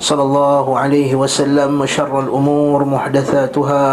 صلى 0.00 0.22
الله 0.22 0.66
عليه 0.78 1.12
وسلم 1.12 1.80
وشر 1.80 2.20
الأمور 2.20 2.78
محدثاتها 2.84 3.84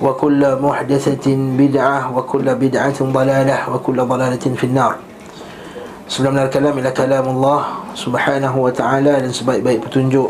وكل 0.00 0.42
محدثة 0.60 1.26
بدعة 1.56 1.98
وكل 2.16 2.46
بدعة 2.54 2.98
ضلالة 3.00 3.58
وكل 3.74 3.98
ضلالة 4.04 4.44
في 4.56 4.64
النار 4.64 4.94
Sebelum 6.12 6.36
dari 6.36 6.52
kalam 6.52 6.76
ila 6.76 6.92
kalam 6.92 7.24
Allah 7.24 7.88
Subhanahu 7.96 8.68
wa 8.68 8.72
ta'ala 8.74 9.24
Dan 9.24 9.32
sebaik-baik 9.32 9.88
petunjuk 9.88 10.28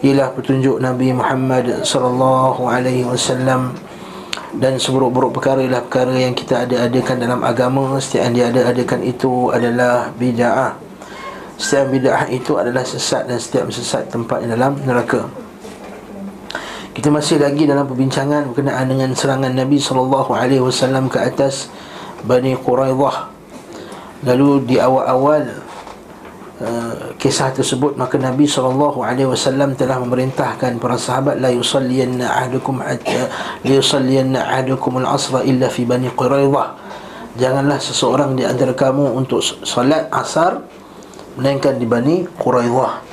Ialah 0.00 0.32
petunjuk 0.32 0.80
Nabi 0.80 1.12
Muhammad 1.12 1.84
Sallallahu 1.84 2.64
alaihi 2.64 3.04
wasallam 3.04 3.76
Dan 4.56 4.80
seburuk-buruk 4.80 5.36
perkara 5.36 5.60
ialah 5.60 5.84
perkara 5.84 6.14
yang 6.16 6.32
kita 6.32 6.64
ada-adakan 6.64 7.20
dalam 7.20 7.44
agama 7.44 8.00
Setiap 8.00 8.32
yang 8.32 8.32
dia 8.32 8.46
ada-adakan 8.48 9.04
itu 9.04 9.52
adalah 9.52 10.08
bida'ah 10.16 10.87
Setiap 11.59 11.91
bida'ah 11.91 12.31
itu 12.31 12.55
adalah 12.55 12.87
sesat 12.87 13.27
Dan 13.27 13.35
setiap 13.35 13.67
sesat 13.67 14.07
tempatnya 14.07 14.55
dalam 14.55 14.79
neraka 14.87 15.27
Kita 16.95 17.11
masih 17.11 17.43
lagi 17.43 17.67
dalam 17.67 17.83
perbincangan 17.83 18.55
Berkenaan 18.55 18.87
dengan 18.87 19.11
serangan 19.11 19.51
Nabi 19.51 19.75
Sallallahu 19.75 20.31
alaihi 20.31 20.63
wasallam 20.63 21.11
ke 21.11 21.19
atas 21.19 21.67
Bani 22.23 22.55
Quraidah 22.55 23.35
Lalu 24.23 24.67
di 24.67 24.75
awal-awal 24.79 25.47
uh, 26.59 27.15
kisah 27.15 27.55
tersebut 27.55 27.95
maka 27.95 28.19
Nabi 28.19 28.43
SAW 28.43 28.99
telah 29.79 29.97
memerintahkan 30.03 30.75
para 30.75 30.99
sahabat 30.99 31.39
la 31.39 31.47
yusalliyanna 31.55 32.27
ahdukum 32.27 32.83
hatta 32.83 33.31
la 33.63 33.71
yusalliyanna 33.71 34.39
ahdukum 34.59 34.99
al-asra 34.99 35.43
illa 35.47 35.71
fi 35.71 35.87
bani 35.87 36.11
Quraidah. 36.11 36.75
Janganlah 37.39 37.79
seseorang 37.79 38.35
di 38.35 38.43
antara 38.43 38.75
kamu 38.75 39.15
untuk 39.15 39.39
solat 39.39 40.11
asar 40.11 40.59
melainkan 41.37 41.77
di 41.77 41.85
Bani 41.85 42.25
Quraidah. 42.39 43.05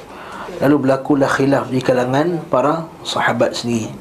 Lalu 0.63 0.77
berlakulah 0.89 1.29
khilaf 1.29 1.69
di 1.69 1.85
kalangan 1.85 2.41
para 2.49 2.89
sahabat 3.05 3.53
sendiri. 3.53 3.93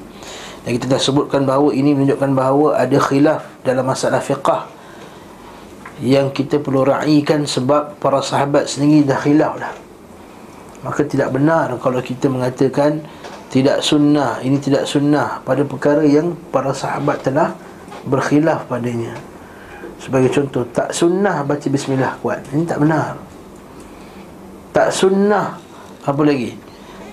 Dan 0.63 0.79
kita 0.79 0.85
dah 0.87 1.01
sebutkan 1.01 1.43
bahawa 1.43 1.75
ini 1.75 1.91
menunjukkan 1.91 2.31
bahawa 2.31 2.79
ada 2.79 2.97
khilaf 2.97 3.43
dalam 3.67 3.85
masalah 3.85 4.23
fiqah 4.23 4.65
yang 6.03 6.31
kita 6.31 6.59
perlu 6.59 6.83
raikan 6.87 7.47
sebab 7.47 7.99
para 7.99 8.19
sahabat 8.19 8.67
sendiri 8.67 9.07
dah 9.07 9.19
khilaf 9.19 9.53
dah. 9.59 9.73
Maka 10.83 11.01
tidak 11.07 11.33
benar 11.33 11.73
kalau 11.81 11.97
kita 12.03 12.29
mengatakan 12.29 13.01
tidak 13.49 13.81
sunnah, 13.81 14.43
ini 14.43 14.59
tidak 14.59 14.85
sunnah 14.85 15.39
pada 15.41 15.63
perkara 15.63 16.03
yang 16.03 16.35
para 16.51 16.75
sahabat 16.75 17.23
telah 17.23 17.55
berkhilaf 18.05 18.67
padanya. 18.67 19.15
Sebagai 19.97 20.29
contoh, 20.29 20.67
tak 20.69 20.93
sunnah 20.93 21.41
baca 21.41 21.65
bismillah 21.65 22.19
kuat. 22.21 22.43
Ini 22.53 22.67
tak 22.67 22.83
benar. 22.83 23.17
Tak 24.75 24.91
sunnah. 24.91 25.55
Apa 26.03 26.19
lagi? 26.27 26.51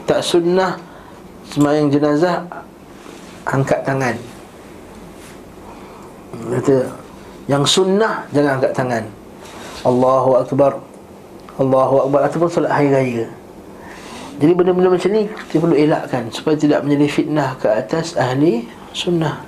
Tak 0.03 0.19
sunnah 0.19 0.75
semayang 1.47 1.95
jenazah 1.95 2.43
angkat 3.47 3.87
tangan. 3.87 4.19
Kata 6.59 6.91
yang 7.47 7.63
sunnah 7.63 8.27
jangan 8.35 8.59
angkat 8.59 8.73
tangan. 8.75 9.05
Allahu 9.87 10.43
Akbar. 10.43 10.83
Allahu 11.63 12.11
Akbar. 12.11 12.27
Ataupun 12.27 12.51
solat 12.51 12.75
hari 12.75 12.91
raya. 12.91 13.31
Jadi 14.43 14.59
benda-benda 14.59 14.89
macam 14.91 15.13
ni 15.13 15.29
Kita 15.29 15.61
perlu 15.61 15.77
elakkan 15.77 16.33
Supaya 16.33 16.57
tidak 16.57 16.83
menjadi 16.83 17.07
fitnah 17.07 17.53
ke 17.63 17.69
atas 17.69 18.19
ahli 18.19 18.67
sunnah. 18.91 19.39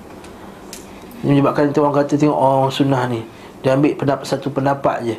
Ini 1.25 1.35
menyebabkan 1.41 1.73
itu 1.73 1.83
orang 1.83 2.05
kata 2.05 2.15
Tengok 2.15 2.39
oh 2.39 2.71
sunnah 2.71 3.11
ni. 3.11 3.27
Dia 3.67 3.75
ambil 3.75 3.99
pendapat, 3.99 4.23
satu 4.29 4.55
pendapat 4.55 5.03
je. 5.03 5.17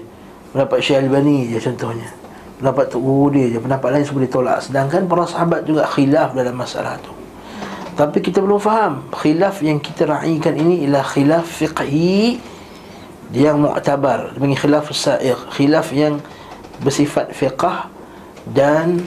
Pendapat 0.55 0.79
Syekh 0.79 1.03
Albani 1.03 1.51
je 1.51 1.59
contohnya 1.59 2.24
Pendapat 2.55 2.87
Tok 2.87 3.01
Guru 3.03 3.35
dia 3.35 3.45
je. 3.51 3.59
Pendapat 3.59 3.89
lain 3.91 4.05
semua 4.07 4.23
ditolak. 4.23 4.57
Sedangkan 4.63 5.03
para 5.11 5.27
sahabat 5.27 5.67
juga 5.67 5.83
khilaf 5.91 6.31
dalam 6.31 6.55
masalah 6.55 6.95
tu. 7.03 7.11
Tapi 7.99 8.23
kita 8.23 8.39
belum 8.39 8.59
faham. 8.59 9.03
Khilaf 9.11 9.59
yang 9.59 9.79
kita 9.79 10.07
raikan 10.07 10.55
ini 10.55 10.87
Ialah 10.87 11.03
khilaf 11.03 11.47
fiqhi. 11.47 12.39
Yang 13.35 13.57
mu'tabar. 13.59 14.35
Bagi 14.39 14.55
khilaf 14.55 14.87
sa'iq 14.91 15.51
Khilaf 15.51 15.91
yang 15.91 16.23
bersifat 16.79 17.35
fiqah 17.35 17.91
Dan 18.47 19.03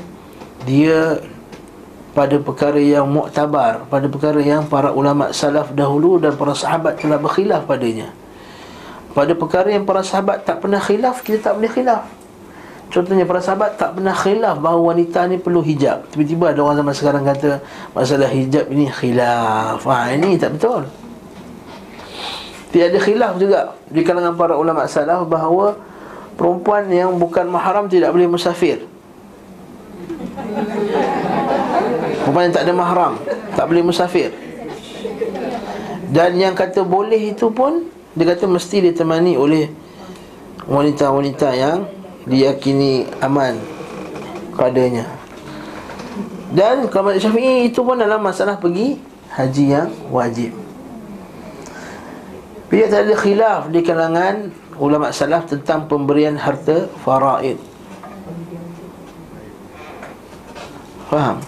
dia 0.69 1.21
pada 2.13 2.35
perkara 2.41 2.83
yang 2.83 3.07
mu'tabar 3.09 3.87
Pada 3.87 4.11
perkara 4.11 4.43
yang 4.43 4.67
para 4.67 4.91
ulama 4.91 5.31
salaf 5.31 5.71
dahulu 5.73 6.19
Dan 6.19 6.35
para 6.37 6.53
sahabat 6.53 7.01
telah 7.01 7.17
berkhilaf 7.17 7.65
padanya. 7.65 8.13
Pada 9.17 9.33
perkara 9.33 9.73
yang 9.73 9.89
para 9.89 10.05
sahabat 10.05 10.45
tak 10.45 10.61
pernah 10.61 10.83
khilaf 10.83 11.25
Kita 11.25 11.49
tak 11.49 11.63
boleh 11.63 11.71
khilaf 11.73 12.18
Contohnya 12.89 13.29
para 13.29 13.45
sahabat 13.45 13.77
tak 13.77 14.01
pernah 14.01 14.17
khilaf 14.17 14.65
bahawa 14.65 14.97
wanita 14.97 15.29
ni 15.29 15.37
perlu 15.37 15.61
hijab 15.61 16.09
Tiba-tiba 16.09 16.57
ada 16.57 16.65
orang 16.65 16.81
zaman 16.81 16.95
sekarang 16.97 17.25
kata 17.29 17.61
Masalah 17.93 18.33
hijab 18.33 18.65
ini 18.73 18.89
khilaf 18.89 19.85
Ha 19.85 20.17
ini 20.17 20.41
tak 20.41 20.57
betul 20.57 20.89
Tiada 22.69 23.01
khilaf 23.01 23.41
juga 23.41 23.73
di 23.89 24.05
kalangan 24.05 24.37
para 24.37 24.53
ulama 24.53 24.85
salaf 24.85 25.25
bahawa 25.25 25.73
perempuan 26.37 26.85
yang 26.93 27.17
bukan 27.17 27.49
mahram 27.49 27.89
tidak 27.89 28.13
boleh 28.13 28.29
musafir. 28.29 28.85
Perempuan 32.23 32.45
yang 32.53 32.55
tak 32.55 32.65
ada 32.69 32.75
mahram 32.77 33.15
tak 33.57 33.65
boleh 33.73 33.81
musafir. 33.81 34.37
Dan 36.13 36.37
yang 36.37 36.53
kata 36.53 36.85
boleh 36.85 37.33
itu 37.33 37.49
pun 37.49 37.89
dia 38.13 38.37
kata 38.37 38.45
mesti 38.45 38.93
ditemani 38.93 39.41
oleh 39.41 39.73
wanita-wanita 40.69 41.49
yang 41.57 41.89
diyakini 42.29 43.09
aman 43.25 43.57
padanya. 44.55 45.09
Dan 46.49 46.89
kalau 46.89 47.13
Syafi'i 47.13 47.69
itu 47.69 47.85
pun 47.85 48.01
dalam 48.01 48.25
masalah 48.25 48.57
pergi 48.57 48.97
haji 49.33 49.65
yang 49.69 49.89
wajib. 50.09 50.53
Bila 52.69 52.85
tak 52.89 53.09
ada 53.09 53.15
khilaf 53.17 53.61
di 53.73 53.81
kalangan 53.81 54.53
ulama 54.77 55.09
salaf 55.13 55.49
tentang 55.49 55.89
pemberian 55.89 56.37
harta 56.37 56.89
faraid. 57.05 57.57
Faham? 61.09 61.41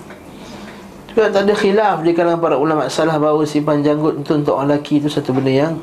Juga 1.13 1.29
tak 1.29 1.45
ada 1.49 1.55
khilaf 1.57 1.97
di 2.01 2.17
kalangan 2.17 2.41
para 2.41 2.57
ulama 2.57 2.89
salaf 2.89 3.21
bahawa 3.21 3.45
simpan 3.45 3.85
janggut 3.85 4.21
itu 4.21 4.33
untuk 4.33 4.57
orang 4.57 4.77
lelaki 4.77 5.01
itu 5.01 5.09
satu 5.13 5.37
benda 5.37 5.53
yang 5.53 5.75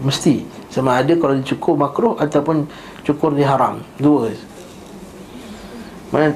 mesti. 0.00 0.44
Sama 0.72 0.98
ada 0.98 1.12
kalau 1.16 1.36
dicukur 1.36 1.76
makruh 1.76 2.16
ataupun 2.16 2.66
cukur 3.04 3.36
diharam. 3.36 3.80
Dua. 4.00 4.32
Mana 6.10 6.34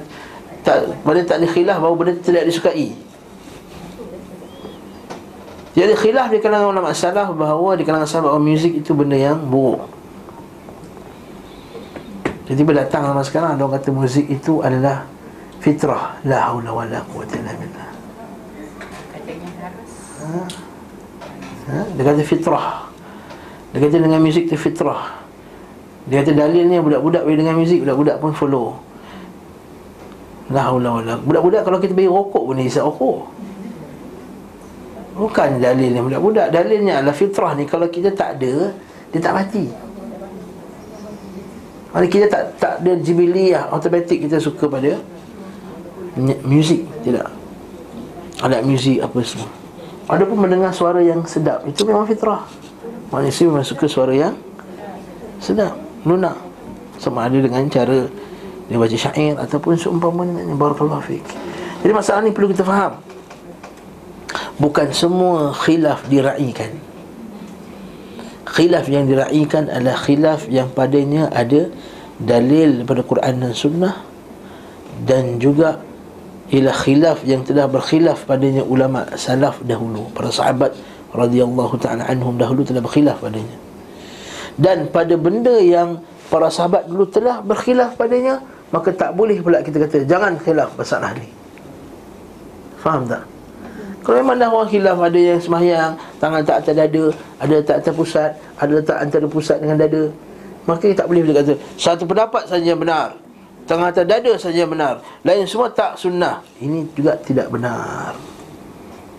tak 0.64 0.86
mana 1.02 1.20
tak 1.26 1.42
ada 1.42 1.46
khilaf 1.50 1.76
bahawa 1.82 1.94
benda 1.98 2.12
tidak 2.22 2.48
disukai. 2.48 2.94
Jadi 5.74 5.92
khilaf 5.98 6.30
di 6.30 6.38
kalangan 6.38 6.70
ulama 6.70 6.94
salaf 6.94 7.34
bahawa 7.34 7.74
di 7.74 7.82
kalangan 7.82 8.06
sahabat 8.06 8.30
bahawa 8.30 8.46
muzik 8.46 8.78
itu 8.78 8.94
benda 8.94 9.18
yang 9.18 9.42
buruk. 9.42 9.90
Jadi 12.46 12.60
bila 12.62 12.86
datang 12.86 13.10
zaman 13.10 13.24
sekarang 13.26 13.50
ada 13.58 13.64
orang 13.66 13.82
kata 13.82 13.90
muzik 13.90 14.28
itu 14.30 14.62
adalah 14.62 15.08
fitrah. 15.58 16.14
La 16.22 16.52
haula 16.52 16.70
wala 16.70 17.00
quwwata 17.10 17.34
illa 17.40 17.52
billah. 17.58 17.88
Ha? 20.22 20.40
ha? 21.72 21.78
Dia 21.98 22.02
kata 22.06 22.22
fitrah. 22.22 22.93
Dia 23.74 23.78
kata 23.82 23.98
dengan 23.98 24.22
muzik 24.22 24.46
itu 24.46 24.54
fitrah. 24.54 25.18
Dia 26.06 26.22
kata 26.22 26.30
dalilnya 26.30 26.78
budak-budak 26.78 27.26
bila 27.26 27.36
dengan 27.42 27.58
muzik 27.58 27.82
budak-budak 27.82 28.22
pun 28.22 28.30
follow. 28.30 28.78
La 30.54 30.70
haula 30.70 31.02
wala. 31.02 31.14
Budak-budak 31.18 31.66
kalau 31.66 31.82
kita 31.82 31.90
bagi 31.90 32.06
rokok 32.06 32.42
pun 32.46 32.54
dia 32.54 32.70
isap 32.70 32.86
rokok. 32.86 33.34
Bukan 35.14 35.62
dalilnya 35.62 36.02
budak-budak 36.02 36.50
Dalilnya 36.50 36.98
adalah 36.98 37.14
fitrah 37.14 37.54
ni 37.54 37.64
Kalau 37.70 37.86
kita 37.86 38.10
tak 38.10 38.38
ada 38.38 38.74
Dia 39.14 39.20
tak 39.22 39.34
mati 39.34 39.70
Maksudnya 41.94 42.10
kita 42.10 42.26
tak 42.26 42.42
tak 42.58 42.74
ada 42.82 42.92
jibiliyah 42.98 43.70
Automatik 43.70 44.26
kita 44.26 44.42
suka 44.42 44.66
pada 44.66 44.98
Muzik 46.42 46.82
Tidak 47.06 47.30
Alat 48.42 48.66
muzik 48.66 48.98
apa 48.98 49.18
semua 49.22 49.46
Ada 50.10 50.26
pun 50.26 50.34
mendengar 50.34 50.74
suara 50.74 50.98
yang 50.98 51.22
sedap 51.30 51.62
Itu 51.62 51.86
memang 51.86 52.10
fitrah 52.10 52.42
Manusia 53.14 53.46
memang 53.46 53.62
suka 53.62 53.86
suara 53.86 54.10
yang 54.10 54.34
Sedap 55.38 55.78
Lunak. 56.02 56.34
Sama 56.98 57.30
ada 57.30 57.38
dengan 57.38 57.62
cara 57.70 58.10
Dia 58.66 58.74
baca 58.74 58.96
syair 58.98 59.38
Ataupun 59.38 59.78
seumpamanya 59.78 60.42
Barakallahu 60.58 61.06
fiqh 61.06 61.30
Jadi 61.86 61.92
masalah 61.94 62.26
ni 62.26 62.34
perlu 62.34 62.50
kita 62.50 62.66
faham. 62.66 62.98
Bukan 64.58 64.90
semua 64.90 65.54
khilaf 65.54 66.06
diraikan. 66.10 66.74
Khilaf 68.50 68.86
yang 68.90 69.06
diraikan 69.06 69.70
adalah 69.70 69.94
khilaf 69.94 70.50
yang 70.50 70.74
padanya 70.74 71.30
ada 71.30 71.70
Dalil 72.18 72.82
daripada 72.82 73.02
Quran 73.06 73.34
dan 73.46 73.52
Sunnah 73.54 73.94
Dan 75.06 75.38
juga 75.38 75.78
Ialah 76.50 76.76
khilaf 76.82 77.22
yang 77.22 77.46
telah 77.46 77.70
berkhilaf 77.70 78.26
padanya 78.26 78.66
ulama 78.66 79.06
salaf 79.14 79.62
dahulu 79.62 80.10
Para 80.14 80.34
sahabat 80.34 80.74
radhiyallahu 81.14 81.78
ta'ala 81.78 82.04
anhum 82.10 82.34
dahulu 82.34 82.66
telah 82.66 82.82
berkhilaf 82.82 83.22
padanya. 83.22 83.56
Dan 84.54 84.86
pada 84.90 85.14
benda 85.18 85.58
yang 85.58 85.98
para 86.30 86.46
sahabat 86.46 86.86
dulu 86.86 87.06
telah 87.10 87.42
berkhilaf 87.42 87.98
padanya 87.98 88.38
Maka 88.70 88.94
tak 88.94 89.14
boleh 89.18 89.42
pula 89.42 89.62
kita 89.62 89.82
kata 89.82 90.06
Jangan 90.06 90.38
khilaf 90.38 90.74
masalah 90.78 91.10
ni 91.18 91.26
Faham 92.78 93.06
tak? 93.06 93.26
Kalau 94.06 94.20
memang 94.22 94.38
dah 94.38 94.50
orang 94.50 94.70
khilaf 94.70 94.98
Ada 94.98 95.18
yang 95.18 95.40
semayang 95.42 95.92
Tangan 96.22 96.42
tak 96.46 96.56
atas 96.62 96.74
dada 96.74 97.04
Ada 97.42 97.54
tak 97.66 97.76
atas 97.82 97.92
pusat 97.94 98.30
Ada 98.58 98.72
letak 98.78 98.98
antara 99.02 99.26
pusat 99.26 99.58
dengan 99.58 99.76
dada 99.78 100.02
Maka 100.70 100.86
kita 100.86 101.02
tak 101.02 101.06
boleh 101.10 101.22
kata 101.34 101.54
Satu 101.74 102.02
pendapat 102.06 102.46
saja 102.46 102.66
yang 102.74 102.80
benar 102.80 103.18
Tangan 103.66 103.90
atas 103.90 104.06
dada 104.06 104.32
saja 104.38 104.58
yang 104.62 104.70
benar 104.70 105.02
Lain 105.24 105.48
semua 105.48 105.72
tak 105.72 105.96
sunnah. 105.96 106.44
Ini 106.60 106.84
juga 106.92 107.16
tidak 107.24 107.48
benar. 107.48 108.12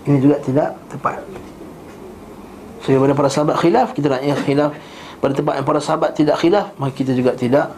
Ini 0.06 0.22
juga 0.22 0.38
tidak 0.38 0.78
tepat 0.86 1.18
So, 2.86 2.94
para 3.18 3.34
sahabat 3.34 3.58
khilaf 3.58 3.98
Kita 3.98 4.14
nak 4.14 4.22
yang 4.22 4.38
khilaf 4.38 4.78
Pada 5.18 5.34
tempat 5.34 5.58
yang 5.58 5.66
para 5.66 5.82
sahabat 5.82 6.14
tidak 6.14 6.38
khilaf 6.38 6.78
Maka 6.78 6.94
kita 6.94 7.18
juga 7.18 7.34
tidak 7.34 7.74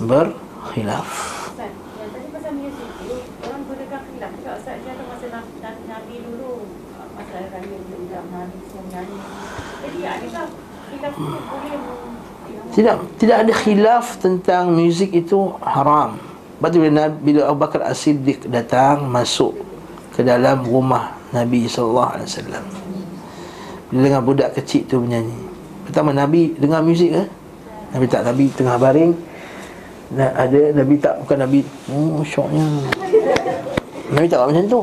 ber 0.00 0.32
khilaf. 0.72 1.08
Tidak 12.70 12.96
tidak 13.18 13.36
ada 13.44 13.52
khilaf 13.52 14.06
tentang 14.22 14.72
muzik 14.72 15.12
itu 15.12 15.52
haram. 15.60 16.16
Tu 16.60 16.76
bila, 16.76 17.08
bila 17.08 17.40
Abu 17.48 17.58
Bakar 17.64 17.82
As-Siddiq 17.88 18.46
datang 18.52 19.08
masuk 19.08 19.56
ke 20.12 20.20
dalam 20.20 20.60
rumah 20.62 21.16
Nabi 21.32 21.64
sallallahu 21.66 22.10
alaihi 22.20 22.28
wasallam. 22.28 22.64
Bila 23.90 24.06
dengar 24.06 24.22
budak 24.22 24.50
kecil 24.54 24.86
tu 24.86 25.02
menyanyi. 25.02 25.34
Pertama 25.86 26.14
Nabi 26.14 26.54
dengar 26.54 26.80
muzik 26.80 27.10
ke? 27.10 27.22
Nabi 27.90 28.06
tak. 28.06 28.22
Nabi 28.22 28.44
tengah 28.54 28.78
baring. 28.78 29.12
Nah, 30.14 30.30
ada 30.34 30.60
Nabi 30.74 30.94
tak 31.02 31.18
bukan 31.26 31.38
Nabi. 31.42 31.60
Oh 31.90 32.22
syoknya. 32.22 32.66
Nabi 34.14 34.26
tak 34.30 34.38
buat 34.42 34.48
macam 34.54 34.66
tu. 34.70 34.80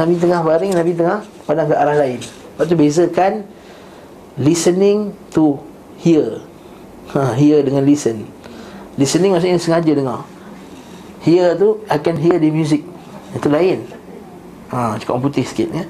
Nabi 0.00 0.12
tengah 0.16 0.40
baring 0.40 0.72
Nabi 0.72 0.92
tengah 0.96 1.18
pandang 1.44 1.68
ke 1.68 1.74
arah 1.76 1.96
lain. 2.00 2.20
Lepas 2.20 2.64
tu 2.64 2.76
bezakan 2.76 3.32
listening 4.40 5.12
to 5.28 5.60
hear. 6.00 6.40
Ha, 7.12 7.36
hear 7.36 7.60
dengan 7.60 7.84
listen. 7.84 8.24
Listening 8.96 9.36
maksudnya 9.36 9.60
sengaja 9.60 9.92
dengar. 9.92 10.24
Hear 11.20 11.52
tu 11.60 11.84
I 11.92 12.00
can 12.00 12.16
hear 12.16 12.40
the 12.40 12.48
music 12.48 12.80
itu 13.36 13.46
lain 13.46 13.99
ha, 14.70 14.94
cakap 14.96 15.18
orang 15.18 15.24
putih 15.26 15.44
sikit 15.44 15.68
ya. 15.70 15.84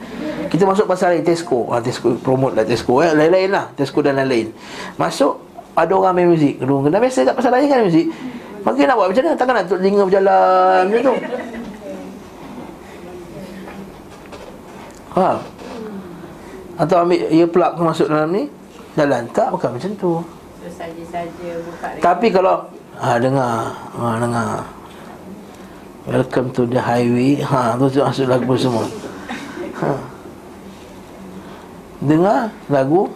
kita 0.49 0.65
masuk 0.65 0.88
pasal 0.88 1.17
lain 1.17 1.25
Tesco. 1.25 1.69
Ha, 1.71 1.81
Tesco 1.85 2.17
promote 2.21 2.56
lah 2.56 2.65
Tesco 2.65 3.05
eh. 3.05 3.12
lain-lain 3.12 3.49
lah 3.53 3.69
Tesco 3.77 4.00
dan 4.00 4.17
lain-lain. 4.17 4.53
Masuk 4.97 5.41
ada 5.77 5.93
orang 5.94 6.15
main 6.17 6.29
muzik. 6.32 6.59
Kedua 6.59 6.82
kena 6.85 6.99
biasa 6.99 7.29
tak 7.29 7.37
pasal 7.37 7.53
lain 7.55 7.69
kan 7.69 7.81
muzik. 7.87 8.06
Maka 8.61 8.81
nak 8.85 8.97
buat 8.97 9.09
macam 9.09 9.23
mana? 9.25 9.38
Takkan 9.41 9.55
nak 9.56 9.65
tutup 9.65 9.79
telinga 9.81 10.03
berjalan 10.05 10.82
macam 10.85 11.00
tu. 11.00 11.15
Ha. 15.11 15.29
Atau 16.81 16.97
ambil 17.05 17.21
earplug 17.29 17.73
masuk 17.81 18.06
dalam 18.09 18.29
ni? 18.32 18.44
Jalan. 18.97 19.23
Tak 19.32 19.49
bukan 19.53 19.71
macam 19.77 19.91
tu. 19.97 20.12
Tapi 22.00 22.27
kalau 22.32 22.69
Ha 23.00 23.17
dengar. 23.17 23.73
Ha 23.97 24.21
dengar 24.21 24.80
Welcome 26.08 26.49
to 26.56 26.64
the 26.64 26.81
highway. 26.81 27.44
Ha 27.44 27.76
tu 27.76 28.00
masuk 28.00 28.25
lagu 28.25 28.56
semua. 28.56 28.88
Ha. 29.85 29.88
Dengar 32.00 32.49
lagu? 32.73 33.12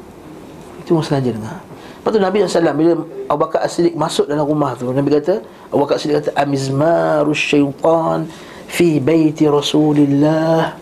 Itu 0.85 1.01
sengaja 1.01 1.33
dengar. 1.33 1.65
Lepas 1.65 2.11
tu 2.13 2.21
Nabi 2.21 2.45
SAW 2.45 2.77
Bila 2.77 2.93
Abu 3.33 3.41
Bakar 3.41 3.65
As-Siddiq 3.65 3.97
masuk 3.97 4.29
dalam 4.29 4.45
rumah 4.45 4.77
tu 4.77 4.93
Nabi 4.93 5.09
kata 5.09 5.41
Abu 5.73 5.81
Bakar 5.81 5.97
As-Siddiq 5.97 6.21
kata 6.21 6.31
Amizmarus 6.37 7.41
syaitan 7.41 8.29
Fi 8.69 9.01
baiti 9.01 9.49
Rasulillah. 9.49 10.77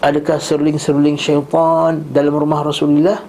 Adakah 0.00 0.40
seruling-seruling 0.40 1.20
syaitan 1.20 2.00
Dalam 2.08 2.32
rumah 2.32 2.64
Rasulullah 2.64 3.20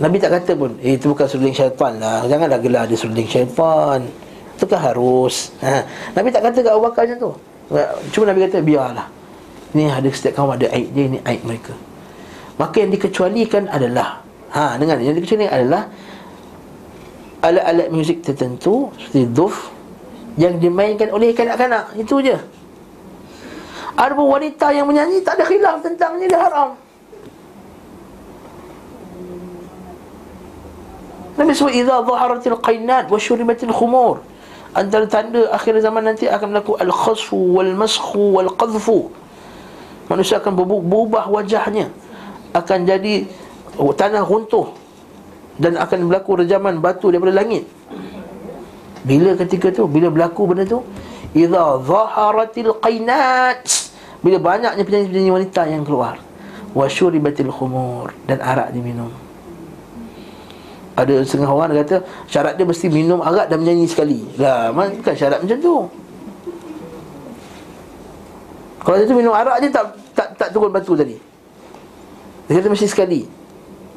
Nabi 0.00 0.16
tak 0.16 0.32
kata 0.40 0.56
pun 0.56 0.80
Eh 0.80 0.96
itu 0.96 1.12
bukan 1.12 1.28
seruling 1.28 1.52
syaitan 1.52 2.00
lah. 2.00 2.24
Janganlah 2.24 2.56
gelar 2.56 2.88
dia 2.88 2.96
seruling 2.96 3.28
syaitan 3.28 4.08
Itu 4.54 4.64
kan 4.70 4.80
harus 4.80 5.50
ha. 5.60 5.82
Nabi 6.14 6.30
tak 6.30 6.42
kata 6.46 6.58
ke 6.62 6.70
Abu 6.70 6.82
Bakar 6.86 7.06
macam 7.06 7.18
tu 7.18 7.30
Cuma 8.14 8.24
Nabi 8.30 8.46
kata 8.46 8.62
biarlah 8.62 9.06
Ini 9.74 9.90
ada 9.90 10.08
setiap 10.14 10.38
kaum 10.38 10.54
ada 10.54 10.70
aib 10.70 10.94
dia 10.94 11.04
Ini 11.10 11.18
aib 11.26 11.42
mereka 11.42 11.74
Maka 12.54 12.86
yang 12.86 12.94
dikecualikan 12.94 13.66
adalah 13.66 14.24
Ha, 14.54 14.78
dengan 14.78 15.02
yang 15.02 15.18
dikecuali 15.18 15.50
adalah 15.50 15.90
alat-alat 17.42 17.90
muzik 17.90 18.22
tertentu 18.22 18.94
seperti 18.94 19.26
duf 19.34 19.74
yang 20.38 20.62
dimainkan 20.62 21.10
oleh 21.10 21.34
kanak-kanak. 21.34 21.90
Itu 21.98 22.22
je. 22.22 22.38
Ada 23.98 24.14
pun 24.14 24.30
wanita 24.30 24.70
yang 24.70 24.86
menyanyi 24.86 25.26
tak 25.26 25.42
ada 25.42 25.44
khilaf 25.50 25.82
tentang 25.82 26.22
ni 26.22 26.30
dia 26.30 26.38
haram. 26.38 26.78
Nabi 31.34 31.50
sebut 31.50 31.74
idza 31.74 31.98
dhaharatil 32.06 32.58
qainat 32.62 33.10
wa 33.10 33.18
syuribatil 33.18 33.74
khumur. 33.74 34.22
Antara 34.74 35.06
tanda 35.06 35.54
akhir 35.54 35.78
zaman 35.78 36.02
nanti 36.02 36.26
akan 36.26 36.50
berlaku 36.50 36.74
al-khasfu 36.82 37.38
wal 37.38 37.78
mashu 37.78 38.34
wal 38.34 38.50
qadhfu. 38.58 39.06
Manusia 40.10 40.42
akan 40.42 40.52
berubah 40.58 41.30
wajahnya. 41.30 41.94
Akan 42.50 42.82
jadi 42.82 43.30
tanah 43.78 44.26
runtuh. 44.26 44.74
Dan 45.54 45.78
akan 45.78 46.10
berlaku 46.10 46.42
rejaman 46.42 46.82
batu 46.82 47.14
daripada 47.14 47.38
langit. 47.38 47.70
Bila 49.06 49.38
ketika 49.38 49.70
tu 49.70 49.86
bila 49.86 50.10
berlaku 50.10 50.42
benda 50.50 50.66
tu? 50.66 50.82
Idza 51.38 51.78
zaharatil 51.86 52.74
qainat. 52.82 53.62
Bila 54.26 54.42
banyaknya 54.42 54.82
penyanyi-penyanyi 54.82 55.30
wanita 55.30 55.70
yang 55.70 55.86
keluar. 55.86 56.18
Wa 56.74 56.90
syuribatil 56.90 57.54
khumur. 57.54 58.10
Dan 58.26 58.42
arak 58.42 58.74
diminum 58.74 59.23
ada 60.94 61.14
setengah 61.26 61.50
orang 61.50 61.74
kata 61.82 62.06
syarat 62.30 62.54
dia 62.54 62.62
mesti 62.62 62.86
minum 62.86 63.18
arak 63.18 63.50
dan 63.50 63.58
menyanyi 63.58 63.90
sekali. 63.90 64.22
Lah 64.38 64.70
bukan 64.70 65.14
syarat 65.14 65.42
macam 65.42 65.58
tu. 65.58 65.76
Kalau 68.84 68.96
dia 69.00 69.06
tu 69.10 69.16
minum 69.18 69.34
arak 69.34 69.58
je 69.58 69.68
tak 69.74 69.84
tak 70.14 70.28
tak 70.38 70.48
turun 70.54 70.70
batu 70.70 70.94
tadi. 70.94 71.18
Dia 72.46 72.62
kata 72.62 72.70
mesti 72.70 72.86
sekali. 72.86 73.26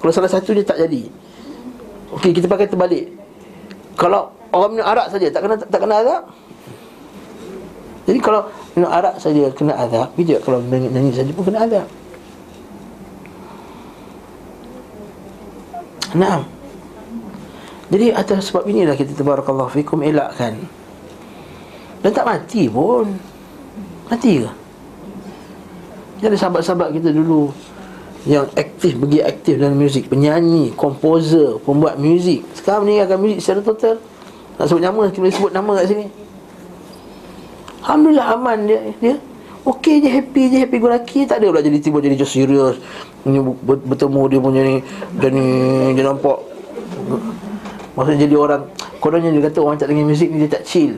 Kalau 0.01 0.11
salah 0.13 0.31
satu 0.31 0.57
dia 0.57 0.65
tak 0.65 0.81
jadi. 0.81 1.05
Okey 2.17 2.33
kita 2.33 2.49
pakai 2.49 2.65
terbalik. 2.65 3.13
Kalau 3.97 4.33
orang 4.53 4.69
minum 4.77 4.87
arak 4.87 5.07
saja 5.09 5.27
tak 5.33 5.41
kena 5.45 5.55
tak 5.57 5.79
kena 5.81 5.95
azab 6.05 6.21
Jadi 8.05 8.19
kalau 8.21 8.41
minum 8.77 8.89
arak 8.93 9.15
saja 9.17 9.43
kena 9.51 9.73
azab 9.73 10.07
Bila 10.13 10.37
kalau 10.45 10.59
nyanyi 10.69 11.11
saja 11.11 11.31
pun 11.33 11.43
kena 11.49 11.65
azab 11.65 11.87
Nah 16.13 16.56
Jadi 17.87 18.11
atas 18.11 18.51
sebab 18.51 18.67
inilah 18.67 18.99
kita 18.99 19.15
tabarakallahu 19.15 19.71
fikum 19.71 20.03
elakkan. 20.03 20.59
Dan 22.03 22.11
tak 22.11 22.27
mati 22.27 22.67
pun. 22.67 23.15
Mati 24.11 24.43
ke? 24.43 24.51
Jadi 26.17 26.35
sahabat-sahabat 26.35 26.91
kita 26.97 27.13
dulu 27.13 27.53
yang 28.27 28.43
aktif 28.59 28.99
pergi 28.99 29.23
aktif 29.23 29.55
dalam 29.55 29.79
muzik 29.79 30.11
penyanyi 30.11 30.75
komposer 30.75 31.61
pembuat 31.63 31.95
muzik. 31.95 32.43
Sekarang 32.57 32.83
meninggalkan 32.83 33.19
muzik 33.23 33.39
secara 33.39 33.61
total. 33.63 33.95
Nak 34.57 34.65
sebut 34.67 34.83
nama 34.83 35.01
kita 35.07 35.19
boleh 35.23 35.35
sebut 35.35 35.51
nama 35.53 35.71
kat 35.79 35.85
sini. 35.87 36.05
Alhamdulillah 37.87 38.27
aman 38.35 38.57
dia 38.67 38.79
dia. 38.99 39.15
Okey 39.67 39.99
je 39.99 40.09
happy 40.11 40.43
je 40.47 40.57
happy 40.63 40.79
go 40.79 40.87
lelaki 40.87 41.27
tak 41.27 41.43
ada 41.43 41.51
pula 41.51 41.59
jadi 41.59 41.83
tiba 41.83 41.99
jadi 41.99 42.15
just 42.15 42.31
serius 42.31 42.79
bertemu 43.67 44.21
dia 44.31 44.39
punya 44.39 44.61
ni 44.63 44.75
dan 45.19 45.31
ni 45.35 45.47
dia 45.91 46.07
nampak 46.07 46.39
maksudnya 47.97 48.29
jadi 48.29 48.35
orang 48.37 48.61
kononnya 49.01 49.33
dia 49.33 49.41
kata 49.49 49.57
orang 49.65 49.77
tak 49.81 49.89
dengar 49.89 50.05
muzik 50.05 50.29
ni 50.29 50.45
dia 50.45 50.51
tak 50.53 50.63
chill 50.63 50.93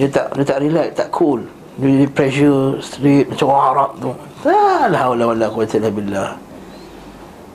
dia 0.00 0.08
tak 0.08 0.32
dia 0.32 0.44
tak 0.48 0.58
relax 0.64 0.88
tak 0.96 1.08
cool 1.12 1.44
dia 1.76 1.86
jadi 1.92 2.06
pressure 2.08 2.80
straight 2.80 3.28
macam 3.28 3.46
orang 3.52 3.66
Arab 3.76 3.90
tu 4.00 4.10
La 4.46 5.10
haula 5.10 5.34
wala 5.34 5.50
quwwata 5.50 5.82
illa 5.82 5.90
billah. 5.90 6.30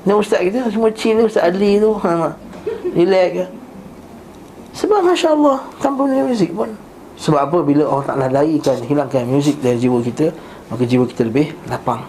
Ni 0.03 0.11
ustaz 0.11 0.43
kita 0.43 0.67
semua 0.67 0.91
chill 0.91 1.15
ni 1.15 1.23
ustaz 1.23 1.47
Adli 1.47 1.79
tu. 1.79 1.95
Ha. 2.03 2.35
Relax 2.91 3.27
ke. 3.31 3.45
Sebab 4.71 4.99
masya-Allah 5.03 5.63
tanpa 5.79 6.07
ni 6.07 6.23
muzik 6.23 6.55
pun 6.55 6.71
Sebab 7.19 7.39
apa 7.43 7.59
bila 7.59 7.83
Allah 7.91 8.05
Ta'ala 8.07 8.27
larikan 8.31 8.79
Hilangkan 8.79 9.27
muzik 9.27 9.59
dari 9.59 9.75
jiwa 9.75 9.99
kita 9.99 10.31
Maka 10.71 10.87
jiwa 10.87 11.03
kita 11.03 11.27
lebih 11.27 11.51
lapang 11.67 12.07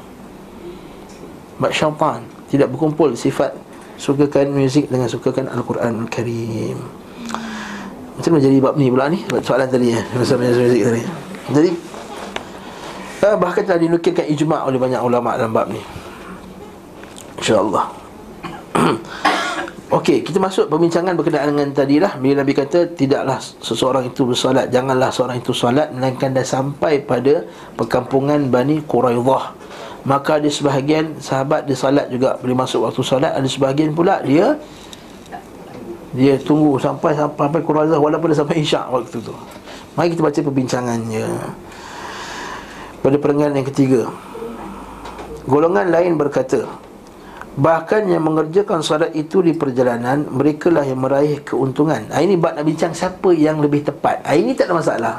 Sebab 1.58 1.70
syaitan 1.74 2.22
Tidak 2.46 2.70
berkumpul 2.70 3.18
sifat 3.18 3.50
Sukakan 4.02 4.50
muzik 4.50 4.90
dengan 4.90 5.06
sukakan 5.06 5.46
Al-Quran 5.46 6.02
Al-Karim 6.02 6.74
Macam 8.18 8.30
mana 8.34 8.42
jadi 8.42 8.58
bab 8.58 8.74
ni 8.74 8.90
pula 8.90 9.06
ni? 9.06 9.22
Soalan 9.46 9.70
tadi 9.70 9.94
ya 9.94 10.02
Masalah 10.18 10.42
muzik 10.42 10.82
tadi. 10.82 11.02
Jadi 11.54 11.70
eh, 13.22 13.36
Bahkan 13.38 13.62
telah 13.62 13.78
dinukilkan 13.78 14.26
ijma' 14.26 14.66
oleh 14.66 14.82
banyak 14.82 14.98
ulama' 14.98 15.38
dalam 15.38 15.54
bab 15.54 15.70
ni. 15.70 15.78
InsyaAllah. 17.38 17.86
Okey, 20.02 20.26
kita 20.26 20.42
masuk 20.42 20.66
perbincangan 20.66 21.14
berkenaan 21.14 21.54
dengan 21.54 21.70
tadi 21.70 22.02
lah. 22.02 22.18
Bila 22.18 22.42
Nabi 22.42 22.58
kata 22.58 22.98
tidaklah 22.98 23.38
seseorang 23.38 24.10
itu 24.10 24.26
bersolat 24.26 24.66
Janganlah 24.72 25.14
seorang 25.14 25.38
itu 25.38 25.54
solat 25.54 25.94
Melainkan 25.94 26.34
dah 26.34 26.42
sampai 26.42 27.06
pada 27.06 27.46
perkampungan 27.78 28.50
Bani 28.50 28.82
Quraidah 28.82 29.61
Maka 30.02 30.42
ada 30.42 30.50
sebahagian 30.50 31.22
sahabat 31.22 31.62
dia 31.62 31.78
solat 31.78 32.10
juga 32.10 32.34
Bila 32.42 32.66
masuk 32.66 32.90
waktu 32.90 33.02
solat. 33.06 33.32
Ada 33.38 33.46
sebahagian 33.46 33.94
pula 33.94 34.18
dia 34.26 34.58
Dia 36.10 36.34
tunggu 36.42 36.78
sampai 36.82 37.14
sampai 37.14 37.60
Quraidah 37.62 38.02
Walaupun 38.02 38.34
dah 38.34 38.38
sampai 38.42 38.66
isyak 38.66 38.90
waktu 38.90 39.22
tu. 39.22 39.34
Mari 39.94 40.16
kita 40.16 40.24
baca 40.24 40.40
perbincangannya. 40.42 41.28
Pada 42.98 43.16
perenggan 43.18 43.54
yang 43.54 43.66
ketiga 43.66 44.10
Golongan 45.46 45.90
lain 45.90 46.18
berkata 46.18 46.66
Bahkan 47.52 48.08
yang 48.08 48.24
mengerjakan 48.24 48.80
solat 48.80 49.12
itu 49.12 49.44
di 49.44 49.52
perjalanan 49.54 50.26
Mereka 50.26 50.72
lah 50.72 50.82
yang 50.82 51.04
meraih 51.04 51.46
keuntungan. 51.46 52.10
Ha, 52.10 52.24
Ini 52.24 52.40
bab 52.40 52.58
nak 52.58 52.64
bincang 52.66 52.96
siapa 52.96 53.30
yang 53.36 53.60
lebih 53.60 53.86
tepat. 53.86 54.24
Ha, 54.24 54.34
Ini 54.34 54.56
tak 54.56 54.72
ada 54.72 54.74
masalah. 54.74 55.14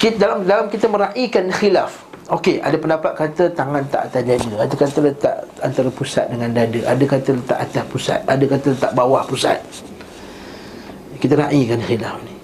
Kita, 0.00 0.16
dalam, 0.16 0.48
dalam 0.48 0.66
kita 0.72 0.86
meraihkan 0.88 1.50
khilaf 1.52 2.09
Okey, 2.30 2.62
ada 2.62 2.78
pendapat 2.78 3.10
kata 3.18 3.50
tangan 3.58 3.82
tak 3.90 4.06
atas 4.06 4.22
dada. 4.22 4.54
Ada 4.62 4.74
kata 4.78 4.98
letak 5.02 5.36
antara 5.66 5.90
pusat 5.90 6.30
dengan 6.30 6.54
dada. 6.54 6.80
Ada 6.86 7.02
kata 7.02 7.30
letak 7.34 7.58
atas 7.58 7.84
pusat. 7.90 8.22
Ada 8.22 8.44
kata 8.46 8.66
letak 8.70 8.92
bawah 8.94 9.26
pusat. 9.26 9.58
Kita 11.18 11.34
raihkan 11.34 11.82
khilaf 11.82 12.22
ni. 12.22 12.34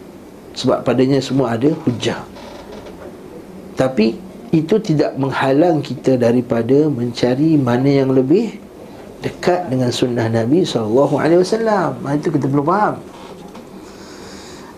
Sebab 0.59 0.83
padanya 0.83 1.23
semua 1.23 1.55
ada 1.55 1.71
hujah. 1.87 2.19
Tapi 3.79 4.19
itu 4.51 4.75
tidak 4.83 5.15
menghalang 5.23 5.79
kita 5.79 6.19
daripada 6.19 6.91
mencari 6.91 7.55
mana 7.55 7.87
yang 7.87 8.11
lebih 8.11 8.59
dekat 9.23 9.71
dengan 9.71 9.95
sunnah 9.95 10.27
Nabi 10.27 10.67
SAW 10.67 11.15
ha, 11.15 12.09
Itu 12.19 12.35
kita 12.35 12.51
perlu 12.51 12.67
faham. 12.67 12.99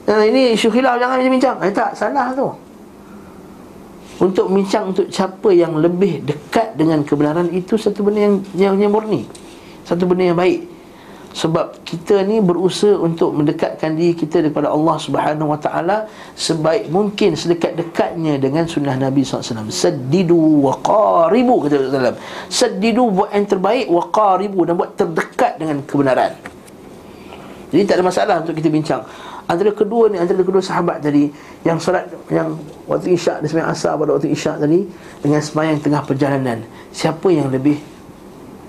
Nah, 0.04 0.20
ini 0.20 0.52
isu 0.52 0.68
khilaf 0.68 1.00
jangan 1.00 1.16
bincang 1.24 1.56
eh, 1.64 1.72
Tak, 1.72 1.96
salah 1.96 2.36
tu 2.36 2.67
Untuk 4.18 4.50
bincang 4.50 4.90
untuk 4.90 5.06
siapa 5.14 5.54
yang 5.54 5.78
lebih 5.78 6.26
dekat 6.26 6.74
dengan 6.74 7.06
kebenaran 7.06 7.46
Itu 7.54 7.78
satu 7.78 8.02
benda 8.02 8.26
yang, 8.26 8.36
yang, 8.58 8.74
yang 8.74 8.90
murni. 8.90 9.22
Satu 9.86 10.10
benda 10.10 10.34
yang 10.34 10.38
baik. 10.38 10.78
Sebab 11.38 11.86
kita 11.86 12.24
ni 12.24 12.42
berusaha 12.42 12.98
untuk 12.98 13.36
mendekatkan 13.36 13.94
diri 13.94 14.16
kita 14.16 14.42
daripada 14.42 14.72
Allah 14.72 14.96
Subhanahu 14.96 15.54
Wa 15.54 15.60
Taala 15.60 15.96
sebaik 16.34 16.88
mungkin 16.88 17.36
sedekat-dekatnya 17.36 18.40
dengan 18.40 18.64
sunnah 18.64 18.96
Nabi 18.96 19.22
SAW 19.22 19.68
Seddidu 19.68 20.66
wa 20.66 20.74
qaribu 20.80 21.62
kata 21.62 21.78
Rasulullah 21.78 22.18
Seddidu 22.48 23.12
buat 23.12 23.30
yang 23.36 23.44
terbaik 23.44 23.86
wa 23.86 24.08
qaribu 24.08 24.66
dan 24.66 24.74
buat 24.80 24.96
terdekat 24.96 25.60
dengan 25.60 25.84
kebenaran. 25.84 26.32
Jadi 27.68 27.82
tak 27.84 28.00
ada 28.00 28.04
masalah 28.08 28.36
untuk 28.40 28.56
kita 28.56 28.72
bincang 28.72 29.04
Antara 29.48 29.72
kedua 29.72 30.12
ni, 30.12 30.20
antara 30.20 30.44
kedua 30.44 30.60
sahabat 30.60 31.00
tadi 31.00 31.32
Yang 31.64 31.88
salat, 31.88 32.04
yang 32.28 32.52
waktu 32.84 33.16
isyak 33.16 33.40
Dia 33.40 33.48
semayang 33.48 33.72
asar 33.72 33.96
pada 33.96 34.12
waktu 34.12 34.28
isyak 34.28 34.60
tadi 34.60 34.84
Dengan 35.24 35.40
semayang 35.40 35.80
tengah 35.80 36.04
perjalanan. 36.04 36.60
Siapa 36.92 37.32
yang 37.32 37.48
lebih 37.48 37.80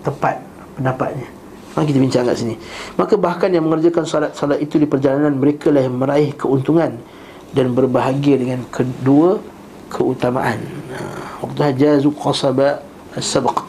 tepat 0.07 0.39
pendapatnya? 0.79 1.27
Mari 1.75 1.85
kita 1.91 1.99
bincang 1.99 2.23
kat 2.31 2.39
sini. 2.39 2.55
Maka 2.95 3.19
bahkan 3.19 3.51
yang 3.51 3.67
mengerjakan 3.67 4.07
salat-salat 4.07 4.63
itu 4.63 4.79
di 4.79 4.87
perjalanan 4.87 5.35
Mereka 5.35 5.67
lah 5.67 5.83
yang 5.83 5.99
meraih 5.99 6.31
keuntungan 6.31 6.95
Dan 7.51 7.75
berbahagia 7.75 8.39
dengan 8.39 8.63
kedua 8.71 9.35
keutamaan. 9.91 10.63
Waktu 11.43 11.59
hajazu 11.59 12.15
qasaba 12.15 12.79
as-sabq 13.19 13.67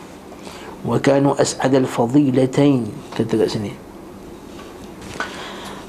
Wa 0.86 0.96
kanu 1.02 1.34
as'ad 1.34 1.74
al-fadilatain 1.74 2.86
Kata 3.18 3.34
kat 3.34 3.50
sini 3.50 3.89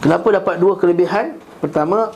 Kenapa 0.02 0.34
dapat 0.34 0.58
dua 0.58 0.74
kelebihan? 0.82 1.38
Pertama, 1.62 2.10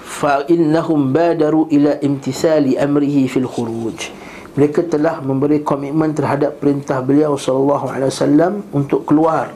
fa 0.00 0.48
innahum 0.48 1.12
badaru 1.12 1.68
ila 1.68 2.00
imtisali 2.00 2.80
amrihi 2.80 3.28
fil 3.28 3.44
khuruj. 3.44 4.08
Mereka 4.56 4.88
telah 4.88 5.20
memberi 5.20 5.60
komitmen 5.60 6.16
terhadap 6.16 6.56
perintah 6.56 7.04
beliau 7.04 7.36
sallallahu 7.36 7.84
alaihi 7.92 8.10
wasallam 8.10 8.52
untuk 8.72 9.04
keluar 9.04 9.52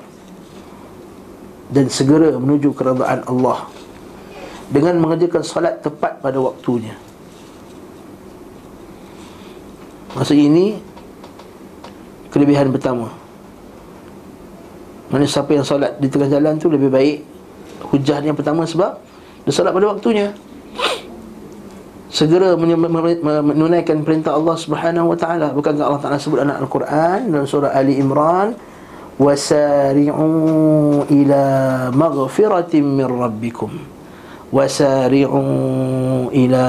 dan 1.73 1.89
segera 1.89 2.37
menuju 2.37 2.77
kerajaan 2.77 3.25
Allah 3.25 3.67
dengan 4.69 5.01
mengerjakan 5.01 5.41
solat 5.41 5.81
tepat 5.81 6.21
pada 6.21 6.37
waktunya. 6.39 6.95
Maksud 10.13 10.37
ini 10.37 10.77
kelebihan 12.29 12.69
pertama. 12.69 13.09
Mana 15.09 15.25
siapa 15.25 15.57
yang 15.57 15.65
solat 15.65 15.97
di 15.97 16.07
tengah 16.13 16.29
jalan 16.29 16.61
tu 16.61 16.69
lebih 16.69 16.93
baik 16.93 17.32
hujah 17.91 18.23
yang 18.23 18.39
pertama 18.39 18.63
sebab 18.63 18.99
dia 19.43 19.51
solat 19.51 19.75
pada 19.75 19.91
waktunya. 19.91 20.31
Segera 22.13 22.53
menunaikan 22.61 24.05
perintah 24.05 24.37
Allah 24.37 24.53
Subhanahu 24.61 25.17
wa 25.17 25.19
taala. 25.19 25.49
Bukan 25.57 25.81
Allah 25.81 25.97
taala 25.97 26.21
sebut 26.21 26.45
dalam 26.45 26.61
Al-Quran 26.61 27.33
dalam 27.33 27.49
surah 27.49 27.73
Ali 27.73 27.97
Imran 27.97 28.53
wasari'u 29.17 30.29
ila 31.09 31.45
maghfiratin 31.91 32.85
min 32.85 33.09
rabbikum. 33.09 33.73
Wasari'u 34.53 35.41
ila 36.37 36.65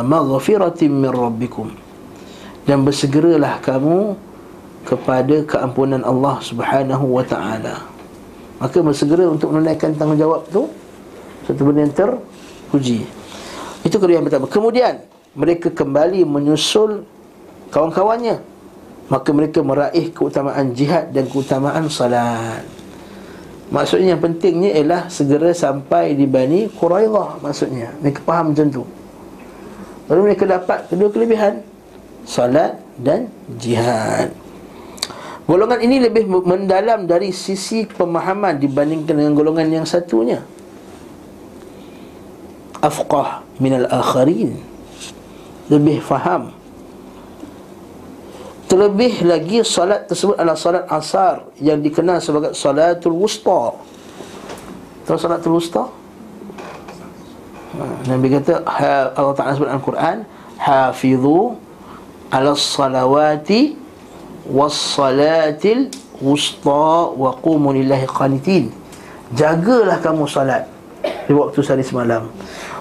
maghfiratin 0.00 0.90
min 0.90 1.12
rabbikum. 1.12 1.68
Dan 2.64 2.82
bersegeralah 2.82 3.60
kamu 3.60 4.16
kepada 4.88 5.44
keampunan 5.44 6.00
Allah 6.02 6.40
Subhanahu 6.40 7.20
wa 7.20 7.22
taala 7.22 7.95
maka 8.56 8.80
bersegera 8.80 9.28
untuk 9.28 9.52
menunaikan 9.52 9.92
tanggungjawab 9.92 10.48
tu 10.48 10.68
satu 11.44 11.62
benda 11.62 11.86
yang 11.86 11.94
terpuji. 11.94 13.04
Itu 13.86 13.96
kedua 14.00 14.18
yang 14.18 14.26
pertama. 14.26 14.48
Kemudian 14.50 15.04
mereka 15.36 15.68
kembali 15.70 16.24
menyusul 16.26 17.04
kawan-kawannya. 17.70 18.42
Maka 19.06 19.30
mereka 19.30 19.62
meraih 19.62 20.10
keutamaan 20.10 20.74
jihad 20.74 21.14
dan 21.14 21.30
keutamaan 21.30 21.86
salat. 21.86 22.66
Maksudnya 23.70 24.18
yang 24.18 24.22
pentingnya 24.22 24.74
ialah 24.74 25.02
segera 25.06 25.54
sampai 25.54 26.14
di 26.14 26.26
Bani 26.26 26.70
Quraidah 26.70 27.38
Maksudnya, 27.42 27.94
mereka 28.02 28.22
faham 28.26 28.50
macam 28.50 28.66
tu. 28.66 28.82
Lalu 30.10 30.20
mereka 30.32 30.42
dapat 30.46 30.90
kedua 30.90 31.10
kelebihan. 31.14 31.62
Salat 32.26 32.82
dan 32.98 33.30
jihad 33.54 34.45
Golongan 35.46 35.78
ini 35.78 36.02
lebih 36.02 36.26
mendalam 36.26 37.06
dari 37.06 37.30
sisi 37.30 37.86
pemahaman 37.86 38.58
dibandingkan 38.58 39.14
dengan 39.14 39.32
golongan 39.38 39.70
yang 39.70 39.86
satunya. 39.86 40.42
Afqah 42.82 43.46
minal 43.62 43.86
akharin. 43.86 44.58
Lebih 45.70 46.02
faham. 46.02 46.50
Terlebih 48.66 49.22
lagi 49.22 49.62
salat 49.62 50.10
tersebut 50.10 50.34
adalah 50.34 50.58
salat 50.58 50.82
asar 50.90 51.46
yang 51.62 51.78
dikenal 51.78 52.18
sebagai 52.18 52.50
salatul 52.50 53.14
wusta. 53.14 53.78
Tahu 55.06 55.14
salatul 55.14 55.62
wusta? 55.62 55.86
Ha, 57.78 57.82
Nabi 58.10 58.26
kata 58.34 58.66
Allah 59.14 59.34
Ta'ala 59.38 59.54
sebut 59.54 59.70
dalam 59.70 59.78
Al-Quran 59.78 60.16
Hafidhu 60.58 61.54
ala 62.34 62.58
salawati 62.58 63.85
was 64.50 64.74
salatil 64.74 65.90
wusta 66.22 67.12
wa 67.12 67.34
qumu 67.38 67.76
lillahi 67.76 68.06
qanitin. 68.08 68.70
Jagalah 69.34 69.98
kamu 69.98 70.24
salat 70.30 70.70
di 71.26 71.34
waktu 71.34 71.58
sehari 71.62 71.82
semalam. 71.82 72.30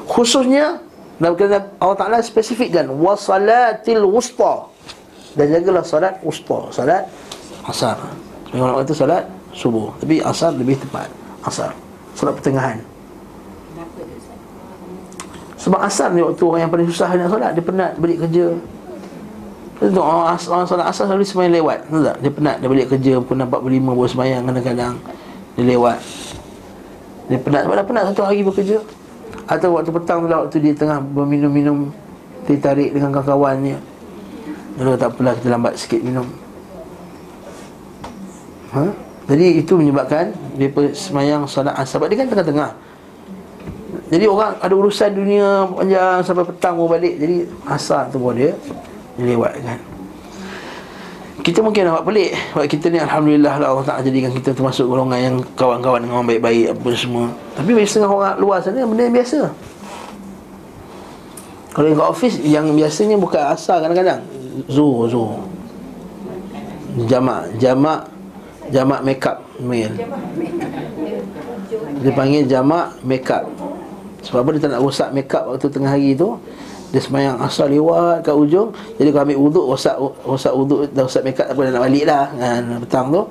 Khususnya 0.05 0.85
Allah 1.17 1.97
Ta'ala 1.97 2.19
spesifikkan 2.19 2.91
Wasalatil 2.91 4.03
wusta 4.03 4.67
Dan 5.31 5.47
jagalah 5.47 5.83
salat 5.87 6.19
wusta 6.19 6.75
Salat 6.75 7.07
asar. 7.63 7.95
Sebagai 8.51 8.63
orang 8.67 8.83
kata 8.83 8.93
salat 8.95 9.23
subuh 9.55 9.95
Tapi 10.03 10.19
asar 10.19 10.51
lebih 10.55 10.75
tepat. 10.75 11.07
Asar 11.47 11.71
Salat 12.15 12.35
pertengahan. 12.35 12.83
Sebab 15.55 15.79
asar 15.81 16.11
ni 16.11 16.21
waktu 16.21 16.43
orang 16.43 16.61
yang 16.67 16.71
paling 16.71 16.87
susah 16.91 17.07
nak 17.15 17.31
salat 17.31 17.51
Dia 17.55 17.63
penat 17.63 17.91
balik 17.95 18.27
kerja 18.27 18.45
orang, 19.83 20.39
salat 20.39 20.87
asar 20.87 21.11
selalu 21.11 21.27
semayang 21.27 21.53
lewat. 21.59 21.79
Tak? 21.91 22.17
Dia 22.23 22.31
penat 22.31 22.55
dia 22.63 22.67
balik 22.71 22.87
kerja 22.95 23.11
Pukul 23.19 23.43
4.45 23.43 23.91
baru 23.91 24.07
semayang 24.07 24.41
kadang-kadang. 24.47 24.93
Dia 25.59 25.63
lewat. 25.67 25.97
Dia 27.27 27.37
penat 27.43 27.61
sebab 27.67 27.75
dah 27.75 27.85
penat 27.85 28.03
satu 28.07 28.21
hari 28.23 28.39
bekerja. 28.45 28.79
Atau 29.45 29.77
waktu 29.77 29.93
petang 29.93 30.25
tu 30.25 30.27
lah 30.29 30.41
Waktu 30.45 30.57
dia 30.57 30.73
tengah 30.73 30.97
berminum-minum 31.01 31.93
Dia 32.49 32.57
tarik 32.57 32.97
dengan 32.97 33.13
kawan-kawannya 33.13 33.77
Lalu 34.75 34.97
tak 34.99 35.15
apalah 35.15 35.33
kita 35.39 35.47
lambat 35.55 35.73
sikit 35.79 36.03
minum. 36.03 36.27
Ha? 38.75 38.91
Jadi 39.31 39.63
itu 39.63 39.73
menyebabkan 39.79 40.35
Dia 40.59 40.67
semayang 40.91 41.47
salat 41.47 41.77
asar. 41.79 42.01
Sebab 42.01 42.11
dia 42.11 42.17
kan 42.19 42.27
tengah-tengah. 42.27 42.71
Jadi 44.11 44.25
orang 44.27 44.53
ada 44.59 44.73
urusan 44.75 45.09
dunia 45.15 45.63
panjang 45.71 46.19
Sampai 46.25 46.43
petang 46.43 46.75
baru 46.75 46.89
balik. 46.99 47.13
Jadi 47.15 47.35
asar 47.69 48.11
tu 48.11 48.19
dia 48.35 48.51
Dia 48.51 48.51
lewat 49.19 49.53
kan 49.63 49.79
kita 51.45 51.61
mungkin 51.61 51.85
nampak 51.85 52.09
pelik. 52.09 52.31
Sebab 52.33 52.65
kita 52.65 52.85
ni 52.89 52.97
Alhamdulillah 52.97 53.61
lah 53.61 53.67
Allah 53.69 53.85
Ta'ala 53.85 54.01
jadikan 54.01 54.33
kita 54.33 54.57
termasuk 54.57 54.89
golongan 54.89 55.19
yang 55.21 55.35
Kawan-kawan 55.53 56.01
dengan 56.01 56.17
orang 56.17 56.29
baik-baik 56.33 56.73
Apa 56.73 56.89
semua. 56.97 57.29
Tapi 57.53 57.69
bagi 57.77 57.85
setengah 57.85 58.09
orang 58.09 58.35
luar 58.41 58.65
sana 58.65 58.81
Benda 58.81 59.05
yang 59.05 59.13
biasa. 59.13 59.39
Kalau 61.77 61.85
yang 61.85 61.99
kat 62.01 62.09
office 62.09 62.35
Yang 62.41 62.65
biasanya 62.73 63.15
bukan 63.21 63.41
asal 63.53 63.77
kadang-kadang. 63.77 64.25
Zuhur 64.65 65.05
Zuhur. 65.05 65.45
Jamak 67.05 67.53
Jamak 67.61 68.09
Jamak 68.73 68.99
makeup. 69.05 69.37
Mail 69.61 69.93
Dia 72.01 72.11
panggil 72.17 72.49
jamak 72.49 72.97
makeup. 73.05 73.45
Sebab 74.25 74.41
apa 74.41 74.49
dia 74.57 74.61
tak 74.65 74.71
nak 74.73 74.81
rosak 74.81 75.13
makeup 75.13 75.45
Waktu 75.45 75.69
tengah 75.69 75.93
hari 75.93 76.17
tu 76.17 76.41
dia 76.95 77.03
semayang 77.03 77.35
asal 77.43 77.67
lewat 77.67 78.23
kat 78.23 78.31
ujung. 78.31 78.71
Jadi 78.95 79.11
kalau 79.11 79.27
ambil 79.27 79.39
wuduk 79.43 79.65
Rosak, 79.67 79.99
rosak 80.23 80.55
wuduk 80.55 80.87
Dah 80.95 81.03
rosak 81.03 81.27
mekat 81.27 81.51
Tak 81.51 81.55
boleh 81.59 81.75
nak 81.75 81.83
balik 81.83 82.07
lah. 82.07 82.31
Kan, 82.31 82.63
Petang 82.87 83.11
tu. 83.11 83.21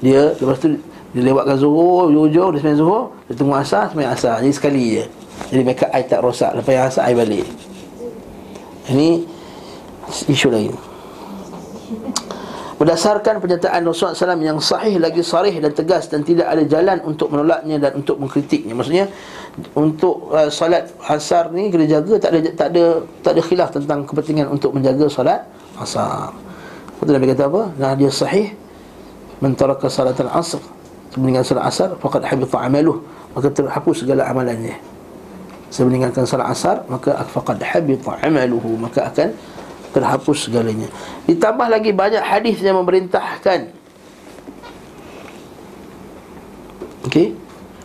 Dia 0.00 0.32
Lepas 0.40 0.56
tu 0.56 0.72
Dia 1.12 1.22
lewatkan 1.28 1.60
zuhur 1.60 2.08
Ujung-ujung 2.08 2.56
Dia 2.56 2.64
semayang 2.64 2.80
zuhur. 2.80 3.02
Dia 3.28 3.34
tunggu 3.36 3.60
asal 3.60 3.92
Semayang 3.92 4.16
asal 4.16 4.40
Jadi 4.40 4.54
sekali 4.56 4.84
je. 4.96 5.04
Jadi 5.52 5.62
mekat 5.68 5.92
air 5.92 6.08
tak 6.08 6.24
rosak. 6.24 6.56
Lepas 6.56 6.72
yang 6.72 6.88
asal 6.88 7.02
air 7.04 7.16
balik. 7.20 7.44
Ini 8.88 9.08
Isu 10.32 10.48
lain 10.48 10.72
Berdasarkan 12.80 13.44
pernyataan 13.44 13.84
Rasulullah 13.84 14.16
SAW 14.16 14.40
yang 14.40 14.56
sahih 14.56 14.96
lagi 14.96 15.20
sarih 15.20 15.52
dan 15.60 15.68
tegas 15.76 16.08
dan 16.08 16.24
tidak 16.24 16.48
ada 16.48 16.64
jalan 16.64 16.96
untuk 17.04 17.28
menolaknya 17.28 17.76
dan 17.76 18.00
untuk 18.00 18.16
mengkritiknya. 18.16 18.72
Maksudnya 18.72 19.04
untuk 19.76 20.32
uh, 20.32 20.48
solat 20.48 20.88
asar 21.04 21.52
ni 21.52 21.68
kena 21.68 21.84
jaga 21.84 22.16
tak 22.16 22.32
ada 22.32 22.40
tak 22.56 22.68
ada 22.72 22.84
tak 23.20 23.32
ada 23.36 23.42
khilaf 23.44 23.68
tentang 23.76 24.08
kepentingan 24.08 24.48
untuk 24.48 24.72
menjaga 24.72 25.12
solat 25.12 25.44
asar. 25.76 26.32
Betul 26.96 27.20
Nabi 27.20 27.36
kata 27.36 27.52
apa? 27.52 27.62
Nah 27.76 27.92
dia 28.00 28.08
sahih 28.08 28.48
mentaraka 29.44 29.92
salat 29.92 30.16
al-asr 30.16 30.64
sebelum 31.12 31.36
solat 31.44 31.68
asar 31.68 32.00
faqad 32.00 32.24
habita 32.24 32.64
amaluh 32.64 33.04
maka 33.36 33.52
terhapus 33.52 34.08
segala 34.08 34.24
amalannya. 34.24 34.80
Sebelum 35.68 36.00
meninggalkan 36.00 36.24
solat 36.24 36.48
asar 36.48 36.80
maka 36.88 37.12
faqad 37.28 37.60
habita 37.60 38.16
amaluhu 38.24 38.80
maka 38.80 39.04
akan 39.04 39.36
terhapus 39.90 40.48
segalanya. 40.48 40.88
Ditambah 41.26 41.66
lagi 41.66 41.90
banyak 41.90 42.22
hadis 42.22 42.62
yang 42.62 42.78
memerintahkan. 42.82 43.74
Okey? 47.06 47.34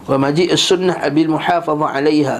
Wa 0.05 0.21
maji' 0.21 0.53
as-sunnah 0.53 1.01
bil 1.09 1.33
muhafazah 1.33 1.89
'alayha 1.97 2.37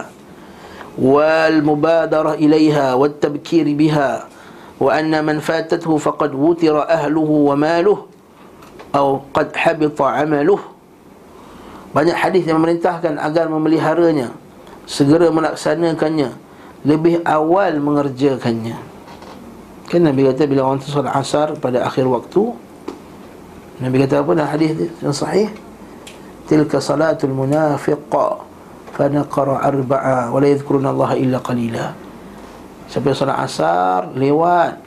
wal 0.95 1.59
mubadarah 1.59 2.39
ilayha 2.39 2.95
wat 2.95 3.19
tabkir 3.19 3.67
biha 3.75 4.31
wa 4.79 4.89
anna 4.91 5.19
man 5.19 5.43
fatathu 5.43 5.99
faqad 5.99 6.31
wutira 6.31 6.87
ahluhu 6.87 7.51
wa 7.51 7.55
maluhu 7.59 8.07
atau 8.95 9.27
qad 9.35 9.51
habita 9.51 10.07
'amaluhu 10.07 10.63
banyak 11.91 12.15
hadis 12.15 12.47
yang 12.47 12.63
memerintahkan 12.63 13.19
agar 13.19 13.51
memeliharanya 13.51 14.31
segera 14.87 15.27
melaksanakannya 15.31 16.31
lebih 16.87 17.23
awal 17.27 17.75
mengerjakannya 17.75 18.79
kan 19.85 20.01
Nabi 20.01 20.25
kata 20.25 20.49
bila 20.49 20.65
orang 20.65 20.81
tu 20.81 20.89
solat 20.89 21.13
asar 21.13 21.53
pada 21.61 21.85
akhir 21.85 22.09
waktu 22.09 22.41
Nabi 23.75 24.07
kata 24.07 24.23
apa 24.23 24.31
dalam 24.31 24.47
hadis 24.47 24.71
yang 25.03 25.11
sahih? 25.11 25.51
Tilka 26.47 26.79
salatul 26.79 27.35
munafiq 27.35 28.07
fa 28.95 29.05
naqara 29.11 29.59
arba'a 29.59 30.31
wa 30.31 30.39
la 30.39 30.47
yadhkuruna 30.47 30.95
Allah 30.95 31.11
illa 31.19 31.37
qalila. 31.43 31.91
Sampai 32.87 33.11
solat 33.11 33.35
asar 33.43 34.15
lewat. 34.15 34.79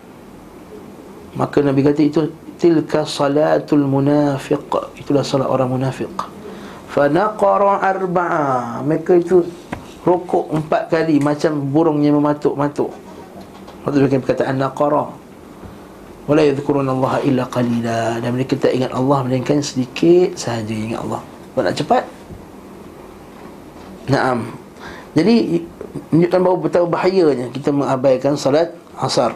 Maka 1.37 1.61
nabi 1.61 1.85
kata 1.85 2.01
itu 2.01 2.21
tilka 2.57 3.05
salatul 3.05 3.85
munafiq. 3.85 4.73
Itulah 4.97 5.21
solat 5.21 5.53
orang 5.53 5.69
munafik 5.69 6.09
fa 6.89 7.13
naqara 7.13 7.85
arba'a. 7.85 8.81
Mereka 8.89 9.21
itu 9.21 9.45
rukuk 10.09 10.49
empat 10.49 10.89
kali 10.89 11.21
macam 11.21 11.61
burung 11.69 12.01
yang 12.01 12.17
mematuk-matuk 12.17 13.08
Maksudnya 13.89 14.13
dengan 14.13 14.21
perkataan 14.29 14.57
naqara 14.61 15.05
Wala 16.29 16.45
yadhkuruna 16.45 16.93
Allah 16.93 17.25
illa 17.25 17.49
qalila. 17.49 18.21
Dan 18.21 18.37
mereka 18.37 18.61
tak 18.61 18.77
ingat 18.77 18.93
Allah 18.93 19.25
Melainkan 19.25 19.65
sedikit 19.65 20.37
sahaja 20.37 20.77
ingat 20.77 21.01
Allah. 21.01 21.25
Kau 21.57 21.65
nak 21.65 21.73
cepat? 21.73 22.05
Naam. 24.13 24.53
Jadi 25.17 25.65
Menunjukkan 26.13 26.41
bahawa 26.45 26.59
betapa 26.61 26.85
bahayanya 26.85 27.49
Kita 27.49 27.73
mengabaikan 27.73 28.37
salat 28.37 28.77
asar. 29.01 29.33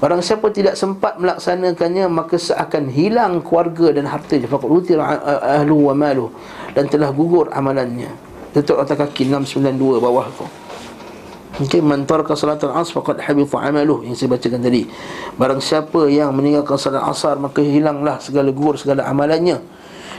Barang 0.00 0.24
siapa 0.24 0.48
tidak 0.48 0.72
sempat 0.80 1.20
melaksanakannya 1.20 2.08
Maka 2.08 2.40
seakan 2.40 2.88
hilang 2.88 3.44
keluarga 3.44 3.92
dan 3.92 4.08
harta 4.08 4.40
Faqad 4.40 4.72
utir 4.72 4.96
ahlu 4.96 5.92
wa 5.92 5.94
malu 5.94 6.32
Dan 6.72 6.88
telah 6.88 7.12
gugur 7.12 7.52
amalannya. 7.52 8.08
Tutup 8.56 8.80
atas 8.80 8.96
kaki 8.96 9.28
692 9.28 10.00
bawah 10.00 10.32
tu 10.32 10.61
Mungkin 11.52 11.84
man 11.84 12.08
taraka 12.08 12.32
salatul 12.32 12.72
asr 12.72 12.96
faqad 12.96 13.20
habita 13.20 13.60
amaluh 13.60 14.00
yang 14.00 14.16
saya 14.16 14.32
bacakan 14.32 14.64
tadi. 14.64 14.88
Barang 15.36 15.60
siapa 15.60 16.08
yang 16.08 16.32
meninggalkan 16.32 16.80
salat 16.80 17.04
asar 17.04 17.36
maka 17.36 17.60
hilanglah 17.60 18.16
segala 18.24 18.48
gugur 18.48 18.80
segala 18.80 19.04
amalannya. 19.04 19.60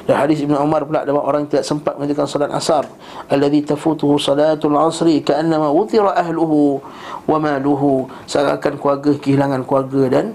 Dan 0.03 0.19
hadis 0.19 0.43
Ibn 0.43 0.59
Umar 0.59 0.83
pula 0.83 1.07
ada 1.07 1.15
orang 1.15 1.47
tidak 1.47 1.63
sempat 1.63 1.95
mengerjakan 1.95 2.27
salat 2.27 2.51
asar 2.51 2.83
Alladhi 3.31 3.63
tafutuhu 3.63 4.19
salatul 4.19 4.75
asri 4.75 5.23
Ka'annama 5.23 5.71
wutira 5.71 6.11
ahluhu 6.13 6.83
wa 7.25 7.37
maluhu. 7.39 8.11
Seakan 8.27 8.77
keluarga 8.77 9.15
kehilangan 9.17 9.63
keluarga 9.63 10.19
dan 10.19 10.25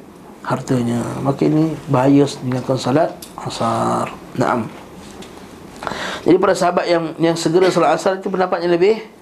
hartanya. 0.42 1.04
Maka 1.20 1.46
ini 1.46 1.76
bahaya 1.86 2.26
meninggalkan 2.42 2.78
salat 2.80 3.10
asar 3.38 4.10
Naam. 4.34 4.66
Jadi 6.26 6.36
para 6.42 6.54
sahabat 6.58 6.90
yang 6.90 7.14
yang 7.22 7.36
segera 7.38 7.70
salat 7.70 7.94
asar 7.94 8.18
itu 8.18 8.26
pendapatnya 8.26 8.66
lebih 8.66 9.17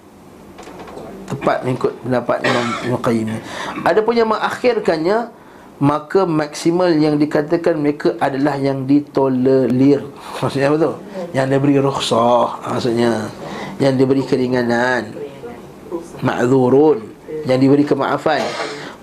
Tepat 1.27 1.67
mengikut 1.67 1.93
pendapat 2.07 2.39
Imam 2.47 2.99
Qayyim. 3.03 3.35
Ada 3.83 4.01
pun 4.07 4.15
yang 4.15 4.31
mengakhirkannya 4.31 5.35
maka 5.77 6.25
maksimal 6.25 6.89
yang 6.89 7.21
dikatakan 7.21 7.77
mereka 7.77 8.17
adalah 8.17 8.57
yang 8.57 8.89
ditolerir. 8.89 10.09
Maksudnya 10.41 10.73
apa 10.73 10.77
tu? 10.81 10.93
Yang 11.37 11.47
diberi 11.53 11.75
rukhsah 11.83 12.49
maksudnya. 12.65 13.29
Yang 13.77 13.95
diberi 14.01 14.23
keringanan. 14.25 15.13
Ma'dzurun. 16.25 17.05
Yang 17.45 17.59
diberi 17.61 17.85
kemaafan. 17.85 18.41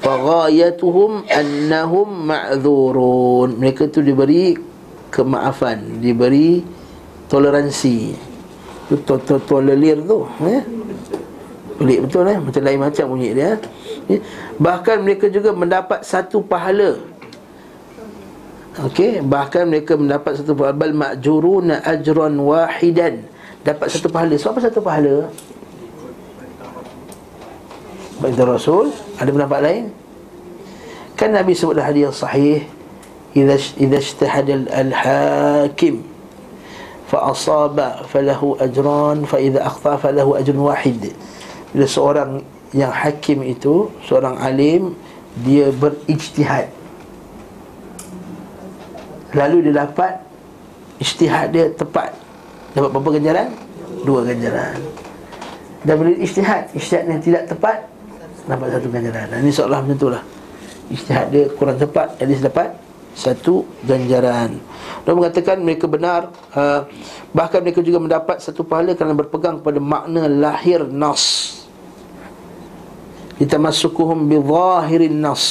Faghayatuhum 0.02 1.30
annahum 1.30 2.10
ma'dzurun. 2.34 3.54
Mereka 3.62 3.94
tu 3.94 4.02
diberi 4.02 4.58
kemaafan. 5.14 6.02
Diberi 6.02 6.66
toleransi. 7.30 8.18
Tu 8.90 8.98
tolerir 9.48 10.02
tu 10.04 10.28
eh 10.44 10.83
pelik 11.78 12.00
betul 12.08 12.30
eh 12.30 12.38
macam 12.38 12.62
lain 12.62 12.80
macam 12.80 13.06
bunyi 13.10 13.30
dia 13.34 13.58
eh? 14.10 14.22
Bahkan 14.60 14.98
mereka 15.02 15.26
juga 15.32 15.52
mendapat 15.52 16.06
satu 16.06 16.42
pahala 16.44 17.14
Okey, 18.74 19.22
bahkan 19.22 19.70
mereka 19.70 19.94
mendapat 19.94 20.42
satu 20.42 20.58
pahala 20.58 20.74
bal 20.74 20.98
ma'juruna 20.98 21.86
ajran 21.86 22.34
wahidan. 22.42 23.22
Dapat 23.62 23.86
satu 23.86 24.10
pahala. 24.10 24.34
Sebab 24.34 24.58
apa 24.58 24.62
satu 24.66 24.82
pahala? 24.82 25.30
Baik 28.18 28.42
Rasul, 28.42 28.90
ada 29.22 29.30
pendapat 29.30 29.60
lain? 29.62 29.84
Kan 31.14 31.38
Nabi 31.38 31.54
sebut 31.54 31.78
dalam 31.78 31.94
hadis 31.94 32.18
sahih, 32.18 32.66
idza 33.38 33.78
idza 33.78 34.00
ijtahada 34.02 34.66
al-hakim 34.74 36.02
fa 37.06 37.30
asaba 37.30 38.02
falahu 38.10 38.58
ajran 38.58 39.22
fa 39.30 39.38
idza 39.38 39.62
akhta 39.62 40.02
falahu 40.02 40.34
ajrun 40.34 40.66
wahid. 40.66 41.14
Bila 41.74 41.90
seorang 41.90 42.46
yang 42.74 42.94
hakim 42.94 43.42
itu 43.42 43.90
seorang 44.06 44.38
alim 44.38 44.94
dia 45.42 45.74
berijtihad. 45.74 46.70
Lalu 49.34 49.70
dia 49.70 49.82
dapat 49.82 50.22
ijtihad 51.02 51.50
dia 51.50 51.66
tepat. 51.74 52.14
Dapat 52.78 52.90
berapa 52.94 53.10
ganjaran? 53.18 53.50
Dua 54.06 54.22
ganjaran. 54.22 54.78
Dan 55.82 55.94
bila 55.98 56.14
ijtihad 56.18 56.70
ijtihad 56.78 57.06
yang 57.10 57.22
tidak 57.22 57.44
tepat 57.50 57.90
dapat 58.46 58.68
satu 58.78 58.88
ganjaran. 58.94 59.26
Dan 59.34 59.38
ini 59.42 59.52
seolah 59.54 59.80
macam 59.82 59.98
itulah 59.98 60.24
ijtihad 60.94 61.28
dia 61.34 61.46
kurang 61.58 61.82
tepat 61.82 62.14
jadi 62.22 62.46
dapat 62.46 62.70
satu 63.18 63.66
ganjaran. 63.86 64.62
Dan 65.06 65.14
mengatakan 65.18 65.58
mereka 65.62 65.90
benar 65.90 66.30
uh, 66.54 66.86
bahkan 67.34 67.66
mereka 67.66 67.82
juga 67.82 67.98
mendapat 67.98 68.38
satu 68.42 68.62
pahala 68.62 68.94
kerana 68.94 69.18
berpegang 69.18 69.62
kepada 69.62 69.82
makna 69.82 70.30
lahir 70.30 70.86
nas 70.86 71.54
Litamassukuhum 73.42 74.30
bi 74.30 74.38
zahirin 74.38 75.18
nas. 75.18 75.44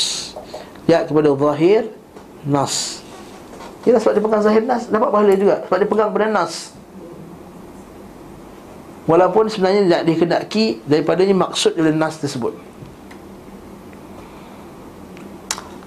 Ya 0.86 1.02
kepada 1.02 1.34
zahir 1.34 1.90
nas. 2.46 3.02
Ialah 3.82 3.98
sebab 3.98 4.12
dia 4.14 4.22
pegang 4.22 4.42
zahir 4.46 4.62
nas 4.62 4.86
Dapat 4.86 5.08
pahala 5.10 5.34
juga. 5.34 5.56
Sebab 5.66 5.76
dia 5.82 5.88
pegang 5.90 6.10
pada 6.14 6.26
nas. 6.30 6.70
Walaupun 9.10 9.50
sebenarnya 9.50 9.82
tidak 9.82 10.02
dikenaki 10.06 10.64
Daripadanya 10.86 11.34
maksud 11.34 11.74
dalam 11.74 11.98
nas 11.98 12.22
tersebut. 12.22 12.54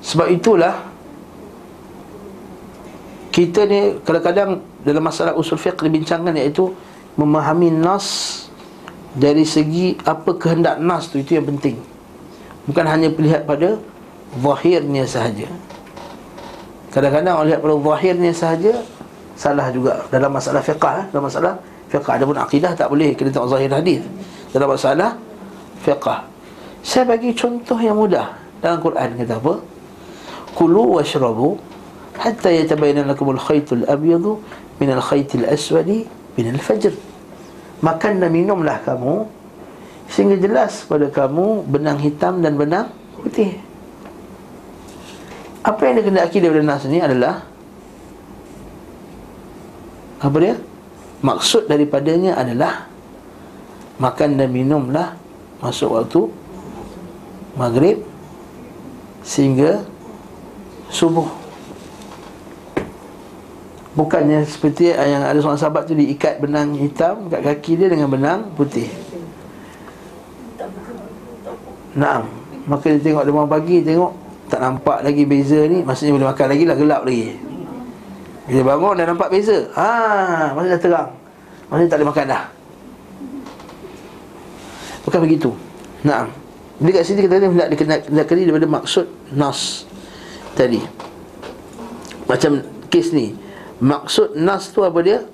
Sebab 0.03 0.27
itulah 0.35 0.83
Kita 3.31 3.63
ni 3.63 3.99
kadang-kadang 4.03 4.59
Dalam 4.83 5.03
masalah 5.03 5.31
usul 5.39 5.55
fiqh 5.55 5.79
dibincangkan 5.79 6.35
iaitu 6.35 6.75
Memahami 7.15 7.71
nas 7.71 8.44
Dari 9.15 9.47
segi 9.47 9.95
apa 10.03 10.35
kehendak 10.35 10.75
nas 10.83 11.07
tu 11.07 11.23
Itu 11.23 11.39
yang 11.39 11.47
penting. 11.47 11.79
Bukan 12.67 12.83
hanya 12.83 13.07
melihat 13.07 13.47
pada 13.47 13.79
Zahirnya 14.35 15.07
sahaja. 15.07 15.47
Kadang-kadang 16.91 17.39
orang 17.39 17.47
lihat 17.51 17.59
pada 17.59 17.75
zahirnya 17.75 18.31
sahaja 18.31 18.73
Salah 19.35 19.67
juga. 19.71 19.99
Dalam 20.07 20.31
masalah 20.31 20.63
fiqah 20.63 21.03
eh? 21.03 21.05
Dalam 21.11 21.27
masalah 21.27 21.53
fiqah. 21.91 22.19
Ada 22.19 22.23
pun 22.23 22.39
akidah 22.39 22.71
tak 22.71 22.87
boleh 22.87 23.11
Kena 23.15 23.31
tengok 23.31 23.51
zahir 23.51 23.71
hadis. 23.71 23.99
Dalam 24.55 24.67
masalah 24.71 25.11
fiqah. 25.83 26.23
Saya 26.83 27.03
bagi 27.03 27.35
contoh 27.35 27.75
yang 27.79 27.99
mudah. 27.99 28.31
Dalam 28.63 28.79
Quran 28.79 29.11
kata 29.19 29.35
apa? 29.39 29.53
Kulu 30.55 30.99
washrabu 30.99 31.59
Hatta 32.15 32.47
yatabayana 32.47 33.11
lakumul 33.11 33.39
khaytul 33.39 33.83
abyadu 33.91 34.39
Minal 34.79 35.03
khaytil 35.03 35.43
aswadi 35.43 36.07
Minal 36.39 36.59
fajr 36.63 36.95
Makan 37.85 38.17
dan 38.17 38.33
minumlah 38.33 38.81
kamu 38.81 39.29
Sehingga 40.09 40.41
jelas 40.41 40.81
pada 40.89 41.05
kamu 41.13 41.69
Benang 41.69 42.01
hitam 42.01 42.41
dan 42.41 42.57
benang 42.57 42.89
putih 43.21 43.61
apa 45.65 45.81
yang 45.89 45.97
dikendaki 45.97 46.37
daripada 46.37 46.61
nas 46.61 46.85
ni 46.85 47.01
adalah 47.01 47.41
Apa 50.21 50.37
dia? 50.37 50.61
Maksud 51.25 51.65
daripadanya 51.65 52.37
adalah 52.37 52.85
Makan 53.97 54.37
dan 54.37 54.53
minumlah 54.53 55.17
Masuk 55.57 55.97
waktu 55.97 56.21
Maghrib 57.57 58.05
Sehingga 59.25 59.81
Subuh 60.93 61.44
Bukannya 63.95 64.43
seperti 64.43 64.91
yang 64.91 65.23
ada 65.23 65.39
seorang 65.39 65.55
sahabat 65.55 65.87
tu 65.87 65.95
diikat 65.95 66.43
benang 66.43 66.75
hitam 66.75 67.31
kat 67.31 67.39
kaki 67.39 67.79
dia 67.79 67.87
dengan 67.87 68.11
benang 68.11 68.51
putih. 68.51 68.91
Nah, 71.95 72.27
maka 72.67 72.91
dia 72.91 72.99
tengok 72.99 73.23
demam 73.23 73.47
pagi 73.47 73.79
tengok 73.79 74.11
tak 74.45 74.59
nampak 74.59 74.99
lagi 75.01 75.23
beza 75.25 75.63
ni 75.65 75.81
Maksudnya 75.81 76.11
boleh 76.11 76.27
makan 76.27 76.47
lagi 76.51 76.63
lah 76.67 76.75
gelap 76.75 77.01
lagi. 77.07 77.39
Bila 78.51 78.61
bangun 78.75 78.99
dah 78.99 79.05
nampak 79.07 79.29
beza. 79.31 79.57
Haa 79.71 80.51
Maksudnya 80.51 80.75
dah 80.75 80.81
terang. 80.83 81.09
Maksudnya 81.71 81.87
tak 81.87 81.97
boleh 82.03 82.09
makan 82.11 82.25
dah. 82.27 82.43
Bukan 85.07 85.19
begitu. 85.23 85.49
Nah 86.03 86.27
Jadi 86.83 86.91
kat 86.91 87.03
sini 87.07 87.19
kita 87.23 87.35
nak 87.47 87.69
dikenali 87.71 88.43
daripada 88.43 88.67
maksud 88.67 89.07
Nas 89.31 89.87
Tadi. 90.51 90.83
Macam 92.27 92.59
kes 92.91 93.15
ni 93.15 93.44
Maksud 93.83 94.39
Nas 94.39 94.71
tu 94.71 94.79
apa 94.83 94.99
dia? 95.03 95.27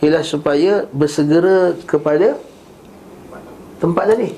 Ialah 0.00 0.24
supaya 0.24 0.86
bersegera 0.94 1.76
kepada 1.84 2.38
Tempat 3.80 4.04
tadi. 4.12 4.28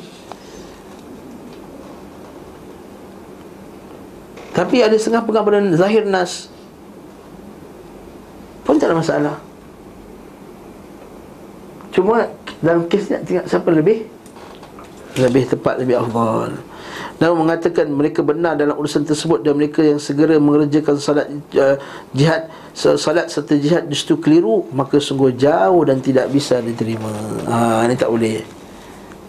Tapi 4.52 4.76
ada 4.84 4.94
setengah 4.94 5.24
pada 5.24 5.58
zahir 5.74 6.04
nas 6.06 6.52
Pun 8.62 8.78
tak 8.78 8.92
ada 8.92 9.00
masalah. 9.00 9.36
Cuma 11.90 12.30
dalam 12.62 12.86
kes 12.86 13.10
ni 13.10 13.18
tengok 13.26 13.46
siapa 13.48 13.68
lebih 13.74 14.06
Lebih 15.18 15.44
tepat, 15.50 15.82
lebih 15.82 15.98
afdal 15.98 16.71
dan 17.22 17.38
mengatakan 17.38 17.87
mereka 17.87 18.18
benar 18.26 18.58
dalam 18.58 18.74
urusan 18.74 19.06
tersebut 19.06 19.46
Dan 19.46 19.54
mereka 19.54 19.78
yang 19.78 20.02
segera 20.02 20.42
mengerjakan 20.42 20.98
salat 20.98 21.30
uh, 21.54 21.78
jihad 22.11 22.50
Salat 22.74 23.30
serta 23.30 23.54
jihad 23.54 23.87
justru 23.87 24.18
keliru 24.18 24.66
Maka 24.74 24.98
sungguh 24.98 25.30
jauh 25.38 25.87
dan 25.87 26.02
tidak 26.02 26.35
bisa 26.35 26.58
diterima. 26.58 27.14
Ha, 27.46 27.87
Ini 27.87 27.94
tak 27.94 28.11
boleh. 28.11 28.42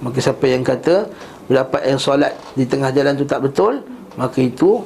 Maka 0.01 0.17
siapa 0.17 0.41
yang 0.49 0.65
kata 0.65 1.05
Pendapat 1.45 1.85
yang 1.85 2.01
salat 2.01 2.33
di 2.57 2.65
tengah 2.65 2.89
jalan 2.89 3.13
tu 3.13 3.29
tak 3.29 3.45
betul 3.45 3.85
Maka 4.17 4.41
itu 4.41 4.81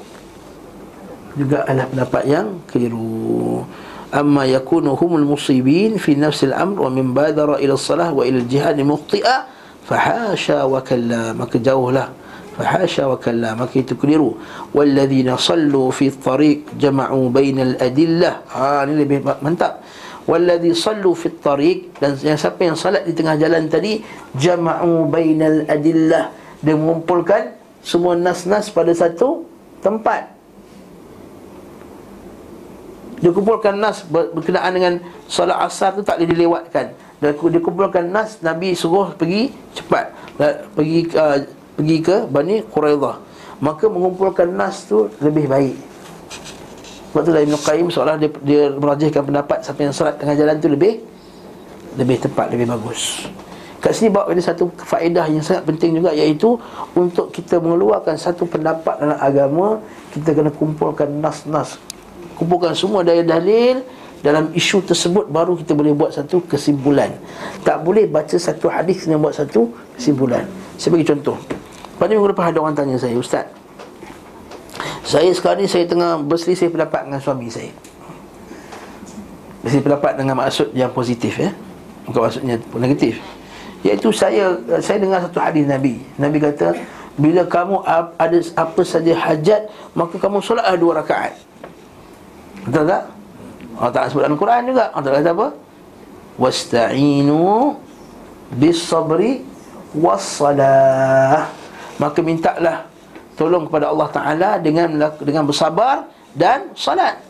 juga 1.38 1.62
adalah 1.70 1.86
pendapat 1.94 2.24
yang 2.26 2.48
keliru. 2.66 3.62
Amma 4.10 4.50
yakunu 4.50 4.98
humul 4.98 5.38
musibin 5.38 6.02
fi 6.02 6.18
nafsil 6.18 6.50
amr 6.50 6.82
wa 6.82 6.90
min 6.90 7.14
badara 7.14 7.62
ila 7.62 7.78
salah 7.78 8.10
wa 8.10 8.26
ila 8.26 8.42
jihad 8.42 8.74
muqti'a 8.82 9.46
fahasha 9.86 10.66
wa 10.66 10.82
kalla. 10.82 11.38
Maka 11.38 11.62
jauhlah 11.62 12.10
fahasha 12.58 13.06
wa 13.06 13.22
kalla 13.22 13.54
maka 13.54 13.78
itu 13.78 13.94
keliru. 13.94 14.36
Walladzina 14.74 15.38
sallu 15.38 15.94
fi 15.94 16.10
tariq 16.10 16.74
jama'u 16.76 17.30
bainal 17.30 17.78
adillah. 17.78 18.42
Ha 18.50 18.84
ini 18.90 19.06
lebih 19.06 19.22
mantap. 19.46 19.86
Walladzi 20.28 20.76
sallu 20.76 21.16
fi 21.16 21.32
tariq 21.32 22.02
dan 22.04 22.20
yang 22.20 22.36
siapa 22.36 22.60
yang 22.60 22.76
salat 22.76 23.08
di 23.08 23.16
tengah 23.16 23.40
jalan 23.40 23.70
tadi 23.72 24.04
jama'u 24.36 25.08
bainal 25.08 25.64
adillah. 25.70 26.34
Dia 26.60 26.74
mengumpulkan 26.74 27.56
semua 27.86 28.18
nas-nas 28.18 28.68
pada 28.68 28.92
satu 28.92 29.48
tempat. 29.80 30.36
Dia 33.18 33.34
kumpulkan 33.34 33.74
nas 33.82 34.06
berkenaan 34.06 34.72
dengan 34.78 34.94
solat 35.26 35.58
asar 35.66 35.98
tu 35.98 36.06
tak 36.06 36.22
boleh 36.22 36.30
dilewatkan. 36.38 36.94
Dan 37.18 37.34
dia 37.34 37.62
kumpulkan 37.64 38.06
nas 38.14 38.38
Nabi 38.46 38.78
suruh 38.78 39.16
pergi 39.18 39.50
cepat. 39.74 40.14
Pergi 40.78 41.10
uh, 41.18 41.42
pergi 41.78 41.98
ke 42.02 42.26
Bani 42.26 42.66
Quraidah. 42.66 43.16
Maka 43.62 43.86
mengumpulkan 43.86 44.50
nas 44.50 44.90
tu 44.90 45.08
lebih 45.22 45.46
baik. 45.46 45.78
Sebab 47.14 47.22
tu 47.24 47.32
Ibn 47.34 47.56
Qayyim 47.58 47.88
seolah 47.90 48.18
dia, 48.22 48.30
dia 48.46 48.64
merajihkan 48.74 49.26
pendapat 49.26 49.66
siapa 49.66 49.80
yang 49.82 49.94
solat 49.94 50.22
tengah 50.22 50.38
jalan 50.38 50.58
tu 50.62 50.70
lebih 50.70 51.02
lebih 51.98 52.18
tepat, 52.22 52.54
lebih 52.54 52.70
bagus. 52.70 53.26
Kat 53.78 53.94
sini 53.94 54.10
bawa 54.10 54.34
ada 54.34 54.42
satu 54.42 54.70
faedah 54.74 55.26
yang 55.30 55.42
sangat 55.46 55.70
penting 55.70 56.02
juga 56.02 56.10
iaitu 56.10 56.58
Untuk 56.98 57.30
kita 57.30 57.62
mengeluarkan 57.62 58.18
satu 58.18 58.50
pendapat 58.50 58.98
dalam 58.98 59.22
agama 59.22 59.78
Kita 60.10 60.34
kena 60.34 60.50
kumpulkan 60.50 61.06
nas-nas. 61.22 61.78
Kumpulkan 62.34 62.74
semua 62.74 63.06
daya 63.06 63.22
dalil 63.22 63.86
dalam 64.26 64.50
isu 64.58 64.82
tersebut 64.82 65.30
baru 65.30 65.54
kita 65.58 65.78
boleh 65.78 65.94
buat 65.94 66.10
satu 66.10 66.42
kesimpulan. 66.50 67.14
Tak 67.62 67.86
boleh 67.86 68.10
baca 68.10 68.34
satu 68.34 68.68
hadis 68.68 69.06
dan 69.06 69.22
buat 69.22 69.38
satu 69.38 69.70
kesimpulan. 69.94 70.46
Saya 70.78 70.98
bagi 70.98 71.06
contoh. 71.06 71.38
Pada 71.98 72.14
minggu 72.14 72.30
lepas 72.34 72.50
ada 72.50 72.62
orang 72.62 72.78
tanya 72.78 72.98
saya, 72.98 73.18
Ustaz. 73.18 73.46
Saya 75.02 75.32
sekarang 75.34 75.64
ni 75.64 75.68
saya 75.72 75.88
tengah 75.88 76.20
berselisih 76.22 76.70
pendapat 76.70 77.08
dengan 77.08 77.22
suami 77.24 77.48
saya. 77.48 77.72
Berselisih 79.64 79.86
pendapat 79.86 80.12
dengan 80.20 80.36
maksud 80.38 80.68
yang 80.76 80.92
positif 80.94 81.38
ya. 81.40 81.54
Bukan 82.06 82.22
maksudnya 82.28 82.56
negatif. 82.78 83.18
Iaitu 83.86 84.12
saya 84.12 84.58
saya 84.84 84.98
dengar 85.00 85.24
satu 85.24 85.40
hadis 85.40 85.64
Nabi. 85.64 86.02
Nabi 86.20 86.38
kata, 86.44 86.76
bila 87.18 87.46
kamu 87.48 87.82
ada 88.18 88.38
apa 88.54 88.82
saja 88.86 89.14
hajat, 89.16 89.72
maka 89.98 90.22
kamu 90.22 90.44
solatlah 90.44 90.78
dua 90.78 91.02
rakaat. 91.02 91.34
Betul 92.68 92.86
tak? 92.86 93.17
Allah 93.78 93.94
Ta'ala 93.94 94.08
sebut 94.10 94.24
dalam 94.26 94.40
Quran 94.42 94.62
juga. 94.74 94.86
Allah 94.90 95.06
Ta'ala 95.06 95.20
kata 95.22 95.32
apa? 95.38 95.48
Wasta'inu 96.42 97.78
Bisabri 98.58 99.46
Wassalah. 99.94 101.50
Maka 101.98 102.20
mintalah 102.22 102.90
Tolong 103.38 103.70
kepada 103.70 103.90
Allah 103.94 104.10
Ta'ala 104.10 104.50
Dengan 104.62 105.14
dengan 105.22 105.44
bersabar 105.46 106.10
Dan 106.34 106.74
salat. 106.74 107.22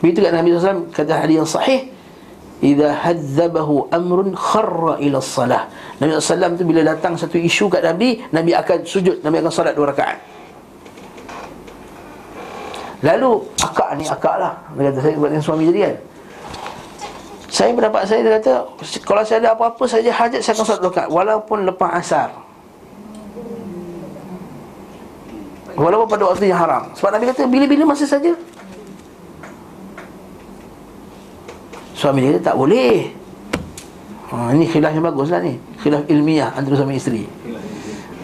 Begitu 0.00 0.24
kat 0.24 0.32
Nabi 0.32 0.56
SAW 0.56 0.92
Kata 0.92 1.12
hadis 1.24 1.36
yang 1.40 1.48
sahih 1.48 1.80
Iza 2.56 2.88
hadzabahu 2.88 3.92
amrun 3.92 4.32
kharra 4.32 4.96
ila 4.96 5.20
salah. 5.20 5.68
Nabi 6.00 6.16
SAW 6.16 6.56
tu 6.56 6.64
bila 6.64 6.80
datang 6.80 7.12
satu 7.12 7.36
isu 7.36 7.68
kat 7.68 7.84
Nabi 7.84 8.24
Nabi 8.32 8.56
akan 8.56 8.80
sujud 8.80 9.20
Nabi 9.20 9.44
akan 9.44 9.52
salat 9.52 9.76
dua 9.76 9.92
rakaat 9.92 10.35
Lalu 13.04 13.44
akak 13.60 13.88
ni 14.00 14.04
akak 14.08 14.36
lah. 14.40 14.54
Dia 14.72 14.88
kata 14.88 14.98
saya 15.04 15.14
buat 15.20 15.28
dengan 15.28 15.44
suami 15.44 15.68
jadi 15.68 15.80
kan? 15.84 15.96
Saya 17.46 17.72
pendapat 17.72 18.02
saya 18.04 18.20
dia 18.20 18.32
kata 18.36 18.52
Kalau 19.04 19.22
saya 19.24 19.38
ada 19.40 19.50
apa-apa 19.56 19.84
saja 19.88 20.10
hajat 20.12 20.44
saya 20.44 20.52
akan 20.60 20.64
solat 20.66 20.82
lokat 20.84 21.06
Walaupun 21.12 21.58
lepas 21.68 21.90
asar. 22.00 22.28
Walaupun 25.76 26.08
pada 26.08 26.24
waktu 26.24 26.48
yang 26.48 26.60
haram. 26.60 26.88
Sebab 26.96 27.10
Nabi 27.12 27.24
kata 27.28 27.42
bila-bila 27.44 27.92
masa 27.92 28.08
saja. 28.08 28.32
Suami 31.92 32.24
dia 32.24 32.40
kata 32.40 32.52
tak 32.52 32.56
boleh. 32.56 33.12
Ha, 34.32 34.56
Ini 34.56 34.64
khilaf 34.72 34.92
yang 34.96 35.04
bagus 35.04 35.28
lah 35.28 35.44
ni. 35.44 35.60
Khilaf 35.84 36.08
ilmiah 36.08 36.48
antara 36.56 36.80
suami 36.80 36.96
isteri 36.96 37.45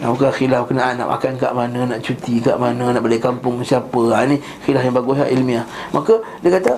Bukan 0.03 0.35
khilaf 0.35 0.67
kena 0.67 0.99
nak 0.99 1.07
makan 1.15 1.39
kat 1.39 1.55
mana, 1.55 1.87
nak 1.87 2.03
cuti 2.03 2.43
kat 2.43 2.59
mana, 2.59 2.91
nak 2.91 2.99
balik 2.99 3.23
kampung 3.23 3.63
siapa. 3.63 4.03
Ha, 4.11 4.27
ni 4.27 4.35
khilaf 4.67 4.83
yang 4.83 4.91
bagus 4.91 5.15
lah, 5.23 5.31
ilmiah. 5.31 5.63
Maka 5.95 6.19
dia 6.43 6.51
kata, 6.51 6.75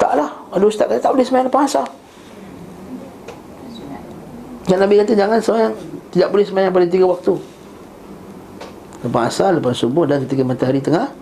taklah. 0.00 0.32
Ada 0.48 0.64
ustaz 0.64 0.88
kata 0.88 1.04
tak 1.04 1.12
boleh 1.12 1.24
sembahyang 1.28 1.48
lepas 1.52 1.68
asar. 1.68 1.86
Yang 4.72 4.80
Nabi 4.80 4.94
kata 5.04 5.12
jangan 5.12 5.38
sembahyang 5.44 5.74
tidak 6.10 6.28
boleh 6.32 6.44
sembahyang 6.48 6.72
pada 6.72 6.86
tiga 6.88 7.04
waktu. 7.04 7.34
Lepas 9.04 9.22
asar, 9.28 9.50
lepas 9.60 9.76
subuh 9.76 10.04
dan 10.08 10.24
ketika 10.24 10.40
matahari 10.40 10.80
tengah 10.80 11.12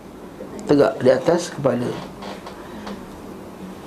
tegak 0.71 1.03
di 1.03 1.11
atas 1.11 1.51
kepala. 1.51 1.91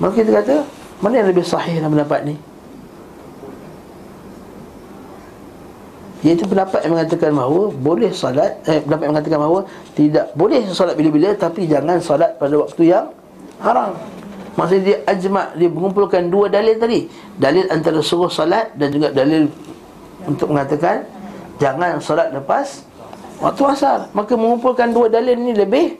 Maka 0.04 0.13
kita 0.20 0.32
kata, 0.36 0.56
mana 1.00 1.22
yang 1.24 1.30
lebih 1.32 1.46
sahih 1.46 1.80
dalam 1.80 1.96
pendapat 1.96 2.28
ni? 2.28 2.36
Iaitu 6.22 6.46
pendapat 6.46 6.86
yang 6.86 6.94
mengatakan 6.94 7.34
bahawa 7.34 7.74
boleh 7.74 8.14
salat 8.14 8.62
eh, 8.70 8.78
Pendapat 8.86 9.04
yang 9.10 9.14
mengatakan 9.18 9.40
bahawa 9.42 9.60
Tidak 9.98 10.26
boleh 10.38 10.62
salat 10.70 10.94
bila-bila 10.94 11.34
Tapi 11.34 11.66
jangan 11.66 11.98
salat 11.98 12.38
pada 12.38 12.62
waktu 12.62 12.94
yang 12.94 13.10
haram. 13.58 13.98
Maksudnya 14.54 14.84
dia 14.86 14.98
ajma' 15.10 15.58
Dia 15.58 15.70
mengumpulkan 15.74 16.30
dua 16.30 16.46
dalil 16.46 16.78
tadi. 16.78 17.10
Dalil 17.42 17.66
antara 17.74 17.98
suruh 18.06 18.30
salat 18.30 18.70
Dan 18.78 18.94
juga 18.94 19.10
dalil 19.10 19.50
Untuk 20.30 20.54
mengatakan 20.54 21.10
Jangan 21.58 21.98
salat 21.98 22.30
lepas 22.30 22.86
Waktu 23.42 23.62
asar. 23.74 24.00
Maka 24.14 24.38
mengumpulkan 24.38 24.94
dua 24.94 25.10
dalil 25.10 25.34
ni 25.34 25.58
lebih 25.58 25.98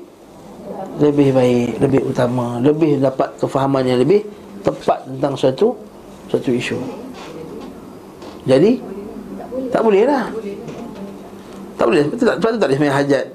Lebih 1.02 1.34
baik 1.34 1.70
Lebih 1.82 2.02
utama 2.06 2.62
Lebih 2.62 3.02
dapat 3.02 3.42
kefahaman 3.42 3.90
yang 3.90 3.98
lebih 3.98 4.22
Tepat 4.62 5.10
tentang 5.10 5.34
suatu 5.34 5.74
Suatu 6.30 6.54
isu. 6.54 6.78
Jadi 8.48 8.80
tak 9.72 9.82
boleh 9.82 10.04
lah. 10.06 10.28
Tak 11.82 11.86
boleh. 11.90 12.04
Sebab 12.14 12.36
tu 12.38 12.60
tak, 12.62 12.68
boleh 12.70 12.78
semayang 12.78 12.98
hajat. 13.02 13.26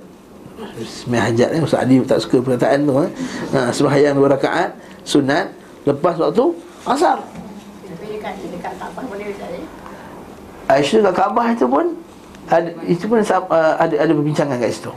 Semayang 0.86 1.26
hajat 1.32 1.48
ni 1.50 1.58
Ustaz 1.64 1.82
Adi 1.82 1.96
tak 2.04 2.20
suka 2.22 2.36
perkataan 2.44 2.84
tu 2.84 2.94
eh. 3.00 3.10
ha, 3.56 3.72
Semayang 3.72 4.16
dua 4.16 4.28
rakaat 4.32 4.76
Sunat 5.04 5.52
Lepas 5.88 6.16
waktu 6.20 6.52
Asar. 6.86 7.18
Tapi 7.18 8.06
dekat, 8.16 8.38
dekat 8.46 8.72
Kaabah 8.78 9.04
boleh 9.08 9.26
Ustaz 9.32 9.50
ya? 9.50 9.64
Aisyah 10.70 10.98
dekat 11.02 11.14
Kaabah 11.16 11.46
itu 11.52 11.66
pun 11.66 11.86
ada, 12.46 12.68
Itu 12.86 13.04
pun 13.10 13.18
uh, 13.18 13.74
ada, 13.82 13.94
ada 13.98 14.12
perbincangan 14.14 14.56
kat 14.62 14.70
situ. 14.70 14.92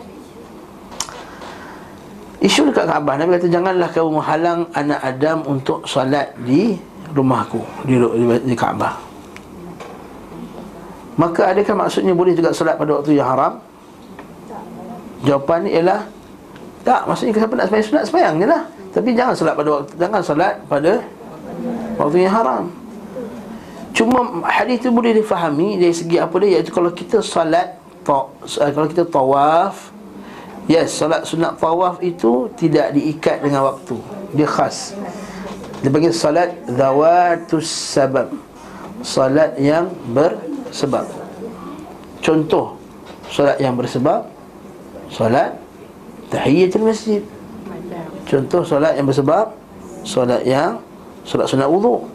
Isu 2.39 2.71
dekat 2.71 2.85
Kaabah 2.87 3.19
Nabi 3.19 3.35
kata 3.35 3.47
janganlah 3.51 3.89
kamu 3.91 4.21
menghalang 4.21 4.59
anak 4.71 4.99
Adam 5.01 5.43
untuk 5.49 5.83
solat 5.89 6.31
di 6.45 6.77
rumahku 7.11 7.59
di, 7.83 7.97
di, 7.97 8.53
di 8.53 8.55
Kaabah 8.55 9.08
Maka 11.19 11.51
adakah 11.51 11.75
maksudnya 11.75 12.15
boleh 12.15 12.31
juga 12.31 12.55
solat 12.55 12.79
pada 12.79 12.95
waktu 12.95 13.19
yang 13.19 13.27
haram? 13.27 13.59
Jawapan 15.27 15.67
ni 15.67 15.75
ialah 15.75 16.07
Tak, 16.87 17.11
maksudnya 17.11 17.35
siapa 17.35 17.59
nak 17.59 17.67
sembahyang 17.67 17.87
sunat 17.91 18.03
sembahyang 18.07 18.35
je 18.39 18.47
lah. 18.47 18.61
Tapi 18.95 19.09
jangan 19.11 19.35
solat 19.35 19.53
pada 19.59 19.69
waktu 19.75 19.91
Jangan 19.99 20.21
solat 20.23 20.53
pada 20.71 20.91
Waktu 21.99 22.15
yang 22.23 22.31
haram. 22.31 22.63
Cuma 23.91 24.47
hadis 24.47 24.79
itu 24.79 24.87
boleh 24.95 25.11
difahami 25.11 25.75
Dari 25.75 25.91
segi 25.91 26.15
apa 26.15 26.31
dia 26.39 26.63
Iaitu 26.63 26.71
kalau 26.71 26.87
kita 26.95 27.19
solat 27.19 27.75
eh, 27.75 28.71
Kalau 28.71 28.87
kita 28.87 29.03
tawaf 29.03 29.91
Yes, 30.71 30.95
solat 30.95 31.27
sunat 31.27 31.59
tawaf 31.59 31.99
itu 31.99 32.47
Tidak 32.55 32.95
diikat 32.95 33.43
dengan 33.43 33.75
waktu. 33.75 33.99
Dia 34.39 34.47
khas. 34.47 34.95
Dia 35.83 35.91
panggil 35.91 36.15
solat 36.15 36.55
Zawatus 36.63 37.67
sabab. 37.67 38.31
Solat 39.03 39.59
yang 39.59 39.91
ber 40.15 40.48
sebab. 40.71 41.05
Contoh 42.19 42.75
Solat 43.29 43.61
yang 43.61 43.77
bersebab 43.77 44.25
Solat 45.09 45.55
Tahiyatul 46.29 46.85
masjid. 46.85 47.21
Contoh 48.29 48.61
solat 48.61 48.93
yang 48.93 49.09
bersebab 49.09 49.57
Solat 50.05 50.45
yang 50.45 50.77
Solat 51.25 51.49
sunat 51.49 51.65
wudhu 51.65 52.05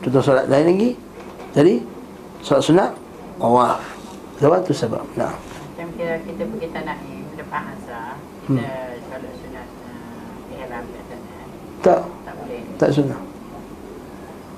Contoh 0.00 0.22
solat 0.24 0.48
lain 0.48 0.72
lagi. 0.72 0.90
Jadi 1.52 1.74
Solat 2.40 2.64
sunat 2.64 2.90
Awaf 3.40 3.84
Zawat 4.40 4.64
tu 4.64 4.72
sebab. 4.72 5.04
Nah. 5.16 5.32
Macam 5.36 5.88
kira 5.96 6.20
kita 6.24 6.42
pergi 6.48 6.68
tanah 6.72 6.96
ni 7.04 7.24
Lepas 7.36 7.62
asar 7.76 8.16
hmm. 8.48 8.56
Kita 8.56 8.72
solat 9.12 9.32
sunat 9.44 9.66
uh, 9.68 10.52
Ihram 10.56 10.84
kat 10.88 11.04
sana. 11.08 11.36
Tak. 11.84 12.00
Tak 12.24 12.34
boleh. 12.40 12.62
Tak 12.80 12.90
sunat 12.92 13.20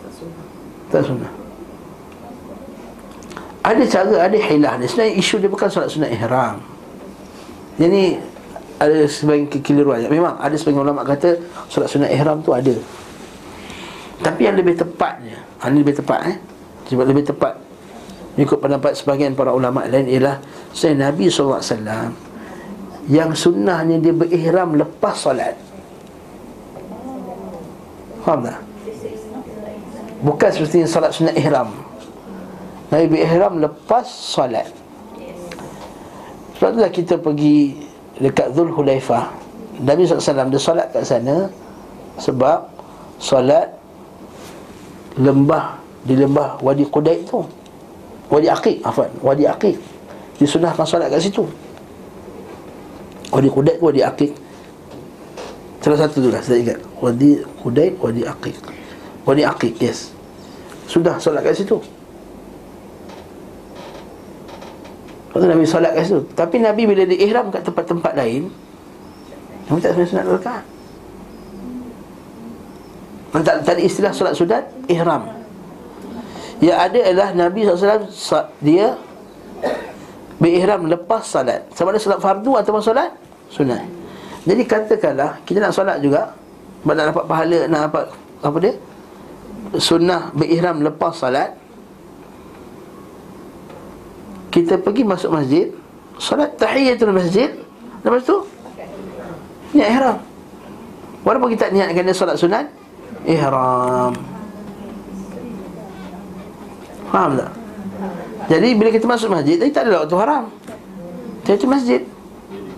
Tak 0.03 0.11
sunat 0.15 0.47
Tak 0.95 1.03
sunat 1.03 1.46
ada 3.67 3.83
cara, 3.91 4.31
ada 4.31 4.39
hilah. 4.39 4.79
Dia 4.79 4.87
Sebenarnya 4.87 5.15
isu 5.19 5.43
dia 5.43 5.51
bukan 5.51 5.67
solat 5.67 5.91
sunat 5.91 6.11
ihram. 6.15 6.63
Jadi 7.77 8.23
Ada 8.77 9.09
sebagian 9.09 9.49
kekeliruan. 9.49 10.05
Memang 10.13 10.37
ada 10.37 10.53
sebagian 10.53 10.85
ulama 10.85 11.01
kata 11.01 11.41
Solat 11.73 11.89
sunat 11.89 12.13
ihram 12.13 12.45
tu 12.45 12.53
ada. 12.53 12.77
Tapi 14.21 14.41
yang 14.45 14.57
lebih 14.57 14.77
tepatnya 14.77 15.41
Ini 15.65 15.81
lebih 15.81 15.97
tepat 15.97 16.21
eh 16.29 16.37
Sebab 16.89 17.05
lebih 17.09 17.25
tepat 17.25 17.57
Mengikut 18.37 18.61
pendapat 18.61 18.93
sebagian 18.97 19.33
para 19.33 19.53
ulama 19.53 19.89
lain 19.89 20.09
ialah 20.13 20.45
Saya 20.77 20.93
Nabi 20.93 21.33
SAW 21.33 21.57
Yang 23.09 23.31
sunnahnya 23.49 23.97
dia 23.97 24.13
berihram 24.13 24.77
lepas 24.77 25.25
solat. 25.25 25.57
Faham 28.29 28.45
tak? 28.45 28.61
Bukan 30.21 30.51
seperti 30.53 30.85
solat 30.85 31.17
sunat 31.17 31.33
ihram 31.33 31.86
Nabi 32.87 33.05
berihram 33.11 33.59
lepas 33.59 34.07
solat. 34.07 34.71
Sebab 36.57 36.73
itulah 36.73 36.93
kita 36.93 37.15
pergi 37.21 37.77
Dekat 38.17 38.55
Dhul 38.57 38.73
Hulaifah. 38.73 39.29
Nabi 39.85 40.09
SAW 40.09 40.49
dia 40.49 40.57
solat 40.57 40.89
kat 40.89 41.05
sana 41.05 41.53
Sebab 42.17 42.65
Solat 43.21 43.77
Lembah 45.21 45.77
Di 46.07 46.17
lembah 46.17 46.63
Wadi 46.65 46.87
Qudaid 46.89 47.29
tu. 47.29 47.45
Wadi 48.33 48.49
Aqiq 48.49 48.81
Afan 48.87 49.11
Wadi 49.21 49.45
Aqiq. 49.45 49.77
Disunahkan 50.41 50.87
solat 50.87 51.13
kat 51.13 51.21
situ. 51.21 51.45
Wadi 53.35 53.51
Qudaid 53.51 53.79
Wadi 53.83 54.01
Aqiq? 54.01 54.33
Salah 55.83 55.99
satu 56.07 56.25
tu 56.25 56.29
lah 56.33 56.41
Saya 56.41 56.63
ingat. 56.63 56.79
Wadi 57.03 57.43
Qudaid 57.61 57.99
Wadi 58.01 58.23
Aqiq. 58.25 58.57
Wadi 59.29 59.43
Aqiq 59.45 59.75
Yes. 59.83 60.15
Sudah 60.89 61.19
solat 61.21 61.43
kat 61.45 61.59
situ 61.59 61.83
Lepas 65.37 65.53
Nabi 65.53 65.69
solat 65.69 65.93
kat 65.93 66.09
situ. 66.09 66.25
Tapi 66.33 66.57
Nabi 66.65 66.83
bila 66.89 67.05
dia 67.05 67.19
ihram 67.29 67.53
kat 67.53 67.61
tempat-tempat 67.61 68.17
lain 68.17 68.49
Nabi 69.69 69.79
tak 69.85 69.93
sebenarnya 69.93 70.13
sunat 70.17 70.27
rakaat. 70.33 70.65
Tak, 73.37 73.57
tak 73.69 73.73
ada 73.77 73.83
istilah 73.85 74.13
solat 74.17 74.33
sudat 74.33 74.65
Ihram. 74.89 75.29
Yang 76.65 76.79
ada 76.81 76.99
adalah 77.05 77.29
Nabi 77.37 77.69
SAW 77.69 78.49
Dia 78.65 78.97
Berihram 80.41 80.89
lepas 80.89 81.29
solat. 81.29 81.69
Sama 81.77 81.93
ada 81.93 82.01
solat 82.01 82.17
fardu 82.17 82.57
ataupun 82.57 82.81
solat 82.81 83.13
Sunat. 83.53 83.85
Jadi 84.49 84.63
katakanlah 84.65 85.37
Kita 85.45 85.61
nak 85.61 85.77
solat 85.77 86.01
juga 86.01 86.33
Nak 86.81 87.13
dapat 87.13 87.25
pahala 87.29 87.59
Nak 87.69 87.81
dapat 87.93 88.05
Apa 88.41 88.57
dia 88.57 88.73
Sunnah 89.77 90.33
berihram 90.33 90.81
lepas 90.81 91.13
solat 91.13 91.53
kita 94.57 94.81
pergi 94.81 95.05
masuk 95.05 95.29
masjid 95.37 95.69
Salat 96.17 96.57
tahiyatul 96.57 97.13
masjid 97.13 97.53
Lepas 98.01 98.25
tu 98.25 98.41
Niat 99.77 99.93
ihram. 99.93 100.17
Walaupun 101.27 101.53
kita 101.53 101.69
niatkan 101.75 102.07
dia 102.07 102.17
salat 102.17 102.39
sunat 102.39 102.65
Ihram. 103.27 104.15
Faham 107.11 107.31
tak? 107.35 107.51
Jadi 108.47 108.69
bila 108.79 108.89
kita 108.95 109.05
masuk 109.11 109.35
masjid 109.35 109.59
Tadi 109.59 109.75
tak 109.75 109.91
ada 109.91 110.07
waktu 110.07 110.17
haram. 110.17 110.45
Kita 111.43 111.67
masjid. 111.67 112.01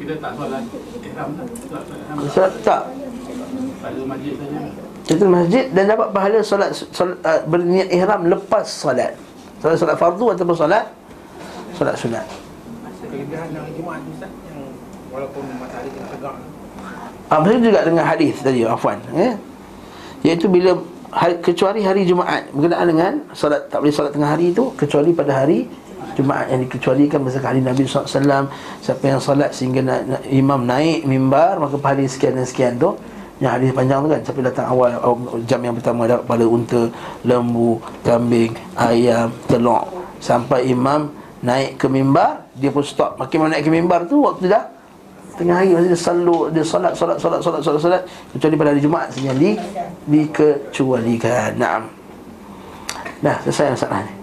Kita 0.00 0.14
tak 0.18 0.32
solat 0.34 0.62
ihram 1.04 1.28
tak? 1.38 1.46
Tak 2.64 2.82
Pada 3.78 4.00
masjid 4.08 4.32
saja. 4.34 5.24
Masjid 5.28 5.64
dan 5.72 5.84
dapat 5.88 6.08
pahala 6.10 6.38
solat, 6.40 6.70
solat 6.72 7.16
uh, 7.22 7.40
berniat 7.46 7.88
ihram 7.92 8.26
lepas 8.26 8.64
solat. 8.64 9.12
Solat 9.60 9.76
solat 9.76 9.96
fardu 10.00 10.34
ataupun 10.34 10.56
solat 10.56 10.97
solat 11.78 11.94
sunat. 11.94 12.26
Kelebihan 13.06 13.54
dalam 13.54 13.70
Jumaat 13.78 14.02
Ustaz 14.10 14.30
yang 14.50 14.60
walaupun 15.14 15.42
matahari 15.62 15.88
tengah 15.94 16.10
tegak. 16.10 16.34
Ah, 17.30 17.44
juga 17.44 17.80
dengan 17.86 18.04
hadis 18.04 18.34
tadi, 18.42 18.66
afwan, 18.66 18.98
ya. 19.14 19.38
Iaitu 20.26 20.50
bila 20.50 20.74
hari, 21.14 21.38
kecuali 21.38 21.80
hari 21.86 22.02
Jumaat 22.02 22.50
berkenaan 22.50 22.86
dengan 22.90 23.12
solat 23.30 23.70
tak 23.70 23.78
boleh 23.78 23.94
solat 23.94 24.10
tengah 24.10 24.34
hari 24.34 24.50
itu 24.50 24.74
kecuali 24.74 25.14
pada 25.14 25.46
hari 25.46 25.70
Jumaat 26.18 26.50
yang 26.50 26.66
dikecualikan 26.66 27.22
masa 27.22 27.38
hari 27.38 27.62
Nabi 27.62 27.86
SAW 27.86 28.50
Siapa 28.82 29.04
yang 29.06 29.22
solat 29.22 29.54
sehingga 29.54 29.86
na, 29.86 30.02
na, 30.02 30.18
imam 30.26 30.66
naik 30.66 31.06
mimbar 31.06 31.62
Maka 31.62 31.78
pahala 31.78 32.02
sekian 32.10 32.34
dan 32.34 32.42
sekian 32.42 32.74
tu 32.74 32.98
Yang 33.38 33.52
hadis 33.54 33.70
panjang 33.70 34.02
tu 34.02 34.08
kan 34.10 34.20
Siapa 34.26 34.40
datang 34.42 34.66
awal 34.66 34.90
jam 35.46 35.62
yang 35.62 35.78
pertama 35.78 36.10
ada 36.10 36.18
pada 36.18 36.42
unta, 36.42 36.90
lembu, 37.22 37.78
kambing, 38.02 38.50
ayam, 38.74 39.30
telur 39.46 39.86
Sampai 40.18 40.66
imam 40.66 41.06
naik 41.42 41.78
ke 41.78 41.86
mimbar 41.86 42.46
dia 42.58 42.70
pun 42.74 42.82
stop 42.82 43.14
makin 43.18 43.46
mana 43.46 43.58
naik 43.58 43.64
ke 43.66 43.70
mimbar 43.70 44.00
tu 44.10 44.22
waktu 44.22 44.50
dah 44.50 44.64
tengah 45.38 45.54
hari 45.62 45.70
dia 45.70 45.94
selalu 45.94 46.50
dia 46.50 46.64
solat 46.66 46.92
solat 46.98 47.16
solat 47.22 47.38
solat 47.38 47.60
solat 47.62 47.80
solat 47.80 48.02
kecuali 48.34 48.54
pada 48.58 48.68
hari 48.74 48.82
Jumaat 48.82 49.08
saja 49.14 49.30
di 49.38 49.54
dikecualikan 50.10 51.54
naam 51.54 51.86
dah 53.22 53.38
selesai 53.46 53.78
masalah 53.78 54.02
ni 54.02 54.18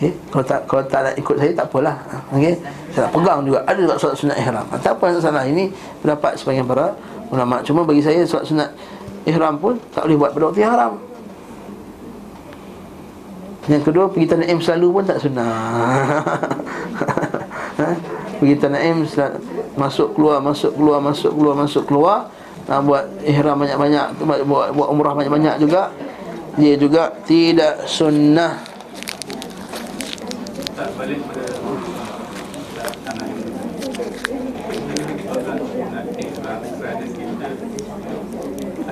Okay. 0.00 0.16
Kalau 0.32 0.44
tak 0.48 0.64
kalau 0.64 0.80
tak 0.88 1.00
nak 1.04 1.14
ikut 1.20 1.36
saya 1.36 1.52
tak 1.52 1.68
apalah. 1.68 1.92
Okey. 2.32 2.56
Saya 2.88 3.04
tak 3.04 3.12
pegang 3.20 3.44
juga. 3.44 3.60
Ada 3.68 3.78
juga 3.84 3.94
solat 4.00 4.16
sunat 4.16 4.36
ihram. 4.40 4.64
Tak 4.80 4.96
apa 4.96 5.04
yang 5.12 5.20
salah. 5.20 5.44
Ini 5.44 5.64
pendapat 6.00 6.32
sebagian 6.40 6.64
para 6.64 6.96
ulama. 7.28 7.60
Cuma 7.60 7.84
bagi 7.84 8.00
saya 8.00 8.24
solat 8.24 8.48
sunat 8.48 8.72
ihram 9.28 9.60
pun 9.60 9.76
tak 9.92 10.08
boleh 10.08 10.16
buat 10.16 10.32
pada 10.32 10.44
waktu 10.48 10.60
yang 10.64 10.72
haram. 10.72 10.92
Yang 13.70 13.82
kedua 13.86 14.10
pergi 14.10 14.26
tanah 14.26 14.46
M 14.50 14.58
selalu 14.58 14.86
pun 14.90 15.04
tak 15.06 15.22
sunnah. 15.22 15.46
ha? 17.78 17.88
Pergi 18.42 18.54
tanah 18.58 18.82
M 18.82 19.06
masuk 19.78 20.18
keluar 20.18 20.42
masuk 20.42 20.74
keluar 20.74 20.98
masuk 20.98 21.30
keluar 21.38 21.54
masuk 21.54 21.86
keluar 21.86 22.16
nak 22.66 22.82
buat 22.82 23.06
ihram 23.22 23.62
banyak-banyak 23.62 24.06
buat, 24.26 24.74
buat 24.74 24.88
umrah 24.90 25.14
banyak-banyak 25.14 25.62
juga 25.62 25.94
dia 26.58 26.74
juga 26.74 27.14
tidak 27.24 27.86
sunnah 27.86 28.58
tak 30.74 30.90
balik 30.98 31.22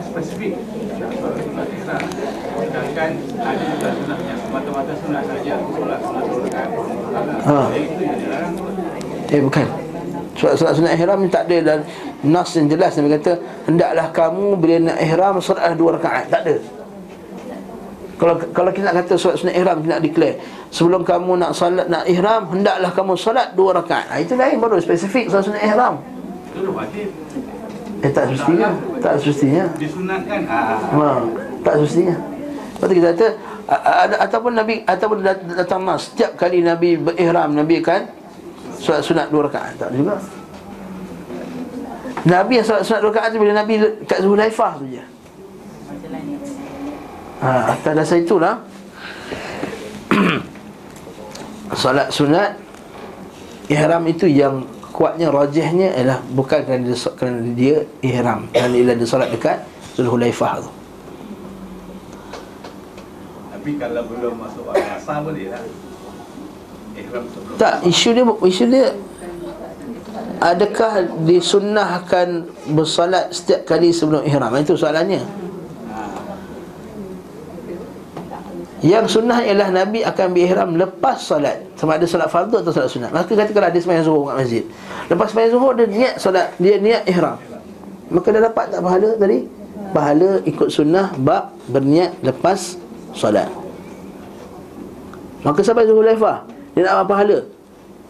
spesifik. 0.09 0.53
Sedangkan 2.59 3.11
ada 3.39 3.67
juga 4.85 4.95
sunat 5.03 5.23
sunat 5.23 5.23
saja 5.27 5.55
solat 5.75 6.01
sunat. 6.03 6.69
Ha. 7.47 7.59
Eh 9.29 9.41
bukan 9.43 9.67
Solat 10.39 10.55
solat 10.55 10.75
sunat 10.79 10.93
ihram 10.95 11.19
ni 11.19 11.29
tak 11.29 11.51
ada 11.51 11.59
dan 11.67 11.79
nas 12.23 12.47
yang 12.55 12.71
jelas 12.71 12.95
Nabi 12.95 13.19
kata 13.19 13.33
hendaklah 13.67 14.07
kamu 14.15 14.55
bila 14.55 14.77
nak 14.87 14.99
ihram 15.03 15.35
solat 15.43 15.75
dua 15.75 15.99
rakaat 15.99 16.31
tak 16.31 16.47
ada 16.47 16.57
kalau 18.19 18.35
kalau 18.55 18.71
kita 18.71 18.91
nak 18.91 19.03
kata 19.03 19.19
solat 19.19 19.37
sunat 19.43 19.55
ihram 19.59 19.83
kita 19.83 19.99
nak 19.99 20.03
declare 20.07 20.37
sebelum 20.71 21.03
kamu 21.03 21.43
nak 21.43 21.51
solat 21.59 21.91
nak 21.91 22.07
ihram 22.07 22.47
hendaklah 22.55 22.91
kamu 22.95 23.19
solat 23.19 23.51
dua 23.59 23.83
rakaat 23.83 24.07
ha, 24.15 24.23
itu 24.23 24.39
lain 24.39 24.63
baru 24.63 24.79
spesifik 24.79 25.27
solat 25.27 25.43
sunat 25.51 25.63
ihram 25.67 25.99
Itu 26.55 26.71
wajib. 26.71 27.09
eh 28.07 28.11
tak 28.15 28.31
semestinya 28.31 28.69
tak 29.03 29.13
semestinya 29.19 29.65
Disunatkan. 29.75 30.41
Ah. 30.47 30.79
ha, 30.87 31.09
tak 31.67 31.75
semestinya 31.83 32.15
Lepas 32.79 32.87
tu 32.87 32.95
kita 32.95 33.09
kata 33.11 33.27
ataupun 33.69 34.57
Nabi 34.57 34.81
ataupun 34.83 35.21
dat- 35.21 35.45
datang 35.45 35.85
nas 35.85 36.09
setiap 36.09 36.41
kali 36.41 36.65
Nabi 36.65 36.97
berihram 36.97 37.53
Nabi 37.53 37.85
kan 37.85 38.09
solat 38.81 39.05
sunat 39.05 39.27
dua 39.29 39.45
rakaat 39.45 39.77
tak 39.77 39.93
juga. 39.93 40.17
Nabi 42.25 42.53
yang 42.57 42.67
solat 42.67 42.83
sunat 42.89 43.01
dua 43.05 43.11
rakaat 43.13 43.29
tu 43.31 43.39
bila 43.39 43.53
Nabi 43.53 43.75
kat 44.09 44.19
Zulhaifah 44.25 44.73
tu 44.81 44.87
je. 44.89 45.05
Ha, 47.39 47.77
atas 47.77 47.93
dasar 47.95 48.19
itulah 48.19 48.55
solat 51.77 52.09
sunat 52.11 52.57
ihram 53.69 54.03
itu 54.09 54.27
yang 54.27 54.65
kuatnya 54.91 55.29
rajihnya 55.31 55.95
ialah 55.95 56.19
bukan 56.35 56.65
kerana 56.67 56.83
dia, 56.89 56.97
kerana 57.15 57.39
dia 57.55 57.77
ihram 58.03 58.49
kerana 58.51 58.75
ialah 58.75 58.95
dia 58.97 59.07
solat 59.07 59.29
dekat 59.31 59.61
Zulhaifah 59.95 60.65
tu. 60.65 60.71
Tapi 63.69 63.85
kalau 63.85 64.01
belum 64.09 64.41
masuk 64.41 64.65
waktu 64.65 64.81
asar 64.97 65.21
boleh 65.21 65.53
lah. 65.53 65.61
Ihram 66.97 67.29
sebelum. 67.29 67.61
Tak, 67.61 67.85
isu 67.85 68.09
dia 68.17 68.25
isu 68.25 68.65
dia 68.65 68.87
adakah 70.41 71.05
disunnahkan 71.29 72.49
bersolat 72.73 73.29
setiap 73.29 73.69
kali 73.69 73.93
sebelum 73.93 74.25
ihram? 74.25 74.49
Itu 74.57 74.73
soalannya. 74.73 75.21
Yang 78.81 79.21
sunnah 79.21 79.45
ialah 79.45 79.69
Nabi 79.69 80.01
akan 80.01 80.27
berihram 80.33 80.73
lepas 80.79 81.21
solat 81.21 81.61
Sama 81.77 82.01
ada 82.01 82.07
solat 82.09 82.31
fardu 82.31 82.63
atau 82.63 82.71
solat 82.71 82.87
sunat 82.87 83.11
Maka 83.11 83.35
kata 83.35 83.51
kalau 83.51 83.67
ada 83.75 83.75
semayang 83.75 84.07
zuhur 84.07 84.31
kat 84.31 84.39
masjid 84.39 84.65
Lepas 85.11 85.35
semayang 85.35 85.51
zuhur 85.51 85.75
dia 85.75 85.91
niat 85.91 86.15
solat 86.23 86.55
Dia 86.63 86.79
niat 86.79 87.03
ihram 87.11 87.43
Maka 88.07 88.31
dah 88.31 88.47
dapat 88.47 88.71
tak 88.71 88.79
pahala 88.79 89.19
tadi? 89.19 89.51
Pahala 89.91 90.31
ikut 90.47 90.71
sunnah 90.71 91.11
bab 91.19 91.59
berniat 91.67 92.23
lepas 92.23 92.79
solat 93.19 93.51
Maka 95.43 95.61
sampai 95.67 95.87
zuhur 95.91 96.07
laifah 96.07 96.47
Dia 96.79 96.87
nak 96.87 97.11
pahala? 97.11 97.43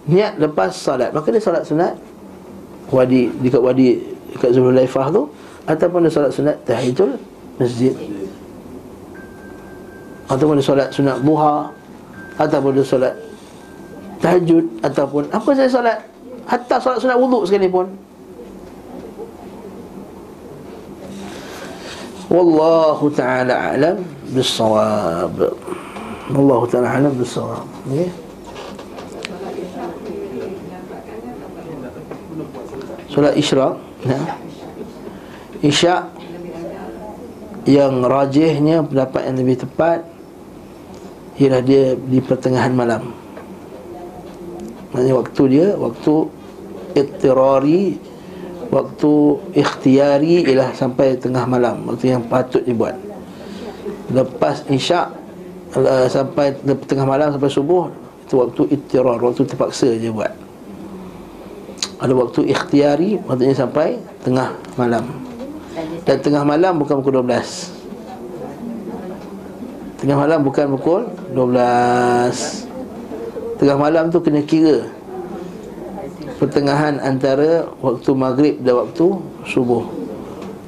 Niat 0.05 0.37
lepas 0.37 0.77
solat 0.77 1.11
Maka 1.17 1.33
dia 1.33 1.41
solat 1.41 1.65
sunat 1.65 1.97
Wadi 2.93 3.33
Dekat 3.41 3.61
wadi 3.65 4.01
Dekat 4.37 4.53
zuhur 4.53 4.73
laifah 4.73 5.09
tu 5.09 5.29
Ataupun 5.65 6.05
dia 6.05 6.13
solat 6.13 6.33
sunat 6.33 6.57
Tahiyatul 6.69 7.17
masjid. 7.57 7.93
Ataupun 10.29 10.61
dia 10.61 10.65
solat 10.69 10.89
sunat 10.93 11.17
duha 11.25 11.73
Ataupun 12.37 12.77
dia 12.77 12.85
solat 12.85 13.15
Tahajud 14.21 14.65
Ataupun 14.85 15.29
Apa 15.33 15.51
saya 15.57 15.69
solat 15.69 15.99
Hatta 16.49 16.81
solat 16.81 17.01
sunat 17.01 17.17
wuduk 17.21 17.45
sekalipun 17.45 18.08
Wallahu 22.29 23.09
ta'ala 23.09 23.73
alam 23.73 24.05
Bissawab 24.37 25.41
Wallahu 26.29 26.65
ta'ala 26.69 27.01
alam 27.01 27.13
bissawab 27.17 27.65
okay? 27.89 28.13
Solat 33.09 33.33
isyraq 33.33 33.81
ya. 34.05 34.21
Isyak 35.65 36.03
Yang 37.65 37.95
rajihnya 38.05 38.77
Pendapat 38.85 39.23
yang 39.25 39.37
lebih 39.41 39.57
tepat 39.65 40.05
Ialah 41.41 41.65
dia 41.65 41.97
di 41.97 42.21
pertengahan 42.21 42.77
malam 42.77 43.09
Maksudnya 44.93 45.17
waktu 45.17 45.43
dia 45.49 45.67
Waktu 45.81 46.15
Iktirari 46.93 48.08
Waktu 48.69 49.13
ikhtiari 49.57 50.45
Ialah 50.45 50.77
sampai 50.77 51.17
tengah 51.17 51.49
malam 51.49 51.89
Waktu 51.89 52.13
yang 52.13 52.21
patut 52.29 52.61
dibuat. 52.65 52.97
Lepas 54.13 54.65
isyak 54.69 55.09
uh, 55.73 56.09
Sampai 56.09 56.53
tengah 56.85 57.09
malam 57.09 57.33
sampai 57.33 57.49
subuh 57.49 57.89
Itu 58.25 58.45
waktu 58.45 58.63
iktirar 58.77 59.17
Waktu 59.17 59.49
terpaksa 59.49 59.89
je 59.97 60.13
buat. 60.13 60.33
Ada 61.99 62.13
waktu 62.13 62.53
ikhtiari 62.53 63.17
Maksudnya 63.25 63.57
sampai 63.57 63.97
tengah 64.21 64.53
malam. 64.77 65.09
Dan 66.05 66.21
tengah 66.21 66.45
malam 66.45 66.77
bukan 66.77 67.01
pukul 67.01 67.25
12 67.25 67.73
Tengah 69.99 70.15
malam 70.15 70.39
bukan 70.45 70.77
pukul 70.77 71.09
12 71.33 73.57
Tengah 73.59 73.75
malam 73.81 74.13
tu 74.13 74.23
kena 74.23 74.45
kira 74.45 74.98
Pertengahan 76.39 77.03
antara 77.03 77.67
waktu 77.83 78.11
maghrib 78.15 78.55
dan 78.63 78.87
waktu 78.87 79.07
subuh. 79.43 79.83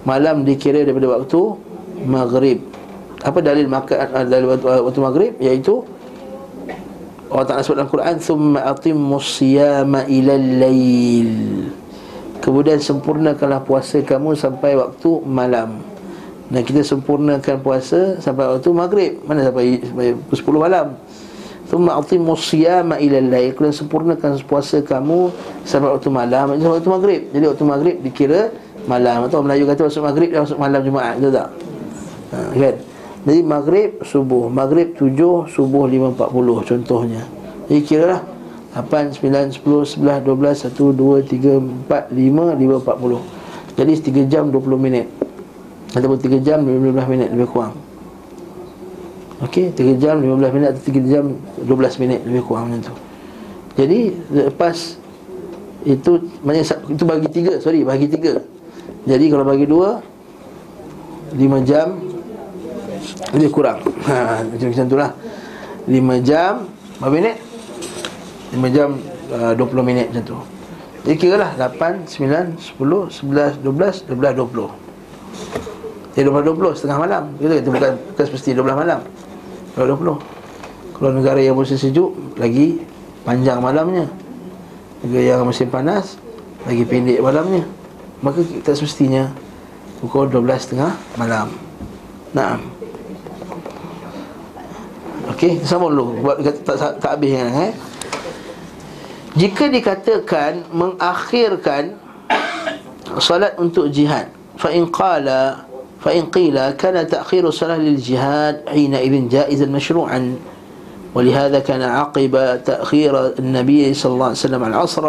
Malam 0.03 0.43
dikira 0.43 0.83
daripada 0.83 1.15
waktu 1.15 1.41
maghrib. 2.03 2.59
Apa 3.23 3.39
dalil 3.39 3.71
makan 3.71 4.27
dalil 4.27 4.47
waktu, 4.51 4.67
waktu 4.67 5.01
maghrib? 5.01 5.33
Iaitu 5.39 5.87
Allah 7.31 7.47
Ta'ala 7.47 7.63
sebut 7.63 7.79
dalam 7.79 7.93
Quran 7.93 8.17
Thumma 8.19 8.61
atimmus 8.67 9.39
siyama 9.39 10.03
ilal 10.11 10.59
layl 10.59 11.31
Kemudian 12.43 12.83
sempurnakanlah 12.83 13.63
puasa 13.63 14.03
kamu 14.03 14.35
sampai 14.35 14.75
waktu 14.75 15.23
malam. 15.23 15.79
Dan 16.51 16.67
kita 16.67 16.83
sempurnakan 16.83 17.63
puasa 17.63 18.19
sampai 18.19 18.59
waktu 18.59 18.69
maghrib. 18.75 19.13
Mana 19.23 19.47
sampai, 19.47 19.79
sampai 19.87 20.19
pukul 20.19 20.59
10 20.59 20.67
malam 20.67 20.87
Thumma 21.71 22.03
atimu 22.03 22.35
siyama 22.35 22.99
ila 22.99 23.23
lail 23.23 23.55
Kemudian 23.55 23.71
sempurnakan 23.71 24.43
puasa 24.43 24.83
kamu 24.83 25.31
Sampai 25.63 25.95
waktu 25.95 26.11
malam. 26.11 26.59
Sampai 26.59 26.83
waktu 26.83 26.91
maghrib. 26.91 27.21
Jadi 27.31 27.45
waktu 27.47 27.65
maghrib 27.65 27.97
dikira 28.03 28.51
malam. 28.91 29.31
Atau 29.31 29.47
Melayu 29.47 29.71
kata 29.71 29.87
masuk 29.87 30.03
maghrib 30.03 30.29
dan 30.35 30.43
masuk 30.43 30.59
malam 30.59 30.81
Jumaat. 30.83 31.15
Betul 31.23 31.33
tak? 31.39 31.49
Ha, 32.35 32.39
kan? 32.59 32.77
Jadi 33.23 33.41
maghrib 33.47 33.91
subuh. 34.03 34.51
Maghrib 34.51 34.99
7 34.99 35.47
subuh 35.47 35.87
5.40 35.87 36.67
contohnya. 36.67 37.23
Jadi 37.71 37.81
kira 37.87 38.05
lah 38.19 38.21
8, 38.75 39.15
9, 39.15 39.55
10, 39.55 39.99
11, 39.99 40.27
12, 40.27 40.75
1, 40.75 40.75
2, 40.75 41.23
3, 41.23 41.87
4, 41.87 42.11
5, 42.11 42.55
5, 42.59 42.83
40 42.83 43.79
Jadi 43.79 43.93
3 44.11 44.33
jam 44.33 44.45
20 44.51 44.75
minit. 44.75 45.07
Ataupun 45.95 46.19
3 46.19 46.43
jam 46.43 46.67
15 46.67 47.07
minit 47.07 47.31
lebih 47.31 47.47
kurang 47.47 47.90
Okey, 49.41 49.73
3 49.73 49.97
jam 49.97 50.21
15 50.21 50.53
minit 50.53 50.69
atau 50.77 50.83
3 50.85 51.01
jam 51.09 51.25
12 51.65 52.03
minit 52.03 52.21
lebih 52.29 52.45
kurang 52.45 52.69
macam 52.69 52.93
tu. 52.93 52.95
Jadi 53.81 54.13
lepas 54.29 55.01
itu 55.89 56.29
maknanya 56.45 56.77
itu 56.93 57.05
bagi 57.09 57.29
3, 57.33 57.65
sorry, 57.65 57.81
bagi 57.81 58.13
3. 58.13 58.37
Jadi 59.09 59.25
kalau 59.33 59.49
bagi 59.49 59.65
2 59.65 61.41
5 61.41 61.69
jam 61.69 61.89
lebih 63.33 63.53
kurang. 63.53 63.81
Ha, 64.11 64.43
macam 64.43 64.67
macam 64.73 64.87
itulah. 64.91 65.11
5 65.89 66.21
jam 66.27 66.67
berapa 67.01 67.17
minit? 67.17 67.37
5 68.53 68.77
jam 68.77 69.01
uh, 69.33 69.57
20 69.57 69.81
minit 69.87 70.13
macam 70.13 70.25
tu 70.27 70.37
Jadi 71.09 71.17
kira 71.17 71.41
lah 71.41 71.57
8, 71.57 72.05
9, 72.05 72.61
10, 72.61 72.77
11, 72.77 73.65
12, 73.65 73.65
12, 73.65 74.05
20 74.05 76.13
Jadi 76.13 76.29
12, 76.29 76.29
20 76.29 76.77
setengah 76.77 77.01
malam 77.01 77.33
Kita 77.41 77.65
bukan, 77.65 77.97
bukan 78.13 78.25
semesti 78.29 78.53
12 78.53 78.77
malam 78.77 79.01
12, 79.77 79.99
20 80.01 80.97
Kalau 80.99 81.11
negara 81.15 81.41
yang 81.41 81.57
musim 81.57 81.79
sejuk 81.79 82.13
Lagi 82.37 82.83
panjang 83.23 83.61
malamnya. 83.63 84.09
Negara 85.05 85.25
yang 85.25 85.47
musim 85.47 85.69
panas 85.71 86.19
Lagi 86.67 86.85
pendek 86.85 87.21
malamnya. 87.23 87.65
Maka 88.21 88.45
kita 88.45 88.77
semestinya 88.77 89.31
Pukul 90.01 90.33
12 90.33 90.65
setengah 90.65 90.97
malam. 91.21 91.53
Naam. 92.33 92.65
Okey, 95.37 95.61
sambung 95.61 95.93
dulu. 95.93 96.25
Buat 96.25 96.41
tak, 96.65 96.77
tak, 96.81 96.93
tak 97.05 97.11
habis 97.21 97.37
kan 97.37 97.49
eh. 97.69 97.73
Jika 99.37 99.69
dikatakan 99.69 100.53
mengakhirkan 100.73 102.01
salat 103.21 103.55
untuk 103.61 103.93
jihad, 103.93 104.33
fa 104.57 104.73
in 104.73 104.89
qala 104.89 105.69
fa 106.00 106.12
in 106.14 106.30
qila 106.30 106.76
kana 106.78 107.08
ta'khiru 107.08 107.50
salat 107.50 107.82
lil 107.82 107.98
jihad 107.98 108.66
hina 108.72 109.02
idin 109.02 109.30
jaizan 109.32 109.72
mashru'an 109.72 110.56
ولهذا 111.16 111.64
كان 111.64 111.80
عقب 111.80 112.36
تأخير 112.68 113.40
النبي 113.40 113.88
صلى 113.96 114.12
الله 114.20 114.30
عليه 114.36 114.44
وسلم 114.52 114.64
العصر 114.68 115.06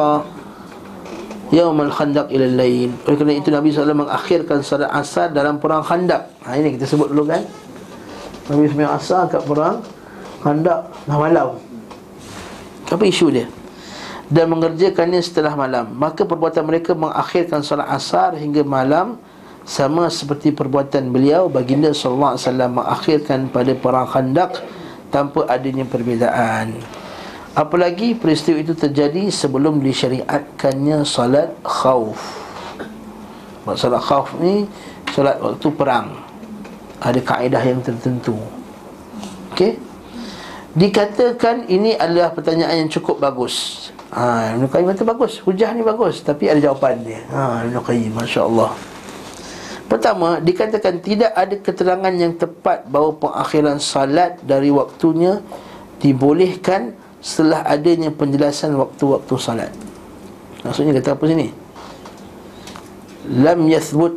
يوم 1.50 1.78
الخندق 1.82 2.30
إلى 2.30 2.44
الليل 2.54 2.90
oleh 3.10 3.16
kerana 3.18 3.34
itu 3.34 3.50
Nabi 3.50 3.74
SAW 3.74 4.06
mengakhirkan 4.06 4.62
salat 4.62 4.86
asar 4.94 5.34
dalam 5.34 5.58
perang 5.58 5.82
khandak 5.82 6.30
ha, 6.46 6.54
ini 6.54 6.78
kita 6.78 6.86
sebut 6.86 7.10
dulu 7.10 7.26
kan 7.26 7.42
Nabi 8.46 8.70
SAW 8.70 8.86
asar 8.86 9.26
kat 9.26 9.42
perang 9.42 9.82
Khandak 10.46 10.94
tengah 11.02 11.18
malam 11.18 11.48
Apa 12.86 13.02
isu 13.02 13.34
dia? 13.34 13.50
Dan 14.30 14.54
mengerjakannya 14.54 15.18
setelah 15.18 15.58
malam 15.58 15.90
Maka 15.98 16.22
perbuatan 16.22 16.62
mereka 16.62 16.94
mengakhirkan 16.94 17.66
solat 17.66 17.90
asar 17.90 18.38
hingga 18.38 18.62
malam 18.62 19.18
sama 19.61 20.09
seperti 20.09 20.49
perbuatan 20.49 21.13
beliau 21.13 21.45
Baginda 21.45 21.93
SAW 21.93 22.37
mengakhirkan 22.49 23.45
pada 23.53 23.73
perang 23.77 24.09
khandak 24.09 24.57
Tanpa 25.11 25.43
adanya 25.51 25.83
perbezaan. 25.83 26.79
Apalagi 27.51 28.15
peristiwa 28.15 28.63
itu 28.63 28.71
terjadi 28.71 29.27
sebelum 29.27 29.83
disyariatkannya 29.83 31.03
solat 31.03 31.51
khawf 31.67 32.15
Solat 33.75 34.01
khawf 34.01 34.33
ni 34.39 34.65
solat 35.11 35.37
waktu 35.37 35.67
perang. 35.75 36.15
Ada 37.03 37.19
kaedah 37.19 37.59
yang 37.59 37.83
tertentu. 37.83 38.39
Okey? 39.51 39.75
Dikatakan 40.71 41.67
ini 41.67 41.99
adalah 41.99 42.31
pertanyaan 42.31 42.87
yang 42.87 42.89
cukup 42.89 43.19
bagus. 43.19 43.89
Ha, 44.15 44.55
Ibn 44.55 44.67
Qayyim 44.67 44.91
kata 44.91 45.07
bagus 45.07 45.39
Hujah 45.39 45.71
ni 45.71 45.87
bagus 45.87 46.19
Tapi 46.19 46.51
ada 46.51 46.59
jawapan 46.59 46.99
dia. 46.99 47.23
Ha, 47.31 47.63
Ibn 47.63 47.79
Qayyim 47.79 48.11
Masya 48.11 48.43
Allah 48.43 48.75
Pertama 49.91 50.39
Dikatakan 50.39 51.03
tidak 51.03 51.35
ada 51.35 51.55
keterangan 51.59 52.13
yang 52.15 52.39
tepat 52.39 52.87
Bahawa 52.87 53.11
pengakhiran 53.19 53.75
salat 53.83 54.39
Dari 54.39 54.71
waktunya 54.71 55.43
Dibolehkan 55.99 56.95
Setelah 57.19 57.67
adanya 57.67 58.07
penjelasan 58.15 58.71
Waktu-waktu 58.79 59.35
salat 59.35 59.71
Maksudnya 60.63 60.95
kata 60.95 61.19
apa 61.19 61.27
sini 61.27 61.51
Lam 63.43 63.67
yathbut 63.67 64.15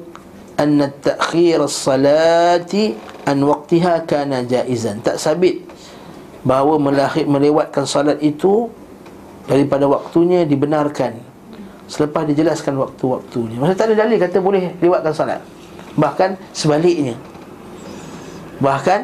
Anna 0.55 0.95
ta'khir 0.95 1.67
salati 1.67 2.95
An 3.27 3.43
waktiha 3.43 4.07
kana 4.07 4.47
jaizan 4.47 5.03
Tak 5.03 5.19
sabit 5.19 5.67
bahawa 6.45 6.77
melahir, 6.77 7.25
melewatkan 7.25 7.89
salat 7.89 8.21
itu 8.21 8.69
daripada 9.49 9.89
waktunya 9.89 10.45
dibenarkan 10.45 11.17
selepas 11.89 12.29
dijelaskan 12.29 12.77
waktu-waktunya. 12.81 13.57
Maksudnya 13.57 13.81
tak 13.81 13.89
ada 13.93 13.97
dalil 14.05 14.17
kata 14.21 14.39
boleh 14.45 14.63
lewatkan 14.81 15.13
salat. 15.17 15.41
Bahkan 15.95 16.55
sebaliknya. 16.55 17.15
Bahkan 18.59 19.01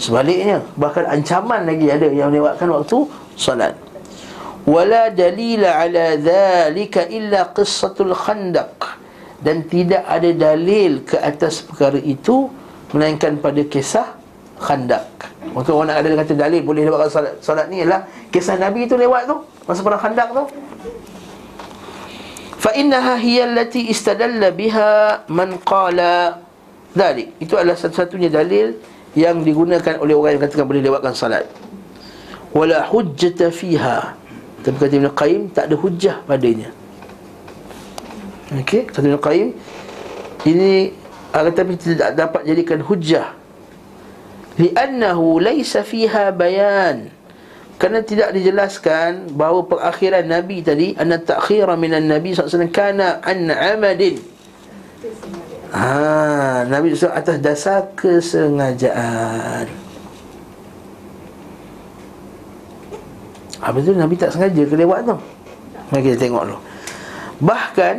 sebaliknya, 0.00 0.64
bahkan 0.76 1.04
ancaman 1.08 1.68
lagi 1.68 1.88
ada 1.88 2.08
yang 2.08 2.32
lewatkan 2.32 2.68
waktu 2.72 2.98
salat. 3.36 3.76
Wala 4.68 5.08
dalila 5.12 5.80
ala 5.80 6.16
dhalika 6.20 7.08
illa 7.08 7.48
qissatul 7.52 8.12
khandaq. 8.12 9.00
Dan 9.40 9.64
tidak 9.64 10.04
ada 10.04 10.30
dalil 10.36 11.00
ke 11.00 11.16
atas 11.16 11.64
perkara 11.64 11.96
itu 11.96 12.52
melainkan 12.92 13.40
pada 13.40 13.64
kisah 13.64 14.20
khandak 14.60 15.08
Maka 15.56 15.72
orang 15.72 15.88
nak 15.88 16.04
ada 16.04 16.20
kata 16.20 16.36
dalil 16.36 16.60
boleh 16.60 16.84
lewat 16.84 17.08
salat, 17.08 17.34
salat 17.40 17.66
ni 17.72 17.80
ialah 17.80 18.04
Kisah 18.28 18.60
Nabi 18.60 18.84
tu 18.84 19.00
lewat 19.00 19.24
tu. 19.24 19.40
Masa 19.64 19.80
perang 19.80 19.96
khandak 19.96 20.28
tu 20.36 20.44
Fa 22.60 22.76
innaha 22.76 23.16
hiya 23.16 23.48
allati 23.48 23.88
istadalla 23.88 24.52
biha 24.52 25.24
man 25.32 25.56
qala. 25.64 26.44
Dalik 26.90 27.38
Itu 27.38 27.54
adalah 27.54 27.78
satu-satunya 27.78 28.34
dalil 28.34 28.74
Yang 29.14 29.46
digunakan 29.46 29.94
oleh 30.02 30.10
orang 30.10 30.34
yang 30.34 30.42
katakan 30.42 30.66
boleh 30.66 30.82
lewatkan 30.82 31.14
salat. 31.14 31.46
Wala 32.50 32.82
hujjata 32.90 33.54
fiha. 33.54 34.18
Tapi 34.60 34.76
kata 34.76 34.94
Ibn 34.98 35.08
Qayyim 35.14 35.42
Tak 35.54 35.70
ada 35.70 35.76
hujjah 35.78 36.20
padanya. 36.26 36.74
Okey 38.50 38.90
Kata 38.90 39.06
Ibn 39.06 39.22
Qayyim 39.22 39.48
Ini 40.50 40.72
Tetapi 41.30 41.72
tidak 41.78 42.18
dapat 42.18 42.42
jadikan 42.44 42.82
hujjah. 42.82 43.38
Li'annahu 44.58 45.40
laysa 45.40 45.86
fiha 45.86 46.34
bayan 46.34 47.19
kerana 47.80 48.04
tidak 48.04 48.36
dijelaskan 48.36 49.32
bahawa 49.40 49.64
perakhiran 49.64 50.28
nabi 50.28 50.60
tadi 50.60 50.92
anna 51.00 51.16
ta'khira 51.16 51.80
minan 51.80 52.12
nabi 52.12 52.36
sallallahu 52.36 52.60
alaihi 52.60 52.76
kana 52.76 53.24
an 53.24 53.48
amadin. 53.48 54.20
Ha 55.72 56.68
nabi 56.68 56.92
SAW 56.92 57.16
atas 57.16 57.40
dasar 57.40 57.88
kesengajaan. 57.96 59.64
Apa 63.64 63.76
tu 63.80 63.96
nabi 63.96 64.12
tak 64.20 64.36
sengaja 64.36 64.60
kelewat 64.68 65.08
tu? 65.08 65.16
Mari 65.88 66.04
kita 66.04 66.28
tengok 66.28 66.52
dulu. 66.52 66.60
Bahkan 67.40 67.96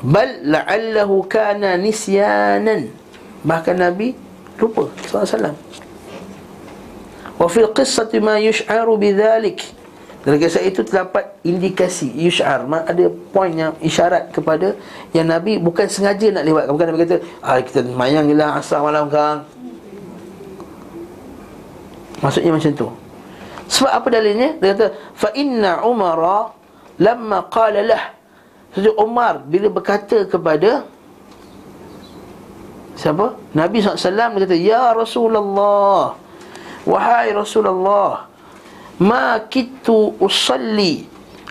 bal 0.00 0.32
la'allahu 0.48 1.28
kana 1.28 1.76
nisyanan. 1.76 2.88
Bahkan 3.44 3.76
nabi 3.76 4.16
lupa 4.56 4.88
SAW 5.12 5.52
Wa 7.36 7.46
fil 7.52 7.68
qissati 7.72 8.16
ma 8.20 8.40
yush'aru 8.40 8.96
bidzalik. 8.96 9.60
Dalam 10.26 10.42
kisah 10.42 10.64
itu 10.66 10.82
terdapat 10.82 11.38
indikasi 11.46 12.10
yush'ar. 12.10 12.66
Ada 12.66 13.06
poin 13.30 13.54
yang 13.54 13.78
isyarat 13.78 14.34
kepada 14.34 14.74
yang 15.14 15.30
Nabi 15.30 15.62
bukan 15.62 15.86
sengaja 15.86 16.34
nak 16.34 16.42
lewat 16.42 16.66
bukan 16.66 16.86
Nabi 16.90 16.98
kata 17.06 17.16
ah 17.46 17.62
kita 17.62 17.86
mayang 17.94 18.26
jelah 18.26 18.58
asar 18.58 18.82
malam 18.82 19.06
kang. 19.06 19.46
Maksudnya 22.24 22.50
macam 22.50 22.72
tu. 22.74 22.88
Sebab 23.70 23.92
apa 24.02 24.06
dalilnya? 24.10 24.58
Dia 24.58 24.74
kata 24.74 24.86
fa 25.14 25.30
inna 25.38 25.86
umara 25.86 26.50
lamma 26.98 27.46
qala 27.46 27.86
lah. 27.86 28.02
Sejak 28.74 28.98
Umar 28.98 29.46
bila 29.46 29.70
berkata 29.70 30.26
kepada 30.26 30.90
Siapa? 32.96 33.36
Nabi 33.52 33.84
SAW 33.84 34.00
dia 34.00 34.42
kata 34.48 34.56
Ya 34.56 34.90
Rasulullah 34.96 36.25
Wahai 36.86 37.34
Rasulullah 37.34 38.30
Ma 39.02 39.42
kitu 39.50 40.14
usalli 40.22 41.04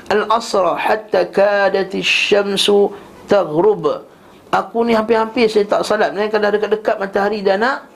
Al-asra 0.05 0.77
hatta 0.77 1.25
kadati 1.25 1.97
syamsu 2.05 2.93
taghrub. 3.25 4.05
Aku 4.53 4.86
ni 4.86 4.93
hampir-hampir 4.93 5.49
saya 5.49 5.65
tak 5.65 5.81
salat. 5.81 6.13
Mereka 6.13 6.38
dah 6.38 6.53
dekat-dekat 6.53 6.95
matahari 7.01 7.41
dah 7.41 7.57
nak 7.57 7.89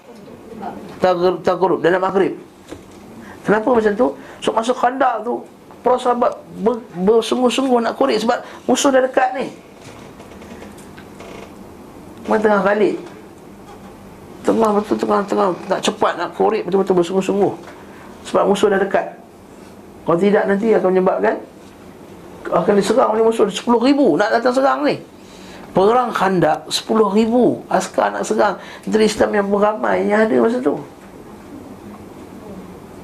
Taghrub, 0.99 1.79
dah 1.79 1.89
nak 1.93 2.03
maghrib. 2.03 2.35
Kenapa 3.47 3.71
macam 3.71 3.93
tu? 3.95 4.07
So 4.43 4.51
masuk 4.51 4.75
khandak 4.75 5.23
tu 5.23 5.39
Para 5.79 5.95
sahabat 5.95 6.35
bersungguh-sungguh 6.99 7.79
nak 7.79 7.95
korek 7.95 8.19
Sebab 8.19 8.43
musuh 8.67 8.91
dah 8.91 8.99
dekat 8.99 9.29
ni. 9.39 9.47
Mereka 12.27 12.43
tengah 12.45 12.61
balik 12.61 12.99
Tengah 14.49 14.81
betul 14.81 14.97
tengah 14.97 15.21
tengah 15.29 15.53
nak 15.69 15.77
cepat 15.85 16.17
nak 16.17 16.33
korek 16.33 16.65
betul-betul 16.65 16.97
bersungguh-sungguh. 16.97 17.53
Sebab 18.25 18.49
musuh 18.49 18.73
dah 18.73 18.81
dekat. 18.81 19.13
Kalau 20.09 20.17
tidak 20.17 20.49
nanti 20.49 20.73
akan 20.73 20.89
menyebabkan 20.89 21.37
akan 22.49 22.73
diserang 22.73 23.13
oleh 23.13 23.21
musuh. 23.21 23.45
10 23.45 23.61
ribu 23.61 24.17
nak 24.17 24.33
datang 24.33 24.49
serang 24.57 24.81
ni. 24.89 24.97
Perang 25.69 26.09
khandak 26.09 26.65
10 26.65 26.81
ribu 27.13 27.61
askar 27.69 28.09
nak 28.09 28.25
serang. 28.25 28.57
Jadi 28.89 29.05
Islam 29.05 29.29
yang 29.37 29.47
beramai 29.53 30.09
yang 30.09 30.25
ada 30.25 30.33
masa 30.41 30.57
tu. 30.57 30.81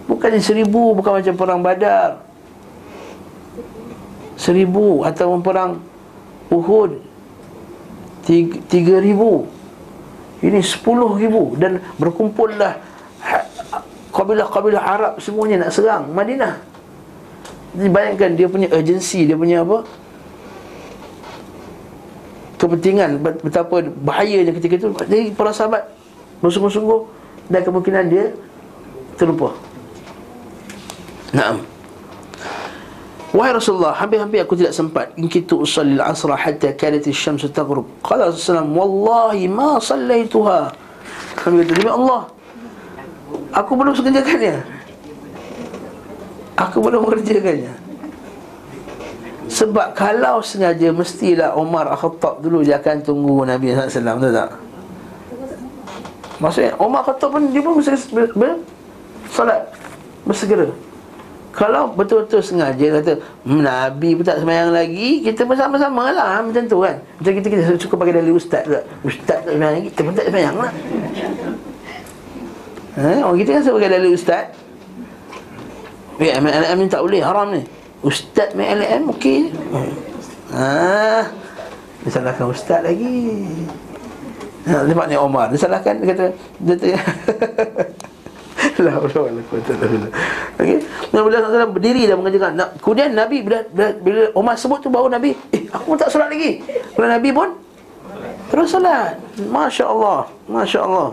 Bukannya 0.09 0.41
seribu 0.41 0.97
bukan 0.97 1.21
macam 1.21 1.33
perang 1.37 1.61
badar. 1.61 2.25
Seribu 4.33 5.05
atau 5.05 5.37
perang 5.45 5.77
Uhud. 6.49 6.97
Tiga 8.65 8.97
ribu 8.97 9.45
ini 10.43 10.59
sepuluh 10.59 11.15
ribu 11.15 11.55
Dan 11.55 11.79
berkumpullah 11.99 12.79
Kabilah-kabilah 14.15 14.83
Arab 14.83 15.13
semuanya 15.19 15.67
nak 15.67 15.71
serang 15.75 16.07
Madinah. 16.15 16.55
Jadi 17.75 17.89
bayangkan 17.91 18.31
dia 18.36 18.47
punya 18.47 18.67
urgency 18.71 19.27
Dia 19.27 19.36
punya 19.36 19.63
apa? 19.63 19.83
Kepentingan 22.55 23.19
Betapa 23.19 23.83
bahayanya 23.83 24.55
ketika 24.55 24.79
itu. 24.79 24.88
Jadi 24.95 25.36
para 25.36 25.51
sahabat 25.51 25.91
Bersungguh-sungguh 26.39 27.01
Dan 27.51 27.61
kemungkinan 27.63 28.03
dia 28.07 28.25
Terlupa. 29.19 29.55
Naam 31.36 31.74
Wahai 33.36 33.51
Rasulullah, 33.51 33.91
hampir-hampir 33.91 34.39
aku 34.39 34.55
tidak 34.55 34.71
sempat 34.71 35.11
in 35.19 35.27
kitu 35.27 35.59
usalli 35.59 35.99
al-asra 35.99 36.39
hatta 36.39 36.71
kanat 36.71 37.03
asy-syamsu 37.03 37.51
taghrub. 37.51 37.83
Qala 37.99 38.31
Rasulullah, 38.31 38.63
wallahi 38.63 39.51
ma 39.51 39.75
sallaituha. 39.75 40.71
Kami 41.36 41.67
kata, 41.67 41.75
demi 41.75 41.91
Allah, 41.91 42.31
aku 43.51 43.75
belum 43.75 43.91
mengerjakannya. 43.91 44.63
Aku 46.63 46.79
belum 46.79 47.03
mengerjakannya. 47.03 47.75
Sebab 49.51 49.91
kalau 49.99 50.39
sengaja 50.39 50.95
mestilah 50.95 51.59
Umar 51.59 51.91
Khattab 51.91 52.39
dulu 52.39 52.63
dia 52.63 52.79
akan 52.79 53.03
tunggu 53.03 53.43
Nabi 53.43 53.75
SAW 53.75 54.17
Tahu 54.17 54.31
tak? 54.31 54.49
Maksudnya 56.39 56.71
Umar 56.79 57.03
Khattab 57.03 57.36
pun 57.36 57.51
dia 57.51 57.59
pun 57.59 57.77
bersegera, 57.77 58.31
ber, 58.31 58.63
salat 59.27 59.69
bersegera 60.23 60.71
kalau 61.55 61.87
betul-betul 61.95 62.43
sengaja 62.43 62.99
kata 62.99 63.15
hmm, 63.47 63.63
Nabi 63.63 64.19
pun 64.19 64.27
tak 64.27 64.43
semayang 64.43 64.75
lagi 64.75 65.23
Kita 65.23 65.47
pun 65.47 65.55
sama-sama 65.55 66.11
lah 66.11 66.43
Macam 66.43 66.67
tu 66.67 66.83
kan. 66.83 66.99
Macam 66.99 67.31
kita, 67.31 67.47
kita 67.47 67.61
suka 67.79 67.95
pakai 67.95 68.13
dalil 68.19 68.35
ustaz 68.35 68.67
juga. 68.67 68.83
Ustaz 69.07 69.39
tak 69.39 69.55
semayang 69.55 69.79
lagi 69.79 69.87
Kita 69.87 70.01
pun 70.03 70.13
tak 70.19 70.27
semayang 70.27 70.55
lah. 70.59 70.71
Ha? 72.99 73.23
Orang 73.23 73.39
kita 73.39 73.49
kan 73.55 73.61
suka 73.63 73.75
pakai 73.79 73.91
dalil 73.95 74.11
ustaz. 74.15 74.43
Ya, 76.19 76.39
MLM 76.39 76.77
ni 76.79 76.87
tak 76.91 77.03
boleh 77.03 77.19
Haram 77.23 77.47
ni. 77.55 77.63
Ustaz 78.03 78.51
MLM 78.55 79.11
okey. 79.15 79.51
Ha, 80.51 81.27
disalahkan 82.03 82.51
ustaz 82.51 82.83
lagi. 82.83 83.47
Ha, 84.67 84.83
ni 84.87 85.15
Omar 85.15 85.53
dia 85.53 85.61
kata 85.61 86.25
Dia 86.57 86.73
kata 86.73 86.87
La 88.84 88.91
haula 88.99 89.19
wala 89.32 89.41
quwwata 89.47 89.71
illa 89.71 89.88
billah. 89.88 90.11
Okey. 90.59 90.80
Nabi 91.15 91.65
berdiri 91.71 92.01
dan 92.11 92.15
mengajarkan. 92.19 92.51
Nah, 92.59 92.67
kemudian 92.84 93.15
Nabi 93.15 93.38
bila, 93.39 93.63
bila, 93.71 93.89
bila 94.03 94.21
Umar 94.36 94.55
sebut 94.59 94.84
tu 94.84 94.91
baru 94.91 95.07
Nabi, 95.07 95.32
eh 95.55 95.63
aku 95.71 95.95
tak 95.95 96.11
solat 96.11 96.28
lagi. 96.28 96.59
Kemudian 96.91 97.11
Nabi 97.15 97.30
pun 97.32 97.49
terus 98.51 98.67
solat. 98.76 99.15
Masya-Allah. 99.47 100.28
Masya-Allah. 100.51 101.09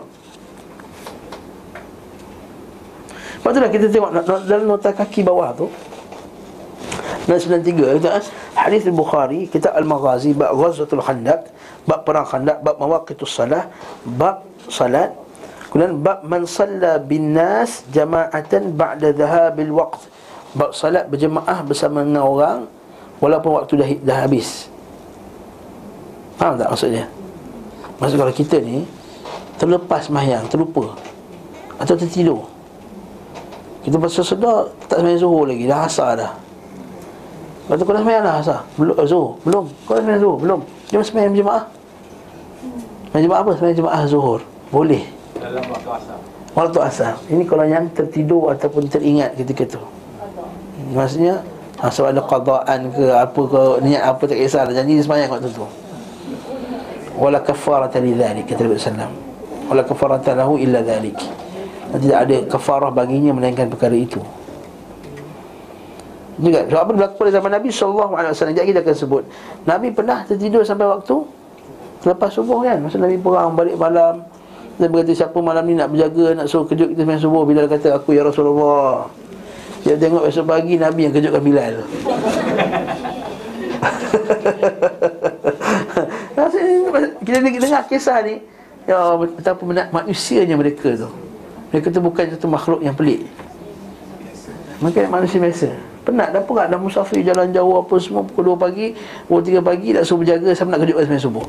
Lepas 3.42 3.58
tu 3.58 3.58
lah 3.58 3.70
kita 3.74 3.86
tengok 3.90 4.10
dalam 4.46 4.66
nota 4.70 4.94
kaki 4.94 5.26
bawah 5.26 5.50
tu 5.50 5.66
Dan 7.26 7.42
93 7.42 7.98
kita 7.98 8.22
hadis 8.54 8.86
Bukhari 8.94 9.50
kita 9.50 9.74
Al-Maghazi 9.74 10.30
bab 10.30 10.54
Ghazwatul 10.54 11.02
Khandaq 11.02 11.50
bab 11.82 12.06
perang 12.06 12.22
Khandaq 12.22 12.62
bab 12.62 12.78
mawaqitus 12.78 13.34
salah 13.34 13.66
bab 14.06 14.46
salat 14.70 15.10
Kemudian 15.72 16.04
bab 16.04 16.20
man 16.20 16.44
salla 16.44 17.00
bin 17.00 17.32
nas 17.32 17.80
jama'atan 17.88 18.76
ba'da 18.76 19.08
dhahabil 19.08 19.72
waqt. 19.72 20.04
Bab 20.52 20.76
salat 20.76 21.08
berjemaah 21.08 21.64
bersama 21.64 22.04
dengan 22.04 22.28
orang 22.28 22.58
walaupun 23.24 23.56
waktu 23.56 23.80
dah 23.80 23.88
dah 24.04 24.18
habis. 24.28 24.68
Faham 26.36 26.60
tak 26.60 26.68
maksudnya? 26.68 27.08
Maksud 27.96 28.20
kalau 28.20 28.34
kita 28.36 28.60
ni 28.60 28.84
terlepas 29.56 30.12
mahyang, 30.12 30.44
terlupa 30.52 30.92
atau 31.80 31.96
tertidur. 31.96 32.44
Kita 33.80 33.96
pasal 33.96 34.28
sedar 34.28 34.68
tak 34.92 35.00
sembahyang 35.00 35.20
zuhur 35.24 35.48
lagi, 35.48 35.64
dah 35.64 35.88
asar 35.88 36.20
dah. 36.20 36.32
Tu 37.72 37.80
kau 37.80 37.96
dah 37.96 38.04
sembahyang 38.04 38.24
dah 38.28 38.34
asar? 38.44 38.60
Belum, 38.76 38.92
eh, 39.00 39.08
zuhur, 39.08 39.40
belum. 39.40 39.64
Kau 39.88 39.96
dah 39.96 40.04
sembahyang 40.04 40.20
zuhur, 40.20 40.36
belum. 40.36 40.60
Dia 40.92 41.00
sembahyang 41.00 41.32
jemaah. 41.32 41.64
Sembahyang 43.08 43.24
jemaah 43.24 43.40
apa? 43.40 43.50
Sembahyang 43.56 43.78
jemaah 43.80 44.02
zuhur. 44.04 44.40
Boleh 44.68 45.21
dalam 45.42 45.64
waktu 45.66 45.90
asar. 45.90 46.18
Waktu 46.52 46.78
asar. 46.84 47.12
Ini 47.26 47.42
kalau 47.48 47.64
yang 47.66 47.90
tertidur 47.90 48.54
ataupun 48.54 48.86
teringat 48.86 49.34
ketika 49.34 49.76
tu. 49.78 49.82
Maksudnya 50.92 51.40
ha, 51.80 51.88
sebab 51.90 52.14
ada 52.14 52.22
qadaan 52.22 52.80
ke 52.92 53.06
apa 53.10 53.40
ke 53.40 53.62
niat 53.82 54.02
apa 54.04 54.22
tak 54.28 54.38
kisah 54.38 54.68
dah 54.68 54.74
janji 54.76 55.02
sembahyang 55.02 55.30
waktu 55.32 55.50
tu. 55.50 55.66
Wala 57.18 57.38
kafarata 57.42 57.98
li 57.98 58.14
dhalik 58.14 58.46
kata 58.48 58.60
Nabi 58.64 58.78
sallam. 58.78 59.12
Wala 59.68 59.82
kafarata 59.82 60.36
lahu 60.36 60.60
illa 60.60 60.80
dhalik. 60.80 61.16
Tidak 61.92 62.18
ada 62.18 62.36
kafarah 62.48 62.88
baginya 62.88 63.36
melainkan 63.36 63.68
perkara 63.68 63.92
itu. 63.92 64.22
Juga 66.40 66.64
sebab 66.64 66.80
apa 66.80 66.92
berlaku 66.96 67.14
pada 67.20 67.30
zaman 67.36 67.50
Nabi 67.52 67.68
sallallahu 67.68 68.12
alaihi 68.16 68.32
wasallam 68.32 68.56
kita 68.56 68.80
akan 68.80 68.96
sebut. 68.96 69.24
Nabi 69.68 69.88
pernah 69.92 70.24
tertidur 70.24 70.64
sampai 70.64 70.88
waktu 70.88 71.16
lepas 72.02 72.30
subuh 72.32 72.64
kan. 72.64 72.80
Masa 72.80 72.96
Nabi 72.96 73.20
perang 73.20 73.52
balik 73.52 73.76
malam 73.76 74.24
dia 74.80 74.88
berkata 74.88 75.12
siapa 75.12 75.38
malam 75.44 75.64
ni 75.68 75.76
nak 75.76 75.92
berjaga 75.92 76.32
Nak 76.36 76.46
suruh 76.48 76.64
kejut 76.64 76.96
kita 76.96 77.04
sembahyang 77.04 77.22
subuh? 77.22 77.42
Bilal 77.44 77.68
kata 77.68 77.98
aku 78.00 78.16
ya 78.16 78.24
Rasulullah. 78.24 79.08
Dia 79.82 79.98
tengok 79.98 80.24
esok 80.30 80.46
pagi 80.46 80.78
Nabi 80.78 81.10
yang 81.10 81.14
kejutkan 81.14 81.42
Bilal. 81.42 81.74
Kita 87.22 87.38
dengar 87.38 87.86
kisah 87.86 88.18
ni 88.26 88.42
Ya 88.86 88.98
betapa 89.18 89.62
manusianya 89.94 90.58
mereka 90.58 90.94
tu. 90.98 91.08
Mereka 91.70 91.88
tu 91.94 92.02
bukan 92.02 92.24
satu 92.34 92.46
makhluk 92.50 92.80
yang 92.82 92.98
pelik. 92.98 93.24
Mereka 94.82 95.06
manusia 95.06 95.38
biasa. 95.38 95.70
Penat 96.02 96.34
dah 96.34 96.42
perat 96.42 96.66
dah 96.66 96.82
musafir 96.82 97.22
jalan 97.22 97.54
jauh 97.54 97.78
apa 97.78 97.94
semua 98.02 98.26
Pukul 98.26 98.58
2 98.58 98.58
pagi 98.58 98.86
Pukul 99.30 99.54
3 99.54 99.62
pagi 99.62 99.94
nak 99.94 100.02
suruh 100.02 100.26
berjaga 100.26 100.50
Sampai 100.50 100.74
nak 100.74 100.82
kejutkan 100.82 101.06
sembahyang 101.06 101.26
subuh 101.30 101.46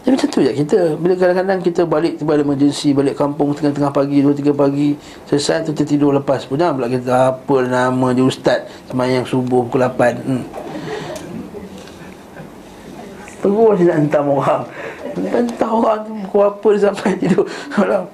jadi 0.00 0.16
macam 0.16 0.28
tu 0.32 0.40
je. 0.40 0.52
Kita 0.64 0.78
Bila 0.96 1.12
kadang-kadang 1.12 1.60
kita 1.60 1.82
balik 1.84 2.16
tiba 2.16 2.32
ada 2.32 2.42
emergency 2.44 2.96
Balik 2.96 3.20
kampung 3.20 3.52
tengah-tengah 3.52 3.92
pagi 3.92 4.24
2-3 4.24 4.56
pagi 4.56 4.96
Selesai 5.28 5.68
tu 5.68 5.72
tertidur 5.76 6.16
lepas 6.16 6.48
Punya 6.48 6.72
pula 6.72 6.88
kita 6.88 7.36
apa 7.36 7.56
nama 7.68 8.08
dia 8.16 8.24
ustaz 8.24 8.64
Semayang 8.88 9.28
subuh 9.28 9.68
pukul 9.68 9.84
8 9.84 10.24
hmm. 10.24 10.44
Terus 13.40 13.80
dia 13.80 13.88
nak 13.88 13.96
hentam 14.04 14.24
orang. 14.36 14.62
Hentam 15.16 15.70
orang 15.80 15.98
tu 16.04 16.12
pukul 16.28 16.44
apa 16.44 16.66
dia 16.76 16.80
sampai 16.88 17.10
tidur? 17.16 17.44
Allah 17.72 18.04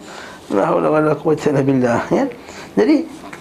Allah 0.50 0.66
Allah 1.02 1.18
Quwata 1.18 1.62
billah 1.62 2.02
ya? 2.10 2.24
Jadi 2.78 2.96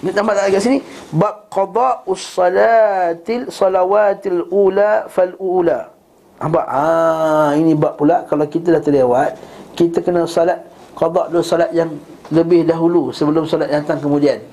Tambah 0.05 0.37
tak 0.37 0.53
kat 0.53 0.61
sini. 0.61 0.77
Bab 1.13 1.49
qada'us 1.49 2.21
salatil 2.21 3.49
Salawatil 3.49 4.45
ula 4.53 5.09
Fal 5.09 5.33
ula 5.41 5.94
Nampak? 6.35 6.65
Ah, 6.67 7.55
ini 7.55 7.71
bab 7.73 7.95
pula 7.95 8.27
kalau 8.27 8.43
kita 8.45 8.75
dah 8.75 8.83
terlewat, 8.83 9.39
kita 9.73 10.03
kena 10.03 10.27
salat 10.27 10.67
qada 10.95 11.31
dulu 11.31 11.43
salat 11.43 11.71
yang 11.71 11.95
lebih 12.31 12.67
dahulu 12.67 13.11
sebelum 13.15 13.47
salat 13.47 13.71
yang 13.71 13.87
datang 13.87 14.03
kemudian. 14.03 14.43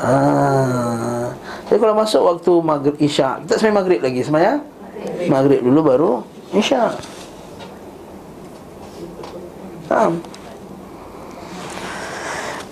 Ah. 0.00 1.32
Jadi 1.68 1.78
kalau 1.84 1.92
masuk 1.92 2.22
waktu 2.24 2.52
maghrib 2.64 2.96
isyak, 2.96 3.44
kita 3.44 3.54
semai 3.60 3.76
maghrib 3.76 4.00
lagi 4.00 4.24
semaya? 4.24 4.64
Maghrib 5.28 5.60
dulu 5.60 5.80
baru 5.84 6.12
isyak. 6.56 6.96
Faham? 9.88 10.20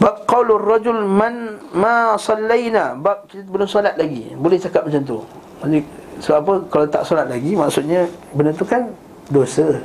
Bab 0.01 0.25
qaulur 0.29 0.61
rajul 0.61 1.05
man 1.05 1.61
ma 1.73 2.17
sallaina. 2.21 2.97
Bab 2.97 3.29
kita 3.29 3.49
belum 3.49 3.69
solat 3.69 3.97
lagi. 4.01 4.33
Boleh 4.37 4.61
cakap 4.61 4.89
macam 4.89 5.03
tu. 5.05 5.19
Jadi 5.65 5.81
sebab 6.21 6.37
apa 6.43 6.55
kalau 6.73 6.87
tak 6.89 7.03
solat 7.05 7.29
lagi 7.29 7.53
maksudnya 7.53 8.09
benda 8.33 8.53
tu 8.57 8.65
kan 8.65 8.89
dosa. 9.29 9.81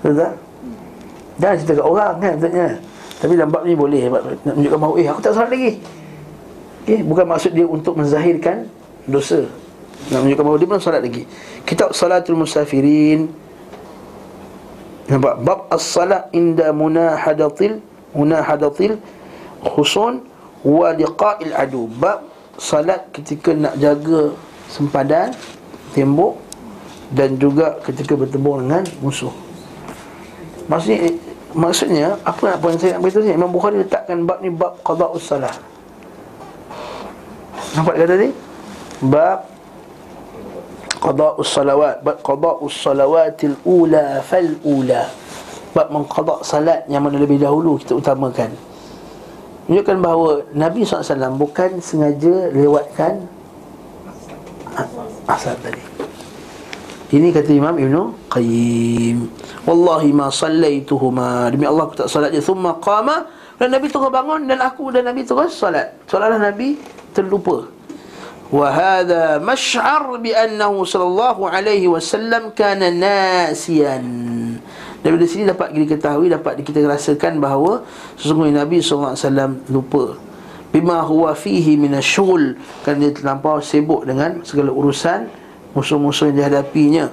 Betul 0.00 0.14
tak? 0.16 0.32
Jangan 1.40 1.56
cerita 1.56 1.72
kat 1.80 1.86
orang 1.86 2.14
kan 2.18 2.32
maksudnya. 2.36 2.68
Tapi 3.20 3.32
dalam 3.36 3.50
bab 3.52 3.62
ni 3.68 3.74
boleh 3.76 4.02
nak 4.08 4.22
menunjukkan 4.56 4.80
bahawa 4.80 4.94
eh 4.96 5.06
aku 5.08 5.20
tak 5.20 5.32
solat 5.36 5.50
lagi. 5.52 5.72
Okey, 6.80 7.00
bukan 7.04 7.24
maksud 7.28 7.52
dia 7.52 7.66
untuk 7.68 7.94
menzahirkan 7.94 8.64
dosa. 9.04 9.44
Nak 10.08 10.18
menunjukkan 10.24 10.44
bahawa 10.48 10.58
dia 10.58 10.68
belum 10.68 10.82
solat 10.82 11.02
lagi. 11.04 11.22
Kitab 11.68 11.92
Salatul 11.92 12.40
Musafirin 12.40 13.28
Nampak 15.10 15.42
bab 15.42 15.60
as-salat 15.74 16.30
inda 16.30 16.70
munahadatil 16.70 17.82
munahadatil 18.14 19.02
khusun 19.58 20.22
wa 20.62 20.94
liqa'il 20.94 21.50
adu. 21.50 21.90
Bab 21.90 22.30
salat 22.54 23.10
ketika 23.10 23.50
nak 23.50 23.74
jaga 23.82 24.30
sempadan 24.70 25.34
tembok 25.90 26.38
dan 27.10 27.34
juga 27.42 27.82
ketika 27.82 28.14
bertemu 28.14 28.50
dengan 28.62 28.82
musuh. 29.02 29.34
Maksudnya 30.70 31.10
maksudnya 31.50 32.06
apa 32.22 32.54
apa 32.54 32.64
yang 32.70 32.78
saya 32.78 32.90
nak 32.94 33.02
beritahu 33.02 33.26
ni 33.26 33.34
Imam 33.34 33.50
Bukhari 33.50 33.82
letakkan 33.82 34.22
bab 34.22 34.38
ni 34.38 34.54
bab 34.54 34.78
qada'us 34.86 35.26
salah. 35.26 35.50
Nampak 37.74 37.98
kata 37.98 38.14
tadi? 38.14 38.30
Bab 39.10 39.38
qada'us 41.02 41.50
salawat, 41.50 42.06
bab 42.06 42.22
qada'us 42.22 42.74
salawatil 42.78 43.58
ula 43.66 44.22
fal 44.22 44.50
ula. 44.62 45.10
Bab 45.70 45.86
mengqada' 45.94 46.42
salat 46.42 46.82
yang 46.90 47.06
mana 47.06 47.18
lebih 47.18 47.38
dahulu 47.38 47.78
kita 47.78 47.94
utamakan. 47.94 48.50
Menunjukkan 49.70 49.98
bahawa 50.02 50.30
Nabi 50.50 50.82
SAW 50.82 51.38
bukan 51.38 51.78
sengaja 51.78 52.50
lewatkan 52.50 53.29
asal 55.29 55.55
tadi 55.61 55.95
ini 57.13 57.29
kata 57.29 57.53
Imam 57.53 57.77
Ibn 57.77 57.95
Qayyim 58.33 59.29
Wallahi 59.69 60.09
ma 60.09 60.33
sallaituhuma 60.33 61.53
Demi 61.53 61.69
Allah 61.69 61.85
aku 61.85 62.01
tak 62.01 62.09
salat 62.09 62.33
dia 62.33 62.41
Thumma 62.41 62.81
qama 62.81 63.29
Dan 63.61 63.77
Nabi 63.77 63.93
terus 63.93 64.09
bangun 64.09 64.49
Dan 64.49 64.57
aku 64.57 64.89
dan 64.89 65.05
Nabi 65.05 65.21
terus 65.21 65.53
salat 65.53 65.93
Soalanlah 66.09 66.49
Nabi 66.49 66.81
terlupa 67.13 67.75
وهذا 68.45 69.41
مشعر 69.41 70.21
بأنه 70.21 70.73
صلى 70.85 71.05
الله 71.05 71.37
عليه 71.49 71.83
وسلم 71.89 72.53
كان 72.53 72.77
ناسيا 72.77 73.97
Dari 75.01 75.25
sini 75.25 75.49
dapat 75.49 75.73
kita 75.73 75.97
ketahui 75.97 76.29
Dapat 76.29 76.61
kita 76.61 76.85
rasakan 76.85 77.41
bahawa 77.41 77.81
Sesungguhnya 78.21 78.65
Nabi 78.65 78.85
SAW 78.85 79.17
lupa 79.69 80.17
Bima 80.70 81.02
huwa 81.02 81.34
fihi 81.34 81.74
minasyul 81.74 82.54
Kerana 82.86 82.98
dia 83.02 83.10
terlampau 83.10 83.58
sibuk 83.58 84.06
dengan 84.06 84.46
segala 84.46 84.70
urusan 84.70 85.26
Musuh-musuh 85.70 86.34
yang 86.34 86.46
dihadapinya. 86.46 87.04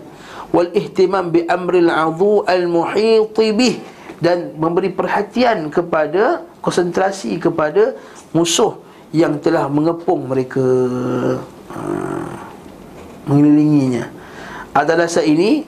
Wal 0.49 0.73
ihtimam 0.73 1.29
bi 1.29 1.45
amril 1.45 1.93
adu 1.93 2.41
al 2.41 2.65
muhiti 2.65 3.53
bih. 3.53 3.75
Dan 4.17 4.57
memberi 4.57 4.89
perhatian 4.89 5.69
kepada 5.69 6.41
Konsentrasi 6.57 7.37
kepada 7.37 7.93
musuh 8.33 8.81
yang 9.15 9.39
telah 9.39 9.69
mengepung 9.71 10.27
mereka. 10.27 10.65
Ha, 11.71 11.79
mengelilinginya. 13.29 14.09
Atas 14.75 14.95
dasar 14.97 15.23
ini 15.23 15.63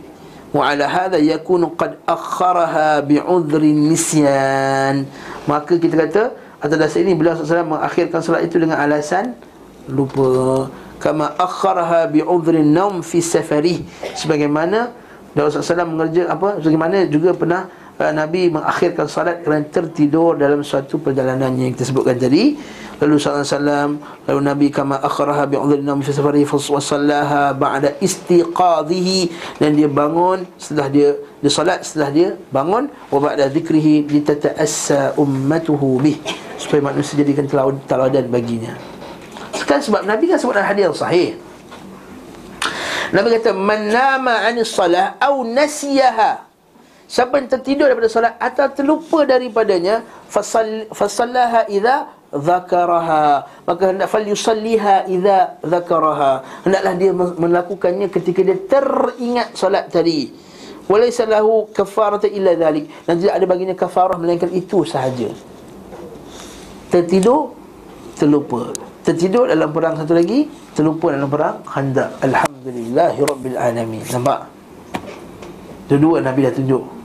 wa 0.50 0.66
ala 0.66 0.90
hadha 0.90 1.22
yakunu 1.22 1.72
qad 1.78 2.02
akharaha 2.04 3.00
bi'udhrin 3.06 3.90
nisyan. 3.90 5.06
Maka 5.46 5.78
kita 5.78 5.96
kata 6.10 6.24
atas 6.60 6.78
dasar 6.78 7.00
ini 7.04 7.16
beliau 7.16 7.40
SAW 7.40 7.80
mengakhirkan 7.80 8.20
salat 8.20 8.48
itu 8.48 8.60
dengan 8.60 8.80
alasan 8.80 9.36
lupa. 9.88 10.68
Kama 11.00 11.32
akharaha 11.40 12.12
bi'udhrin 12.12 12.76
naum 12.76 13.00
fi 13.00 13.24
safari 13.24 13.88
sebagaimana 14.20 14.92
Daud 15.32 15.56
SAW 15.56 15.88
mengerja 15.88 16.28
apa 16.28 16.60
sebagaimana 16.60 17.08
juga 17.08 17.32
pernah 17.32 17.72
Nabi 18.00 18.48
mengakhirkan 18.48 19.12
salat 19.12 19.44
kerana 19.44 19.68
tertidur 19.68 20.40
dalam 20.40 20.64
suatu 20.64 21.04
perjalanan 21.04 21.52
yang 21.60 21.76
kita 21.76 21.92
sebutkan 21.92 22.16
tadi. 22.16 22.56
Lalu 23.00 23.16
SAW 23.16 24.00
Lalu 24.28 24.40
Nabi 24.40 24.68
kama 24.72 25.00
akharaha 25.04 25.48
bi'udhulina 25.48 25.96
fi 26.00 26.12
safari 26.16 26.48
Fasallaha 26.48 27.52
ba'da 27.52 28.00
istiqadhihi. 28.00 29.20
Dan 29.60 29.76
dia 29.76 29.92
bangun 29.92 30.48
setelah 30.56 30.88
dia 30.88 31.16
Dia 31.44 31.52
salat 31.52 31.84
setelah 31.84 32.12
dia 32.12 32.30
bangun 32.52 32.88
Wa 33.12 33.20
ba'da 33.20 33.52
zikrihi 33.52 34.08
Litata'assa 34.08 35.20
ummatuhu 35.20 36.00
bih. 36.00 36.24
Supaya 36.56 36.80
manusia 36.80 37.20
jadikan 37.20 37.52
teladan 37.84 38.32
baginya. 38.32 38.80
Sekarang 39.60 39.84
sebab 39.84 40.02
Nabi 40.08 40.24
kan 40.32 40.40
sebut 40.40 40.56
dalam 40.56 40.72
hadis 40.72 40.88
sahih. 40.96 41.36
Nabi 43.12 43.28
kata 43.36 43.52
Man 43.52 43.92
nama 43.92 44.48
anis 44.48 44.72
salah 44.72 45.20
Au 45.20 45.44
nasiyaha 45.44 46.49
Siapa 47.10 47.42
yang 47.42 47.50
tertidur 47.50 47.90
daripada 47.90 48.06
salat 48.06 48.38
Atau 48.38 48.70
terlupa 48.70 49.26
daripadanya 49.26 50.06
Fasallaha 50.30 51.66
idha 51.66 52.20
zakaraha. 52.30 53.50
Maka 53.66 53.84
hendak 53.90 54.08
fal 54.10 54.22
yusalliha 54.22 55.10
idza 55.10 55.58
zakaraha. 55.66 56.46
Hendaklah 56.66 56.94
dia 56.94 57.12
melakukannya 57.14 58.08
ketika 58.14 58.46
dia 58.46 58.58
teringat 58.70 59.58
solat 59.58 59.90
tadi. 59.90 60.30
Walaysa 60.90 61.26
lahu 61.26 61.70
kafaratu 61.74 62.30
illa 62.30 62.54
dhalik. 62.54 62.90
Dan 63.06 63.22
tidak 63.22 63.34
ada 63.34 63.46
baginya 63.50 63.76
kafarah 63.78 64.18
melainkan 64.18 64.54
itu 64.54 64.86
sahaja. 64.86 65.34
Tertidur 66.94 67.54
terlupa. 68.18 68.74
Tertidur 69.06 69.50
dalam 69.50 69.74
perang 69.74 69.98
satu 69.98 70.14
lagi 70.14 70.46
terlupa 70.78 71.10
dalam 71.14 71.30
perang 71.30 71.66
khandaq. 71.66 72.22
Alhamdulillahirabbil 72.22 73.58
alamin. 73.58 74.06
Nampak? 74.06 74.40
Dua-dua 75.90 76.22
nabi 76.22 76.46
dah 76.46 76.54
tunjuk 76.54 76.99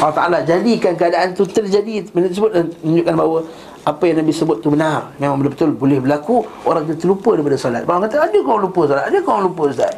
Allah 0.00 0.16
Ta'ala 0.16 0.38
jadikan 0.40 0.96
keadaan 0.96 1.36
itu 1.36 1.44
terjadi 1.44 2.08
menunjukkan 2.16 3.14
bahawa 3.14 3.44
apa 3.84 4.02
yang 4.08 4.24
Nabi 4.24 4.32
sebut 4.32 4.64
tu 4.64 4.72
benar. 4.72 5.12
Memang 5.20 5.40
betul-betul 5.40 5.72
boleh 5.76 5.98
berlaku 6.00 6.44
Orang 6.68 6.84
tu 6.84 6.96
terlupa 7.00 7.32
daripada 7.32 7.56
salat 7.56 7.88
Orang 7.88 8.04
kata 8.04 8.28
ada 8.28 8.38
kau 8.44 8.60
lupa 8.60 8.80
salat 8.84 9.04
Ada 9.08 9.18
kau 9.24 9.40
lupa 9.40 9.62
Ustaz 9.72 9.92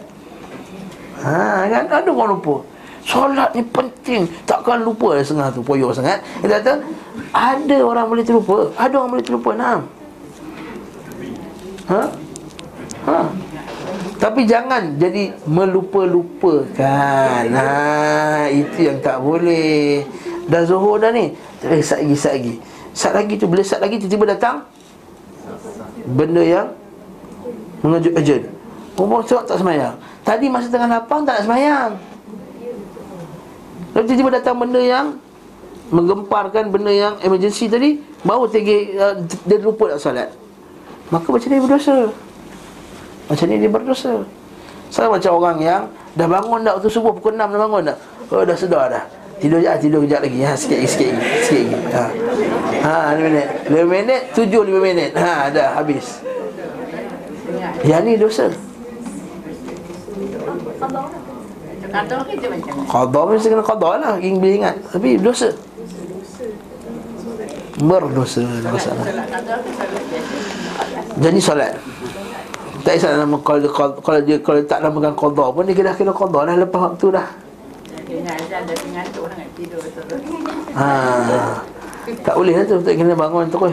Ha 1.23 1.67
kan? 1.67 1.85
Ada 1.91 2.11
kau 2.11 2.27
lupa. 2.27 2.55
Solat 3.03 3.51
ni 3.59 3.63
penting. 3.67 4.31
Takkan 4.47 4.87
lupa 4.87 5.19
ada 5.19 5.23
setengah 5.27 5.51
tu 5.51 5.63
Poyok 5.67 5.91
sangat. 5.95 6.23
Dia 6.43 6.63
kata 6.63 6.83
Ada 7.35 7.77
orang 7.83 8.07
boleh 8.07 8.23
terlupa. 8.23 8.71
Ada 8.79 8.95
orang 9.03 9.11
boleh 9.19 9.25
terlupa. 9.27 9.51
Nah 9.55 9.79
Ha? 11.91 12.03
Ha 13.11 13.19
tapi 14.23 14.47
jangan 14.47 15.03
jadi 15.03 15.35
melupa-lupakan. 15.51 17.43
Ha 17.51 18.47
Itu 18.55 18.87
yang 18.87 19.03
tak 19.03 19.19
boleh. 19.19 20.07
Dah 20.47 20.63
zuhur 20.63 21.03
dah 21.03 21.11
ni. 21.11 21.35
Eh, 21.67 21.83
sat 21.83 22.07
lagi, 22.07 22.15
sat 22.15 22.39
lagi. 22.39 22.55
Sat 22.95 23.13
lagi 23.19 23.35
tu 23.35 23.51
Bila 23.51 23.67
sat 23.67 23.83
lagi 23.83 23.99
tiba-tiba 23.99 24.39
datang 24.39 24.63
Benda 26.07 26.39
yang 26.39 26.71
Mengejut-ejut 27.83 28.47
Umur 28.95 29.27
sebab 29.27 29.43
tak 29.43 29.59
semayang. 29.59 29.99
Tadi 30.23 30.47
masa 30.47 30.71
tengah 30.71 30.87
lapang 30.87 31.27
tak 31.27 31.43
nak 31.43 31.45
semayang. 31.51 31.91
Lalu 33.91 34.05
tiba-tiba 34.07 34.31
datang 34.39 34.55
benda 34.55 34.79
yang 34.79 35.19
Menggemparkan 35.91 36.71
benda 36.71 36.95
yang 36.95 37.19
emergency 37.27 37.67
tadi 37.67 37.99
Baru 38.23 38.47
tinggi 38.47 38.95
uh, 38.95 39.19
Dia 39.51 39.59
lupa 39.59 39.91
nak 39.91 39.99
salat 39.99 40.31
Maka 41.11 41.27
macam 41.27 41.49
ni 41.51 41.59
berdosa 41.59 42.07
Macam 43.33 43.45
ni 43.49 43.57
dia 43.57 43.73
berdosa 43.73 44.29
Sama 44.93 45.17
macam 45.17 45.33
orang 45.41 45.57
yang 45.65 45.83
Dah 46.13 46.29
bangun 46.29 46.61
dah 46.61 46.77
waktu 46.77 46.93
subuh 46.93 47.17
pukul 47.17 47.33
6 47.33 47.49
dah 47.49 47.61
bangun 47.65 47.83
dah 47.89 47.97
Oh 48.29 48.45
dah 48.45 48.53
sedar 48.53 48.93
dah 48.93 49.05
Tidur 49.43 49.59
je, 49.59 49.75
tidur 49.83 50.07
kejap 50.07 50.23
lagi. 50.23 50.39
Ha, 50.47 50.55
sikit 50.55 50.79
lagi, 50.79 50.87
sikit 50.87 51.07
lagi, 51.11 51.27
sikit 51.43 51.67
lagi. 51.67 51.79
Ha. 51.99 52.05
Ha, 53.11 53.19
5 53.19 53.27
minit. 53.27 53.47
5 53.75 53.91
minit, 53.91 54.21
7 54.39 54.55
5 54.55 54.79
minit. 54.79 55.11
Ha, 55.19 55.51
dah 55.51 55.69
habis. 55.83 56.23
Yang 57.83 58.03
ni 58.07 58.13
dosa. 58.23 58.47
Qadha 62.87 63.21
mesti 63.29 63.53
kena 63.53 63.61
qadha 63.61 63.91
lah 64.01 64.13
Ingin 64.17 64.41
boleh 64.41 64.57
ingat 64.65 64.77
Tapi 64.89 65.21
dosa 65.21 65.53
Berdosa 67.83 68.41
masalah. 68.65 69.05
Jadi 71.21 71.41
solat 71.43 71.77
Tak 72.83 72.99
kisah 72.99 73.15
nama 73.15 73.39
kalau, 73.47 73.71
kalau, 73.71 73.95
kalau 74.03 74.21
dia 74.27 74.43
kalau 74.43 74.59
tak 74.67 74.83
namakan 74.83 75.15
qadha. 75.15 75.55
Pun 75.55 75.63
dia 75.71 75.75
kena 75.79 75.95
kena 75.95 76.11
qadha 76.11 76.51
dah 76.51 76.57
lepas 76.59 76.81
waktu 76.91 77.07
dah. 77.15 77.29
Ha. 80.75 80.89
Tak 82.27 82.35
boleh 82.35 82.55
lah 82.59 82.65
tu 82.67 82.77
Tak 82.83 82.95
kena 82.99 83.15
bangun 83.15 83.47
terus 83.49 83.73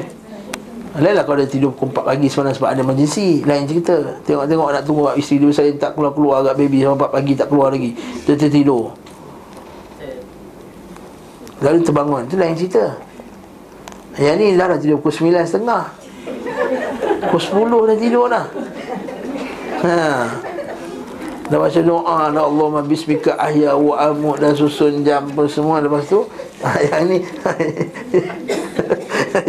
Lain 1.01 1.14
lah 1.14 1.22
kalau 1.22 1.38
dia 1.41 1.49
tidur 1.49 1.70
pukul 1.74 1.93
4 1.93 2.10
pagi 2.14 2.28
Sebenarnya 2.30 2.55
sebab 2.57 2.70
ada 2.70 2.82
emergency. 2.82 3.45
Lain 3.45 3.66
cerita. 3.66 4.22
Tengok-tengok 4.26 4.68
nak 4.74 4.84
tunggu 4.86 5.10
isteri 5.18 5.41
dia 5.41 5.49
Saya 5.53 5.70
tak 5.78 5.97
keluar-keluar 5.97 6.45
agak 6.45 6.62
baby 6.62 6.86
Sampai 6.86 7.10
4 7.10 7.16
pagi 7.18 7.34
tak 7.38 7.47
keluar 7.49 7.70
lagi. 7.74 7.91
Dia 8.26 8.34
tertidur. 8.38 8.93
Lalu 11.60 11.78
terbangun. 11.84 12.22
Itu 12.30 12.36
lain 12.38 12.55
cerita. 12.57 12.95
Yang 14.18 14.36
ni 14.38 14.45
dah 14.57 14.66
dah 14.70 14.80
tidur 14.82 14.97
pukul 15.01 15.30
9.30 15.30 15.62
Pukul 17.28 17.41
10 17.41 17.89
dah 17.89 17.97
tidur 17.97 18.26
dah 18.30 18.45
Haa 19.80 20.28
Dah 21.50 21.58
baca 21.58 21.80
doa 21.82 22.30
Ya 22.30 22.42
Allah 22.46 22.68
Bismika 22.86 23.34
ahya 23.40 23.74
wa 23.74 23.96
amut 23.98 24.38
Dan 24.38 24.54
susun 24.54 25.02
jam 25.02 25.26
pun 25.34 25.50
semua. 25.50 25.82
Lepas 25.82 26.06
tu 26.06 26.28
Yang 26.92 27.04
ni 27.08 27.18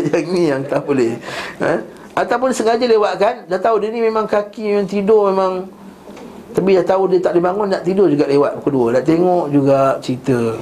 Yang 0.15 0.25
ni 0.33 0.43
yang 0.49 0.63
tak 0.65 0.87
boleh. 0.87 1.19
Ha? 1.61 1.83
Ataupun 2.15 2.55
sengaja 2.55 2.87
lewatkan 2.87 3.45
Dah 3.51 3.61
tahu 3.61 3.83
dia 3.83 3.91
ni 3.93 4.01
memang 4.01 4.25
kaki 4.25 4.81
yang 4.81 4.87
tidur 4.87 5.35
Memang 5.35 5.69
Tapi 6.55 6.79
dah 6.79 6.87
tahu 6.87 7.11
dia 7.11 7.21
tak 7.21 7.37
boleh 7.37 7.45
bangun 7.51 7.67
Nak 7.75 7.83
tidur 7.83 8.07
juga 8.09 8.25
lewat 8.31 8.63
pukul 8.63 8.95
2 8.95 8.97
Nak 8.97 9.05
tengok 9.05 9.45
juga 9.53 9.79
cerita 10.01 10.57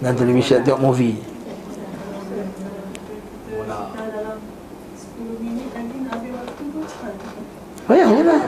Dan 0.00 0.14
televisyen 0.16 0.62
Tengok 0.62 0.80
movie. 0.80 1.18
Bayang 7.82 8.14
je 8.14 8.24
lah 8.24 8.42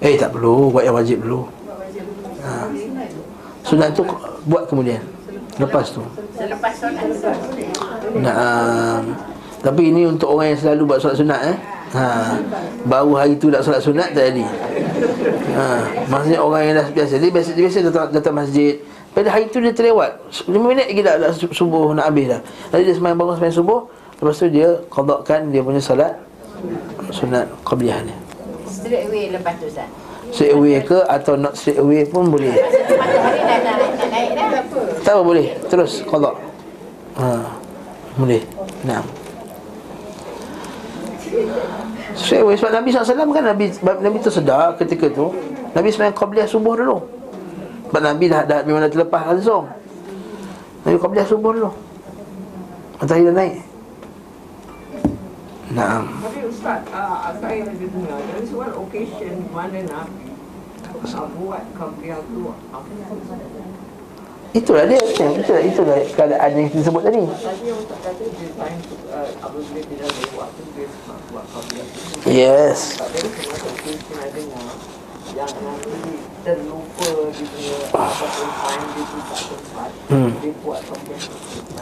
Eh 0.00 0.14
tak 0.16 0.32
perlu. 0.36 0.68
Buat 0.72 0.84
yang 0.84 0.96
wajib 0.96 1.24
dulu. 1.24 1.48
Ha. 2.44 2.68
Sunat 3.64 3.96
tu. 3.96 4.02
Buat 4.46 4.68
kemudian? 4.68 5.00
Lepas 5.56 5.90
tu. 5.90 6.04
Nah, 8.20 9.00
Tapi 9.64 9.82
ini 9.90 10.06
untuk 10.06 10.36
orang 10.36 10.54
yang 10.54 10.60
selalu 10.60 10.82
buat 10.86 10.98
solat 11.02 11.16
sunat 11.18 11.40
eh? 11.42 11.56
ha. 11.96 12.38
Baru 12.86 13.18
hari 13.18 13.34
tu 13.40 13.48
nak 13.50 13.64
solat 13.64 13.82
sunat 13.82 14.12
tak 14.12 14.30
jadi. 14.30 14.46
Ha. 15.56 15.64
Maksudnya 16.06 16.38
orang 16.44 16.62
yang 16.70 16.74
dah 16.78 16.86
biasa. 16.92 17.18
Dia 17.18 17.30
biasa, 17.32 17.50
biasa 17.56 17.78
datang, 17.90 18.08
datang 18.12 18.34
masjid. 18.36 18.78
Pada 19.16 19.32
hari 19.32 19.48
tu 19.48 19.64
dia 19.64 19.72
terlewat. 19.72 20.12
5 20.44 20.52
minit 20.52 20.92
lagi 20.92 21.00
dah, 21.00 21.16
dah 21.16 21.32
subuh 21.32 21.96
nak 21.96 22.12
habis 22.12 22.28
dah. 22.28 22.40
Jadi 22.70 22.82
dia 22.92 22.94
semayang 22.94 23.16
bangun 23.16 23.34
semayang 23.40 23.56
subuh. 23.64 23.80
Lepas 24.16 24.36
tu 24.40 24.48
dia 24.48 24.68
qadakkan 24.88 25.52
dia 25.52 25.60
punya 25.60 25.80
salat 25.80 26.16
Sunat 27.12 27.44
qabliyah 27.68 28.00
ni 28.00 28.25
Straight 28.86 29.10
away 29.10 29.34
lepas 29.34 29.58
tu 29.58 29.66
Ustaz. 29.66 29.90
Straight 30.30 30.54
away 30.54 30.78
ke 30.78 31.02
atau 31.10 31.34
not 31.34 31.58
straight 31.58 31.82
away 31.82 32.06
pun 32.06 32.30
boleh? 32.30 32.54
Tak 35.02 35.10
apa. 35.10 35.22
Boleh. 35.26 35.58
Terus 35.66 36.06
qadak 36.06 36.38
ha, 37.18 37.50
Boleh. 38.14 38.42
Nah. 38.86 39.02
Straight 42.14 42.46
away 42.46 42.54
Sebab 42.54 42.70
Nabi 42.78 42.94
SAW 42.94 43.34
kan 43.34 43.44
Nabi, 43.50 43.74
Nabi 43.82 44.16
tu 44.22 44.30
sedar 44.30 44.78
ketika 44.78 45.10
tu. 45.10 45.34
Nabi 45.74 45.90
semayang 45.90 46.14
qabliyah 46.14 46.46
subuh 46.46 46.78
dulu. 46.78 47.02
Sebab 47.90 48.00
Nabi 48.06 48.30
dah, 48.30 48.46
dah 48.46 48.62
memang 48.62 48.86
dah 48.86 48.90
terlepas 48.94 49.34
langsung. 49.34 49.66
Nabi 50.86 50.94
qabliyah 50.94 51.26
subuh 51.26 51.50
dulu. 51.50 51.70
Matahari 53.02 53.26
dah 53.26 53.34
naik. 53.34 53.54
Naam 55.74 56.06
Ustaz, 56.66 56.82
uh, 56.90 57.30
saya 57.38 57.62
ada 57.62 57.78
dengar 57.78 58.18
dari 58.26 58.42
sebuah 58.42 58.74
occasion 58.74 59.38
mana 59.54 59.86
Nabi 59.86 60.34
uh, 60.98 61.26
buat 61.38 61.62
kabliah 61.78 62.18
tu 62.26 62.50
apa 62.74 62.90
Itulah 64.50 64.82
dia 64.90 64.98
Itulah, 64.98 65.62
itulah 65.62 65.94
keadaan 66.18 66.50
yang 66.58 66.66
kita 66.66 66.90
sebut 66.90 67.06
tadi. 67.06 67.22
Tadi 67.22 67.70
kata 67.70 68.10
dia 68.18 68.50
time 68.58 68.82
apabila 69.46 69.78
dia 69.78 69.94
dah 69.94 70.10
lewat 70.10 70.48
tu 70.58 70.62
dia 70.74 70.86
nak 71.06 71.18
buat 71.30 71.44
kabliah 71.54 71.86
tu. 71.86 72.02
Yes. 72.34 72.98
Tapi 72.98 73.14
sebuah 73.14 73.58
occasion 73.62 73.98
saya 74.10 74.28
dengar 74.34 74.66
yang 75.38 75.54
Nabi 75.62 75.94
terlupa 76.42 77.08
dia 77.30 77.46
punya 77.46 77.76
ataupun 77.94 78.48
time 78.50 78.84
dia 78.90 79.04
tu 79.06 79.18
tak 79.22 79.38
sempat 79.38 79.90
Hmm. 80.10 80.30
dia 80.42 80.50
buat 80.66 80.82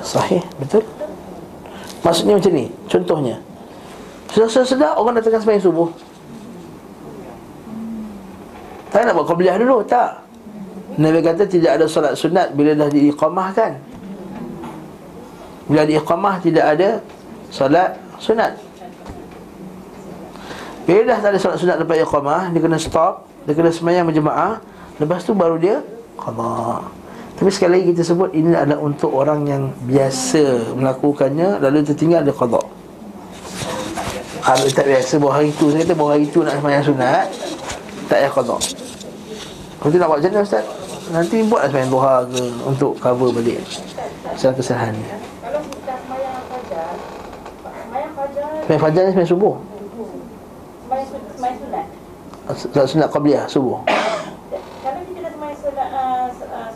Sahih, 0.04 0.44
betul? 0.60 0.84
Maksudnya 2.04 2.36
macam 2.36 2.52
ni 2.52 2.68
Contohnya 2.84 3.40
Sedar-sedar 4.34 4.98
orang 4.98 5.14
datangkan 5.14 5.46
sembahyang 5.46 5.62
subuh. 5.62 5.88
Tak 8.90 9.06
nak 9.06 9.14
buat 9.14 9.26
qabliyah 9.30 9.62
dulu, 9.62 9.86
tak. 9.86 10.26
Nabi 10.98 11.22
kata 11.22 11.46
tidak 11.46 11.74
ada 11.74 11.86
solat 11.90 12.14
sunat 12.14 12.54
Bila 12.54 12.70
dah 12.74 12.86
diiqamahkan. 12.86 13.78
Bila 15.66 15.82
diiqamah 15.86 16.38
tidak 16.38 16.66
ada 16.78 17.02
Solat 17.50 17.98
sunat. 18.22 18.54
Bila 20.86 21.00
dah 21.02 21.18
tak 21.18 21.30
ada 21.34 21.38
solat 21.38 21.58
sunat 21.58 21.76
lepas 21.82 21.98
iqamah 21.98 22.42
Dia 22.54 22.60
kena 22.62 22.78
stop 22.78 23.26
Dia 23.46 23.58
kena 23.58 23.70
sembahyang 23.74 24.06
berjemaah 24.06 24.62
Lepas 25.02 25.26
tu 25.26 25.34
baru 25.34 25.58
dia 25.58 25.82
Qadha 26.14 26.86
Tapi 27.34 27.50
sekali 27.50 27.70
lagi 27.74 27.84
kita 27.90 28.02
sebut 28.06 28.30
Ini 28.30 28.54
adalah 28.54 28.78
untuk 28.78 29.10
orang 29.10 29.46
yang 29.50 29.62
biasa 29.82 30.74
Melakukannya 30.78 31.58
Lalu 31.58 31.90
tertinggal 31.90 32.22
dia 32.22 32.34
qadha 32.34 32.73
Kalau 34.44 34.68
tak 34.68 34.84
biasa 34.84 35.16
Bawa 35.16 35.40
hari 35.40 35.50
tu 35.56 35.72
Saya 35.72 35.88
kata 35.88 35.94
bawa 35.96 36.10
hari 36.12 36.28
tu 36.28 36.44
nak 36.44 36.60
sembahyang 36.60 36.84
sunat 36.84 37.26
Tak 38.12 38.18
payah 38.28 38.60
Kalau 39.80 39.88
tu 39.88 39.96
nak 39.96 40.08
buat 40.12 40.18
macam 40.20 40.32
mana 40.36 40.44
Ustaz? 40.44 40.64
Nanti 41.08 41.36
buatlah 41.48 41.68
sembahyang 41.72 41.92
duha 41.92 42.14
ke 42.28 42.42
Untuk 42.68 42.92
cover 43.00 43.32
balik 43.32 43.64
Kesalahan-kesalahan 44.36 44.92
ni 44.92 45.06
Kalau 45.40 45.60
kita 45.64 45.92
sembahyang 45.96 46.44
fajar, 46.52 46.92
sembahyang 48.60 48.82
fajar, 48.84 49.02
ni 49.04 49.10
sembahyang 49.16 49.32
subuh 49.32 49.54
sembahyang 50.84 51.58
sunat. 51.64 51.86
Solat 52.60 52.88
sunat 52.92 53.08
qabliyah 53.08 53.44
subuh 53.48 53.80
Kalau 53.88 55.00
kita 55.08 55.18
dah 55.24 55.30
sembahyang 55.32 55.60
sunat, 55.64 55.88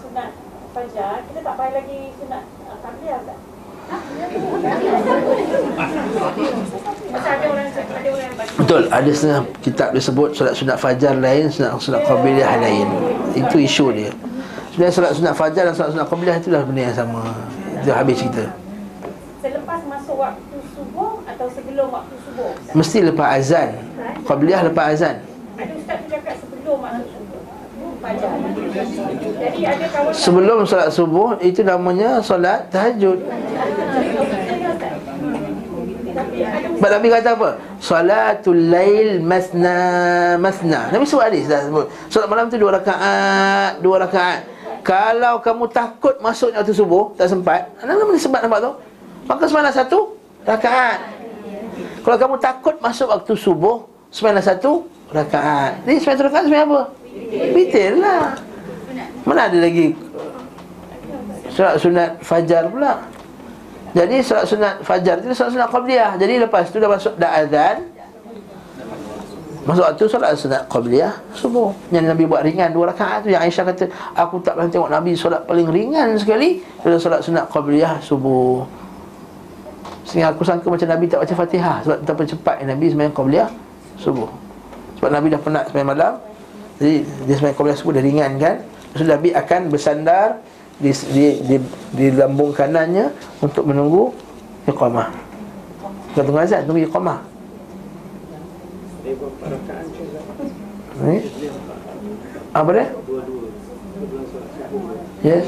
sunat 0.01 0.31
fajar, 0.73 1.15
kita 1.29 1.41
tak 1.45 1.55
payah 1.61 1.73
lagi 1.77 2.01
sunat 2.17 2.43
qabliyah 2.81 3.21
tak? 3.29 3.37
Betul, 8.59 8.83
ada 8.91 9.11
setengah 9.15 9.43
kitab 9.65 9.89
dia 9.97 10.03
sebut 10.03 10.29
solat 10.37 10.53
sunat 10.53 10.77
fajar 10.77 11.15
lain, 11.17 11.49
sunat 11.49 11.79
sunat 11.81 12.03
qabliyah 12.05 12.59
lain. 12.61 12.87
Itu 13.33 13.57
isu 13.57 13.95
dia. 13.95 14.11
Sebenarnya 14.75 14.95
solat 14.95 15.13
sunat 15.17 15.35
fajar 15.35 15.63
dan 15.71 15.75
solat 15.75 15.91
sunat 15.97 16.07
qabliyah 16.11 16.37
itulah 16.37 16.63
benda 16.67 16.83
yang 16.91 16.97
sama. 16.97 17.23
Itu 17.81 17.91
habis 17.95 18.19
cerita. 18.21 18.45
selepas 19.39 19.81
masuk 19.87 20.19
waktu 20.19 20.57
subuh 20.75 21.23
atau 21.25 21.47
sebelum 21.49 21.87
waktu 21.95 22.15
subuh. 22.27 22.51
Ustaz? 22.59 22.75
Mesti 22.75 22.99
lepas 23.07 23.29
azan. 23.39 23.69
Qabliyah 24.27 24.61
lepas 24.67 24.85
azan. 24.93 25.17
Ada 25.57 25.73
ustaz 25.79 25.97
tu 26.03 26.07
cakap 26.11 26.35
sebelum 26.43 26.77
masuk 26.83 27.07
subuh. 27.09 27.41
Fajar. 27.99 28.31
Jadi 29.39 29.61
ada 29.67 29.87
kawan 29.91 30.13
Sebelum 30.15 30.59
solat 30.67 30.91
subuh 30.91 31.39
itu 31.41 31.61
namanya 31.63 32.19
solat 32.21 32.67
tahajud. 32.69 33.19
tapi 36.19 36.43
ada 36.43 36.68
Sebab 36.79 36.91
Nabi 36.95 37.11
kata 37.11 37.35
apa? 37.35 37.51
Salatul 37.83 38.71
lail 38.71 39.19
masna 39.19 39.79
masna. 40.39 40.95
Nabi 40.95 41.03
sebut 41.03 41.27
hadis 41.27 41.51
dah 41.51 41.67
sebut. 41.67 41.91
Solat 42.07 42.31
malam 42.31 42.47
tu 42.47 42.55
dua 42.55 42.79
rakaat, 42.79 43.83
dua 43.83 44.07
rakaat. 44.07 44.47
Kalau 44.87 45.43
kamu 45.43 45.67
takut 45.75 46.15
masuknya 46.23 46.63
waktu 46.63 46.71
subuh, 46.71 47.11
tak 47.19 47.35
sempat. 47.35 47.67
Apa 47.83 47.91
nama 47.91 48.15
sebab 48.15 48.41
nampak 48.47 48.61
tu? 48.63 48.73
Maka 49.27 49.45
semalam 49.51 49.75
satu 49.75 50.15
rakaat. 50.47 50.99
Kalau 52.07 52.17
kamu 52.17 52.35
takut 52.39 52.75
masuk 52.79 53.11
waktu 53.11 53.35
subuh, 53.35 53.83
semalam 54.15 54.39
satu 54.39 54.87
rakaat. 55.11 55.83
Jadi 55.83 55.99
semalam 55.99 56.31
rakaat 56.31 56.45
semalam 56.47 56.67
apa? 56.71 56.83
Witir 57.59 57.99
lah. 57.99 58.39
Mana 59.27 59.51
ada 59.51 59.59
lagi 59.61 59.93
Solat 61.53 61.75
sunat 61.83 62.23
fajar 62.23 62.71
pula 62.71 63.03
Jadi 63.97 64.21
solat 64.21 64.45
sunat 64.45 64.75
fajar 64.85 65.17
itu 65.21 65.33
solat 65.33 65.53
sunat 65.57 65.69
qabliyah. 65.73 66.21
Jadi 66.21 66.35
lepas 66.45 66.69
tu 66.69 66.77
dah 66.77 66.91
masuk 66.93 67.15
dah 67.17 67.31
azan. 67.41 67.89
Masuk 69.65 69.85
waktu 69.85 70.05
solat 70.09 70.33
sunat 70.37 70.63
qabliyah 70.69 71.13
Subuh. 71.33 71.73
Yang 71.93 72.13
Nabi 72.13 72.25
buat 72.29 72.45
ringan 72.45 72.73
dua 72.73 72.93
rakaat 72.93 73.25
tu. 73.25 73.29
Yang 73.33 73.53
Aisyah 73.53 73.65
kata 73.69 73.85
Aku 74.17 74.41
tak 74.41 74.57
pernah 74.57 74.73
tengok 74.73 74.91
Nabi 74.93 75.13
solat 75.13 75.45
paling 75.45 75.69
ringan 75.69 76.17
sekali 76.17 76.65
Bila 76.81 76.97
solat 76.97 77.21
sunat 77.25 77.49
qabliyah 77.49 78.01
subuh. 78.01 78.65
Sehingga 80.09 80.33
aku 80.33 80.41
sangka 80.41 80.73
macam 80.73 80.89
Nabi 80.89 81.05
tak 81.05 81.21
baca 81.25 81.35
fatihah. 81.37 81.77
Sebab 81.85 81.99
betapa 82.05 82.23
cepat 82.25 82.57
Nabi 82.65 82.87
sembahyang 82.93 83.17
qabliyah 83.17 83.49
subuh. 84.01 84.29
Sebab 85.01 85.11
Nabi 85.13 85.27
dah 85.33 85.41
penat 85.41 85.65
sembahyang 85.69 85.91
malam. 85.93 86.13
Jadi 86.81 86.95
dia 87.29 87.35
sembahyang 87.37 87.57
qabliyah 87.57 87.79
subuh 87.81 87.93
dah 87.93 88.05
ringan 88.05 88.33
kan? 88.41 88.57
Tu 88.97 89.05
Nabi 89.05 89.31
akan 89.37 89.61
bersandar 89.69 90.41
di, 90.79 90.91
di, 91.11 91.25
di, 91.43 91.57
di 91.95 92.07
lambung 92.15 92.55
kanannya 92.55 93.11
Untuk 93.43 93.67
menunggu 93.67 94.15
iqamah. 94.69 95.09
Bukan 96.13 96.23
tunggu 96.25 96.41
azan, 96.45 96.63
tunggu 96.69 96.85
iqamah. 96.85 97.19
Ni? 100.99 101.17
Apa 102.53 102.71
dia? 102.75 102.87
Yes. 105.25 105.47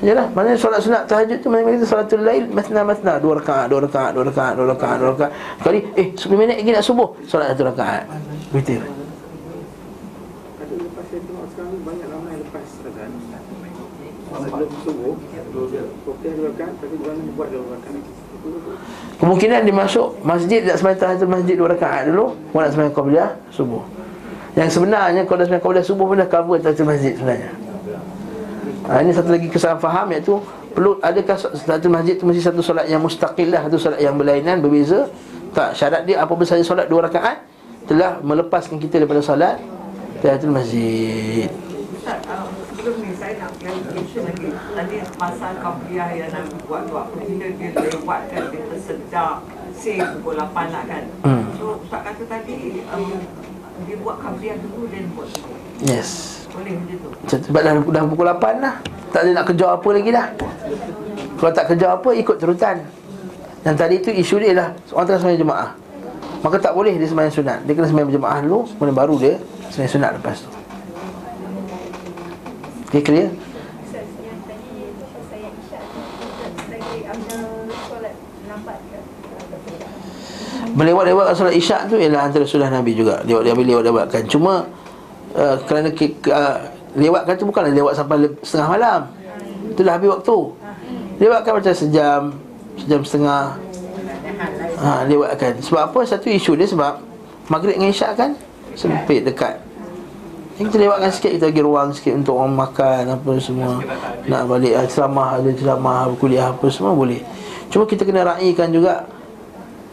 Yalah, 0.00 0.32
maknanya 0.32 0.56
solat 0.56 0.80
sunat 0.80 1.04
tahajud 1.04 1.44
tu 1.44 1.52
Maknanya 1.52 1.76
kita 1.76 1.84
solatul 1.84 2.24
lail 2.24 2.48
Masna 2.48 2.80
masna. 2.80 3.20
Dua 3.20 3.36
rakaat, 3.36 3.68
dua 3.68 3.84
rakaat, 3.84 4.16
dua 4.16 4.24
rakaat, 4.32 4.52
dua 4.56 4.66
rakaat, 4.72 4.96
dua 4.96 5.12
rakaat. 5.12 5.32
Kali, 5.60 5.84
eh 5.92 6.08
10 6.16 6.40
minit 6.40 6.56
lagi 6.56 6.72
nak 6.72 6.84
subuh 6.88 7.20
Solat 7.28 7.52
satu 7.52 7.68
rakaat. 7.68 8.08
Witir 8.56 8.80
Tapi 8.80 10.74
lepas 10.80 11.04
saya 11.04 11.20
tengok 11.20 11.46
sekarang 11.52 11.76
ni 11.76 11.84
banyak 11.84 12.08
ramai 12.08 12.34
lepas 12.40 12.64
azan 12.80 13.12
Sebelum 14.60 14.84
subuh 14.84 15.14
Kopiah 16.04 16.32
dua 16.36 16.52
rakaat 16.52 16.74
Tapi 16.84 16.94
ni 17.00 17.32
buat 17.32 17.48
dua 17.48 17.64
rakaat 17.72 18.04
Kemungkinan 19.16 19.60
dia 19.64 19.72
masuk 19.72 20.20
masjid 20.20 20.60
Tak 20.68 20.76
sembahyang 20.76 21.00
tahatul 21.00 21.30
masjid 21.32 21.54
dua 21.56 21.68
rakaat 21.72 22.12
dulu 22.12 22.36
Orang 22.52 22.60
nak 22.68 22.70
sembahyang 22.76 22.92
qabliyah 22.92 23.30
subuh. 23.48 23.82
Yang 24.60 24.68
sebenarnya 24.76 25.20
Kalau 25.24 25.38
dah 25.40 25.46
sembahyang 25.48 25.64
qabliyah 25.64 25.86
subuh 25.88 26.04
pun 26.04 26.16
dah 26.20 26.28
cover 26.28 26.56
tahatul 26.60 26.88
masjid 26.92 27.12
sebenarnya. 27.16 27.50
Ha, 28.84 28.90
Ini 29.00 29.10
satu 29.16 29.28
lagi 29.32 29.48
kesalahan 29.48 29.80
faham 29.80 30.06
iaitu 30.12 30.34
Perlu 30.76 30.90
adakah 31.00 31.36
tahatul 31.40 31.92
masjid 31.96 32.14
tu 32.20 32.24
mesti 32.28 32.42
satu 32.44 32.60
solat 32.60 32.84
yang 32.84 33.00
mustaqillah 33.00 33.64
Satu 33.64 33.78
solat 33.80 34.00
yang 34.04 34.12
berlainan 34.20 34.60
berbeza? 34.60 35.08
Tak 35.56 35.72
syarat 35.72 36.04
dia 36.04 36.20
apabila 36.20 36.44
saya 36.44 36.60
solat 36.60 36.84
dua 36.84 37.08
rakaat 37.08 37.40
Telah 37.88 38.20
melepaskan 38.20 38.76
kita 38.76 39.00
daripada 39.00 39.24
solat 39.24 39.56
Tahatul 40.20 40.52
masjid. 40.52 41.48
Ustaz, 42.00 42.20
uh, 42.28 42.44
sebelum 42.68 42.96
ni 43.04 43.12
saya 43.12 43.36
nak 43.40 43.52
clarification 43.60 44.24
lagi 44.24 44.49
Pasal 45.20 45.52
kabliah 45.60 46.08
yang 46.16 46.32
Nabi 46.32 46.56
buat 46.64 46.88
tu 46.88 46.96
Apabila 46.96 47.46
dia 47.60 47.68
lewatkan 47.76 48.42
dia 48.48 48.62
tersedar 48.72 49.44
Say 49.76 50.00
pukul 50.00 50.40
8 50.40 50.48
lah 50.72 50.84
kan. 50.88 51.04
Hmm. 51.20 51.44
So 51.60 51.76
Ustaz 51.84 52.08
kata 52.08 52.24
tadi 52.24 52.80
um, 52.88 53.20
Dia 53.84 54.00
buat 54.00 54.16
kabliah 54.16 54.56
dulu 54.64 54.88
dan 54.88 55.04
buat 55.12 55.28
Yes. 55.84 56.40
Boleh 56.56 56.72
macam 56.72 56.96
tu? 57.04 57.08
Sebab 57.36 57.60
dah, 57.60 57.72
dah 57.84 58.02
pukul 58.08 58.32
8 58.32 58.64
dah 58.64 58.74
Tak 59.12 59.20
ada 59.20 59.30
nak 59.36 59.44
kejar 59.52 59.70
apa 59.76 59.88
lagi 59.92 60.08
dah. 60.08 60.26
Kalau 61.36 61.52
tak 61.52 61.66
kejar 61.68 61.90
apa 62.00 62.10
ikut 62.16 62.36
turutan. 62.40 62.76
Yang 63.60 63.76
tadi 63.76 63.94
tu 64.00 64.08
isu 64.08 64.40
dia 64.40 64.56
lah. 64.56 64.68
Orang 64.96 65.04
tengah 65.04 65.20
sembahyang 65.20 65.42
jemaah. 65.44 65.68
Maka 66.40 66.56
tak 66.56 66.72
boleh 66.72 66.96
dia 66.96 67.04
sembahyang 67.04 67.34
sunat. 67.36 67.58
Dia 67.68 67.72
kena 67.76 67.86
sembahyang 67.92 68.08
berjemaah 68.08 68.38
dulu 68.40 68.58
Kemudian 68.72 68.96
baru 68.96 69.14
dia 69.20 69.34
sembahyang 69.68 69.92
sunat 69.92 70.10
lepas 70.16 70.36
tu. 70.40 70.50
Okay 72.88 73.04
clear? 73.04 73.49
Melewat-lewat 80.74 81.34
solat 81.34 81.54
isyak 81.56 81.90
tu 81.90 81.98
Ialah 81.98 82.30
antara 82.30 82.44
sunnah 82.46 82.70
Nabi 82.70 82.94
juga. 82.94 83.22
Lewat-lewat 83.26 83.64
lewat-lewatkan. 83.66 84.22
Cuma 84.30 84.66
uh, 85.34 85.56
Kerana 85.66 85.90
ke, 85.90 86.14
ke, 86.20 86.30
uh, 86.30 86.58
Lewatkan 86.94 87.38
tu 87.38 87.46
bukanlah 87.46 87.70
lewat 87.70 87.94
sampai 87.94 88.26
setengah 88.42 88.68
malam. 88.74 89.00
Itulah 89.70 89.94
habis 89.94 90.10
waktu. 90.10 90.38
Lewatkan 91.22 91.52
macam 91.58 91.74
sejam 91.74 92.20
Sejam 92.74 93.00
setengah. 93.06 93.42
Ha, 94.80 95.06
Lewatkan. 95.06 95.52
Sebab 95.62 95.82
apa? 95.90 96.00
Satu 96.02 96.26
isu 96.30 96.58
dia 96.58 96.66
sebab 96.66 96.98
Maghrib 97.46 97.78
dengan 97.78 97.94
isyak 97.94 98.18
kan 98.18 98.30
Sempit 98.74 99.22
dekat. 99.22 99.58
Yang 100.58 100.74
kita 100.74 100.78
lewatkan 100.86 101.10
sikit 101.14 101.30
Kita 101.38 101.44
bagi 101.50 101.62
ruang 101.62 101.88
sikit 101.94 102.14
Untuk 102.18 102.34
orang 102.38 102.54
makan 102.56 103.02
Apa 103.14 103.30
semua. 103.38 103.78
Nak 104.26 104.42
balik 104.50 104.74
ah, 104.74 104.86
Ceramah 104.86 105.28
Ada 105.38 105.50
ceramah 105.54 106.10
Kuliah 106.18 106.50
apa 106.50 106.66
semua 106.72 106.90
boleh. 106.94 107.22
Cuma 107.70 107.86
kita 107.86 108.02
kena 108.02 108.26
raikan 108.26 108.74
juga 108.74 109.06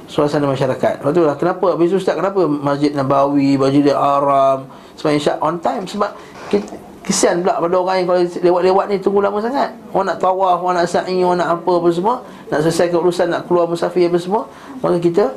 Suasana 0.07 0.47
masyarakat. 0.47 1.03
Lepas 1.03 1.11
tu 1.11 1.23
lah 1.27 1.35
Kenapa? 1.35 1.75
Habis 1.75 1.99
Ustaz 1.99 2.15
Kenapa 2.15 2.47
Masjid 2.47 2.95
Nabawi 2.95 3.59
Masjid 3.59 3.91
Aram 3.91 4.63
Sebab 4.95 5.11
isyak 5.11 5.37
on 5.43 5.59
time 5.59 5.83
Sebab 5.83 6.15
kita, 6.47 6.79
Kesian 7.07 7.39
pula 7.39 7.55
pada 7.55 7.71
orang 7.79 8.03
yang 8.03 8.07
kalau 8.11 8.19
lewat-lewat 8.19 8.85
ni 8.91 8.99
tunggu 8.99 9.23
lama 9.23 9.39
sangat. 9.39 9.71
Orang 9.95 10.11
nak 10.11 10.19
tawaf, 10.19 10.59
orang 10.59 10.83
nak 10.83 10.91
sa'i, 10.91 11.23
orang 11.23 11.39
nak 11.39 11.55
apa 11.55 11.71
apa 11.79 11.87
semua 11.87 12.15
Nak 12.51 12.59
selesaikan 12.67 12.99
urusan, 12.99 13.27
nak 13.31 13.47
keluar 13.47 13.63
musafir 13.63 14.11
apa 14.11 14.19
semua 14.19 14.43
Maka 14.83 14.99
kita 14.99 15.31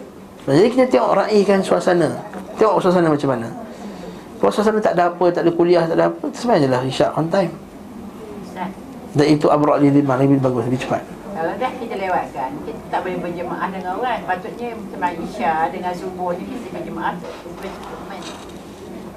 Jadi 0.50 0.66
kita 0.74 0.84
tengok 0.90 1.14
raikan 1.14 1.62
suasana. 1.62 2.10
Tengok 2.58 2.82
suasana 2.82 3.06
macam 3.06 3.28
mana. 3.30 3.48
Kalau 4.42 4.50
suasana 4.50 4.82
tak 4.82 4.98
ada 4.98 5.14
apa, 5.14 5.24
tak 5.30 5.46
ada 5.46 5.50
kuliah, 5.54 5.86
tak 5.86 5.94
ada 5.94 6.10
apa 6.10 6.26
Sebenarnya 6.34 6.68
lah 6.74 6.82
isyak 6.82 7.14
on 7.14 7.30
time. 7.30 7.54
Ustaz, 8.50 8.70
Dan 9.14 9.26
itu 9.30 9.46
abrak 9.46 9.78
lebih, 9.78 10.02
lebih 10.02 10.38
bagus, 10.42 10.66
lebih 10.66 10.82
cepat 10.82 11.19
Kalau 11.41 11.57
dah 11.57 11.72
kita 11.72 11.97
lewatkan, 11.97 12.53
kita 12.68 12.80
tak 12.93 13.01
boleh 13.01 13.16
berjemaah 13.16 13.72
dengan 13.72 13.97
orang. 13.97 14.20
Patutnya 14.28 14.76
sembang 14.76 15.16
Isya 15.24 15.72
dengan 15.72 15.93
subuh 15.97 16.36
ni 16.36 16.45
kita 16.45 16.68
berjemaah. 16.68 17.16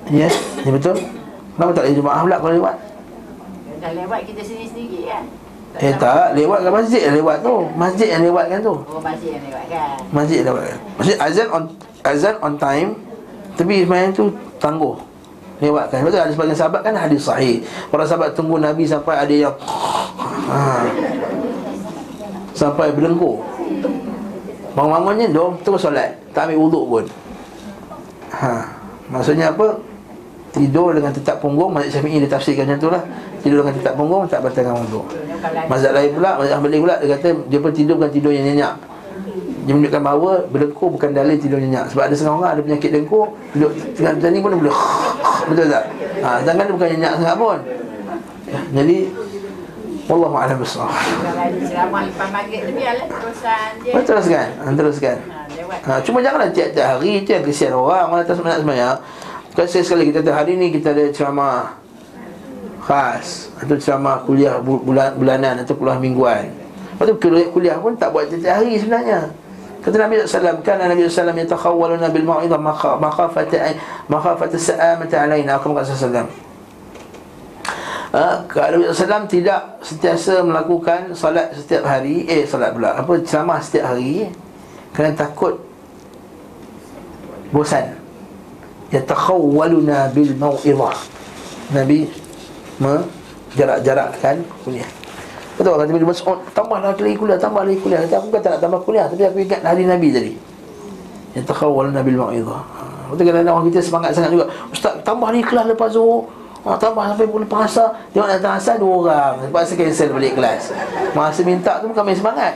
Ya, 0.08 0.32
ya 0.64 0.70
betul 0.72 0.96
Kenapa 1.60 1.72
tak 1.76 1.84
boleh 1.84 1.96
jemaah 2.00 2.20
pula 2.24 2.38
kalau 2.40 2.54
lewat? 2.64 2.76
Dah 3.84 3.92
lewat 3.92 4.20
kita 4.24 4.40
sendiri-sendiri 4.40 5.00
kan. 5.12 5.24
Eh 5.84 5.94
tak, 6.00 6.32
lewat 6.40 6.64
kat 6.64 6.72
masjid 6.72 7.02
yang 7.12 7.16
lewat 7.20 7.38
tu 7.44 7.56
Masjid 7.76 8.08
yang 8.14 8.24
lewatkan 8.24 8.60
tu 8.62 8.76
Oh 8.88 9.02
masjid 9.04 9.30
yang 9.36 9.44
lewat 9.44 9.66
kan. 9.68 9.98
Masjid 10.14 10.36
yang 10.40 10.48
lewatkan 10.54 10.78
Masjid 10.96 11.16
azan 11.20 11.48
on 11.52 11.64
azan 12.08 12.36
on 12.40 12.54
time 12.62 12.90
Tapi 13.58 13.84
sebenarnya 13.84 14.16
tu 14.16 14.30
tangguh 14.62 14.96
Lewatkan 15.60 16.06
Sebab 16.06 16.12
tu 16.14 16.20
ada 16.22 16.32
sebagian 16.32 16.56
sahabat 16.56 16.82
kan 16.86 16.94
hadis 16.94 17.26
sahih 17.26 17.66
Para 17.90 18.06
sahabat 18.06 18.38
tunggu 18.38 18.62
Nabi 18.62 18.86
sampai 18.86 19.18
ada 19.18 19.34
yang 19.34 19.56
ha, 20.54 20.86
Sampai 22.54 22.94
berlengkur 22.94 23.42
Bangun-bangunnya 24.74 25.30
dong 25.30 25.62
terus 25.62 25.86
solat. 25.86 26.18
Tak 26.34 26.50
ambil 26.50 26.58
wuduk 26.66 26.84
pun. 26.90 27.06
Ha, 28.34 28.66
Maksudnya 29.14 29.54
apa? 29.54 29.78
Tidur 30.50 30.98
dengan 30.98 31.14
tetap 31.14 31.38
punggung. 31.38 31.70
Mazhab 31.70 32.02
Syafi'i 32.02 32.18
dia 32.18 32.30
tafsirkan 32.30 32.66
macam 32.66 32.80
tu 32.82 32.90
lah. 32.90 33.04
Tidur 33.46 33.62
dengan 33.62 33.78
tetap 33.78 33.94
punggung 33.94 34.26
Tak 34.26 34.42
bertanggung 34.42 34.82
wuduk. 34.90 35.06
Mazhab 35.70 35.94
lain 35.94 36.10
pula 36.18 36.42
Mazhab 36.42 36.58
Hanbali 36.58 36.78
pula 36.82 36.96
Dia 37.04 37.20
kata 37.20 37.28
Dia 37.52 37.60
pun 37.62 37.72
tidur 37.76 38.02
bukan 38.02 38.12
tidur 38.14 38.32
yang 38.34 38.46
nyenyak. 38.50 38.74
Dia 39.64 39.74
menunjukkan 39.78 40.02
bahawa 40.02 40.32
Berlengkur 40.50 40.90
bukan 40.90 41.10
dalil 41.14 41.38
tidur 41.38 41.62
nyenyak. 41.62 41.94
Sebab 41.94 42.10
ada 42.10 42.16
setengah 42.18 42.36
orang 42.42 42.52
Ada 42.58 42.62
penyakit 42.66 42.90
dengkur 42.90 43.30
Duduk 43.54 43.72
tengah 43.94 44.12
macam 44.18 44.30
ni 44.34 44.40
pun 44.42 44.50
dia 44.50 44.60
boleh 44.66 44.78
Betul 45.54 45.66
tak? 45.70 45.84
Ha, 46.24 46.28
sedangkan 46.42 46.64
dia 46.66 46.74
bukan 46.74 46.90
nyenyak 46.98 47.14
sangat 47.20 47.36
pun. 47.36 47.58
Jadi 48.74 48.98
Wallahu 50.04 50.36
a'lam 50.36 50.60
bishawab. 50.60 50.92
Kalau 50.92 51.64
ceramah 51.64 52.02
lepas 52.04 52.28
maghrib 52.28 52.62
tu 52.68 52.72
biarlah 52.76 53.08
terusan 53.08 53.70
je. 53.80 53.92
Teruskan, 54.04 54.48
teruskan. 54.76 55.18
Ha, 55.84 55.92
cuma 56.04 56.20
janganlah 56.20 56.52
tiap-tiap 56.52 56.88
hari 57.00 57.24
itu 57.24 57.30
yang 57.32 57.44
kesian 57.44 57.72
orang 57.72 58.12
orang 58.12 58.22
atas 58.28 58.36
semangat 58.36 58.60
semayang. 58.68 58.98
Kan 59.54 59.66
sekali 59.70 60.12
kita 60.12 60.20
kata 60.20 60.32
hari 60.36 60.60
ni 60.60 60.76
kita 60.76 60.92
ada 60.92 61.08
ceramah 61.14 61.80
khas 62.84 63.48
atau 63.56 63.76
ceramah 63.80 64.28
kuliah 64.28 64.60
bu- 64.60 64.84
bulan 64.84 65.16
bulanan 65.16 65.64
atau 65.64 65.72
kuliah 65.72 65.96
mingguan. 65.96 66.52
Lepas 66.94 67.06
tu 67.08 67.16
kuliah, 67.24 67.48
kuliah 67.48 67.76
pun 67.80 67.96
tak 67.96 68.12
buat 68.12 68.28
tiap-tiap 68.28 68.60
hari 68.60 68.76
sebenarnya. 68.76 69.32
Kata 69.84 69.96
Nabi 70.00 70.24
SAW 70.24 70.64
kan 70.64 70.80
Nabi 70.80 71.08
SAW 71.08 71.32
yatakhawwaluna 71.32 72.08
bil 72.12 72.24
mau'izah 72.24 72.60
makha- 72.60 73.00
makhafata 73.00 73.76
makhafata 74.08 74.56
sa'amata 74.60 75.16
alaina 75.28 75.56
aku 75.56 75.72
kata 75.72 75.96
SAW. 75.96 76.28
Ha, 78.14 78.46
Nabi 78.46 78.86
SAW 78.94 79.26
tidak 79.26 79.82
sentiasa 79.82 80.46
melakukan 80.46 81.18
salat 81.18 81.50
setiap 81.58 81.82
hari 81.82 82.30
Eh 82.30 82.46
salat 82.46 82.70
pula 82.70 82.94
Apa 82.94 83.18
ceramah 83.26 83.58
setiap 83.58 83.90
hari 83.90 84.30
Kerana 84.94 85.18
takut 85.18 85.58
Bosan. 87.50 87.98
Yatakhawwaluna 88.94 90.14
bil 90.14 90.30
mau'izah. 90.38 90.94
Nabi 91.74 92.06
Menjarak-jarakkan 92.78 94.46
kuliah. 94.62 94.90
Betul 95.58 95.74
kata 95.74 95.90
Nabi 95.90 96.06
Mas'ud 96.06 96.38
Tambahlah 96.54 96.94
lagi 96.94 97.18
kuliah 97.18 97.42
Tambah 97.42 97.66
lagi 97.66 97.82
kuliah. 97.82 98.06
Kata 98.06 98.22
aku 98.22 98.30
kata 98.30 98.46
nak 98.54 98.62
tambah 98.62 98.82
kuliah 98.86 99.10
Tapi 99.10 99.26
aku 99.26 99.42
ingat 99.42 99.66
hari 99.66 99.90
Nabi 99.90 100.14
tadi. 100.14 100.34
Yatakhawwaluna 101.34 102.06
bil 102.06 102.22
mau'izah. 102.22 102.62
Ha, 102.62 103.10
Betul 103.10 103.26
kadang-kadang 103.26 103.58
orang 103.58 103.74
kita 103.74 103.82
semangat 103.82 104.14
sangat 104.14 104.38
juga. 104.38 104.46
Ustaz 104.70 105.02
tambah 105.02 105.34
lagi 105.34 105.42
kelas 105.42 105.66
lepas 105.74 105.90
Zuhur 105.90 106.43
Ha, 106.64 106.80
tambah 106.80 107.04
sampai 107.04 107.28
pukul 107.28 107.44
lepas 107.44 107.76
Tengok 108.16 108.30
datang 108.40 108.56
asar 108.56 108.80
dua 108.80 108.94
orang 109.04 109.34
Terpaksa 109.44 109.76
cancel 109.76 110.16
balik 110.16 110.40
kelas 110.40 110.72
Masa 111.12 111.44
minta 111.44 111.84
tu 111.84 111.92
bukan 111.92 112.04
main 112.08 112.16
semangat 112.16 112.56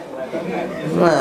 Ha. 0.97 1.13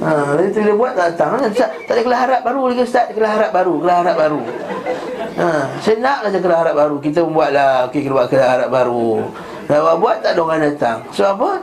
Ha, 0.00 0.10
dia 0.40 0.72
buat 0.72 0.96
tak 0.96 1.16
datang. 1.18 1.36
Ustaz, 1.50 1.68
tak 1.84 1.94
ada 1.98 2.02
kelas 2.06 2.20
harap 2.22 2.40
baru 2.46 2.60
lagi 2.72 2.82
Ustaz, 2.86 3.06
kelas 3.12 3.32
harap 3.34 3.50
baru, 3.52 3.74
kelas 3.82 3.96
harap 4.00 4.16
baru. 4.16 4.40
Ha, 5.36 5.46
saya 5.84 5.96
nak 6.00 6.18
saja 6.24 6.38
kelas 6.40 6.58
harap 6.64 6.74
baru. 6.78 6.96
Kita 7.02 7.20
buatlah 7.26 7.90
okey 7.90 8.00
kita 8.06 8.12
buat 8.16 8.28
kelas 8.32 8.48
harap 8.48 8.68
baru. 8.72 9.08
Dah 9.68 9.78
buat, 9.82 9.96
buat 10.00 10.16
tak 10.22 10.32
ada 10.32 10.40
orang 10.40 10.62
datang. 10.64 10.98
So 11.12 11.28
apa? 11.28 11.60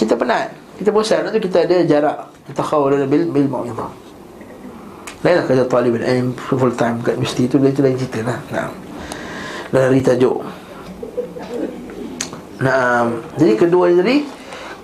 Kita 0.00 0.18
penat. 0.18 0.56
Kita 0.80 0.90
bosan. 0.90 1.28
Waktu 1.28 1.38
tu 1.38 1.46
kita 1.46 1.68
ada 1.68 1.76
jarak. 1.86 2.18
Kita 2.50 2.62
khawal 2.64 3.06
bil 3.06 3.30
bil 3.30 3.46
mau'izah. 3.46 3.90
Lainlah 5.22 5.44
kerja 5.46 5.64
talib 5.70 5.94
ilm 6.02 6.34
full 6.34 6.74
time 6.74 6.98
kat 7.06 7.14
mesti 7.14 7.46
tu 7.46 7.62
lain 7.62 7.70
cerita 7.76 8.26
lah. 8.26 8.38
Nah. 8.50 8.91
Dari 9.72 10.04
tajuk. 10.04 10.36
Nah, 12.60 13.08
jadi 13.40 13.52
kedua 13.56 13.88
jadi 13.90 14.22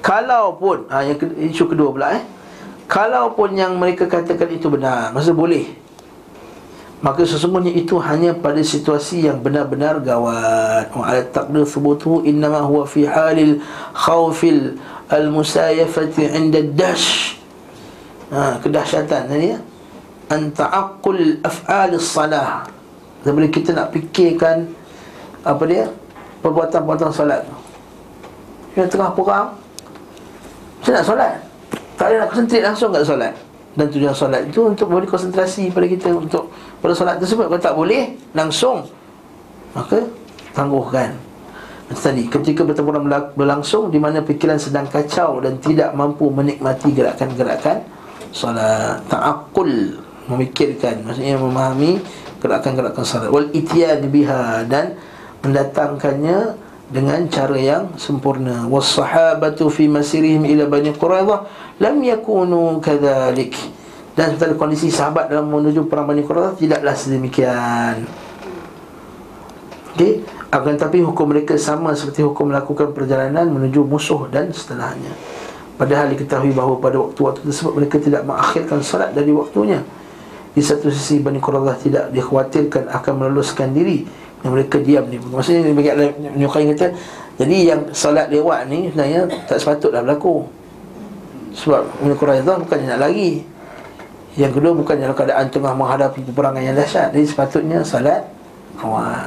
kalau 0.01 0.57
pun 0.57 0.89
ha, 0.89 1.05
yang 1.05 1.21
isu 1.21 1.69
kedua 1.69 1.93
pula 1.93 2.17
eh. 2.17 2.25
Kalau 2.89 3.37
pun 3.37 3.53
yang 3.53 3.77
mereka 3.77 4.09
katakan 4.09 4.49
itu 4.49 4.73
benar, 4.73 5.13
masa 5.13 5.37
boleh. 5.37 5.69
Maka 7.05 7.23
sesungguhnya 7.23 7.71
itu 7.77 8.01
hanya 8.01 8.33
pada 8.33 8.59
situasi 8.65 9.29
yang 9.29 9.45
benar-benar 9.45 10.01
gawat. 10.01 10.89
Wa 10.91 11.05
ala 11.05 11.23
taqdir 11.29 11.69
thubutuhu 11.69 12.25
innama 12.25 12.65
huwa 12.65 12.89
fi 12.89 13.05
halil 13.05 13.61
khawfil 13.93 14.81
al-musayafati 15.13 16.33
'inda 16.33 16.65
dash. 16.75 17.37
Ha, 18.33 18.59
kedahsyatan 18.65 19.31
tadi 19.31 19.53
ya. 19.53 19.61
An 20.33 20.51
ta'aqqul 20.51 21.45
af'al 21.45 21.95
as-salah. 22.01 22.67
Sebelum 23.23 23.53
kita 23.53 23.77
nak 23.77 23.93
fikirkan 23.93 24.78
apa 25.49 25.65
dia? 25.65 25.85
Perbuatan-perbuatan 26.45 27.11
solat. 27.11 27.43
Kita 28.77 28.87
tengah 28.87 29.11
perang. 29.17 29.49
Saya 30.85 31.01
nak 31.01 31.07
solat. 31.09 31.33
Tak 31.99 32.07
ada 32.15 32.15
nak 32.23 32.29
konsentrate 32.31 32.65
langsung 32.65 32.95
kat 32.95 33.03
solat. 33.03 33.35
Dan 33.75 33.87
tujuan 33.95 34.15
solat 34.15 34.43
itu 34.47 34.61
untuk 34.71 34.91
beri 34.91 35.07
konsentrasi 35.07 35.71
pada 35.71 35.87
kita 35.87 36.11
Untuk 36.11 36.51
pada 36.83 36.95
solat 36.95 37.19
tersebut. 37.23 37.47
Kalau 37.47 37.63
tak 37.63 37.75
boleh 37.79 38.15
langsung 38.35 38.87
Maka 39.75 40.03
tangguhkan. 40.51 41.15
Macam 41.87 42.03
tadi 42.03 42.27
ketika 42.27 42.67
pertempuran 42.67 43.07
berla- 43.07 43.31
berlangsung 43.39 43.95
Di 43.95 44.03
mana 44.03 44.23
fikiran 44.27 44.59
sedang 44.59 44.87
kacau 44.91 45.39
Dan 45.39 45.63
tidak 45.63 45.95
mampu 45.95 46.27
menikmati 46.27 46.91
gerakan-gerakan 46.91 47.87
Solat. 48.35 48.99
Ta'akul 49.07 49.95
Memikirkan 50.27 51.07
Maksudnya 51.07 51.39
memahami 51.39 52.03
Gerakan-gerakan 52.43 53.05
solat. 53.07 53.31
Wal 53.31 53.51
itiyan 53.55 54.07
biha 54.11 54.67
Dan 54.67 54.99
mendatangkannya 55.45 56.39
dengan 56.89 57.21
cara 57.29 57.57
yang 57.57 57.85
sempurna. 58.01 58.65
Was-sahabatu 58.67 59.69
fi 59.69 59.87
masirihim 59.87 60.49
ila 60.49 60.65
bani 60.67 60.91
quraidah 60.97 61.45
lam 61.79 61.97
yakunu 62.01 62.81
kadzalik 62.81 63.55
dan 64.17 64.35
sebenarnya 64.35 64.57
kondisi 64.59 64.89
sahabat 64.89 65.31
dalam 65.31 65.53
menuju 65.53 65.87
perang 65.87 66.09
bani 66.09 66.25
quraidah 66.25 66.57
tidaklah 66.57 66.95
sedemikian. 66.97 68.09
Okey? 69.95 70.25
Akan 70.49 70.81
tapi 70.81 71.05
hukum 71.05 71.29
mereka 71.29 71.61
sama 71.61 71.93
seperti 71.93 72.25
hukum 72.25 72.49
melakukan 72.49 72.97
perjalanan 72.97 73.53
menuju 73.53 73.85
musuh 73.85 74.25
dan 74.33 74.49
setelahnya. 74.49 75.13
Padahal 75.77 76.11
diketahui 76.11 76.57
bahawa 76.57 76.81
pada 76.81 76.99
waktu-waktu 76.99 77.45
tersebut 77.47 77.73
mereka 77.77 78.01
tidak 78.01 78.25
mengakhirkan 78.25 78.81
salat 78.81 79.13
dari 79.13 79.31
waktunya. 79.31 79.85
Di 80.57 80.65
satu 80.65 80.91
sisi 80.91 81.23
Bani 81.23 81.39
Quraidah 81.39 81.77
tidak 81.79 82.05
dikhawatirkan 82.11 82.91
akan 82.91 83.15
meluluskan 83.15 83.71
diri 83.71 84.03
yang 84.45 84.53
mereka 84.55 84.77
diam 84.79 85.05
ni. 85.11 85.19
Maksudnya 85.19 85.61
dia 85.67 85.75
bagi 85.75 85.91
Qayyim 86.47 86.69
kata 86.75 86.87
jadi 87.39 87.57
yang 87.71 87.81
solat 87.95 88.27
lewat 88.35 88.67
ni 88.67 88.91
sebenarnya 88.91 89.31
tak 89.47 89.63
sepatutlah 89.63 90.03
berlaku. 90.03 90.43
Sebab 91.55 91.83
Ibn 92.03 92.13
Quraidah 92.19 92.57
bukannya 92.67 92.87
nak 92.95 93.01
lari. 93.07 93.47
Yang 94.35 94.59
kedua 94.59 94.73
bukannya 94.75 95.11
dalam 95.11 95.19
keadaan 95.19 95.47
tengah 95.51 95.75
menghadapi 95.75 96.23
peperangan 96.31 96.63
yang 96.63 96.79
dahsyat 96.79 97.11
Jadi 97.11 97.27
sepatutnya 97.27 97.83
salat 97.83 98.23
awal. 98.79 99.19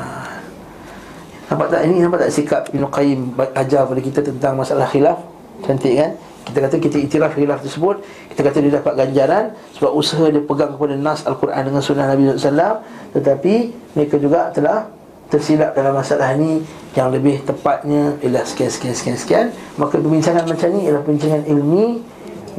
Nampak 1.52 1.68
tak 1.68 1.82
ini? 1.84 2.00
Nampak 2.00 2.28
tak 2.28 2.32
sikap 2.32 2.62
Ibn 2.72 2.88
Qayyim 2.88 3.36
ajar 3.36 3.84
pada 3.84 4.02
kita 4.04 4.20
tentang 4.24 4.56
masalah 4.56 4.88
khilaf? 4.88 5.20
Cantik 5.68 6.00
kan? 6.00 6.16
Kita 6.48 6.58
kata 6.64 6.76
kita 6.80 6.98
iktiraf 7.00 7.32
khilaf 7.38 7.60
tersebut 7.62 8.02
Kita 8.34 8.42
kata 8.44 8.58
dia 8.64 8.72
dapat 8.82 8.94
ganjaran 8.98 9.44
Sebab 9.78 9.92
usaha 9.94 10.26
dia 10.26 10.42
pegang 10.42 10.74
kepada 10.74 10.96
Nas 10.98 11.22
Al-Quran 11.22 11.62
dengan 11.70 11.82
sunnah 11.86 12.08
Nabi 12.10 12.34
SAW 12.34 12.82
Tetapi 13.14 13.54
mereka 13.94 14.16
juga 14.18 14.50
telah 14.50 14.90
tersilap 15.32 15.72
dalam 15.72 15.96
masalah 15.96 16.36
ni 16.36 16.62
Yang 16.92 17.08
lebih 17.16 17.36
tepatnya 17.48 18.20
ialah 18.20 18.44
sekian, 18.44 18.68
sekian, 18.68 18.94
sekian, 18.94 19.18
sekian. 19.18 19.48
Maka 19.80 19.96
perbincangan 19.98 20.44
macam 20.44 20.68
ni 20.76 20.92
ialah 20.92 21.02
perbincangan 21.02 21.48
ilmi 21.48 22.04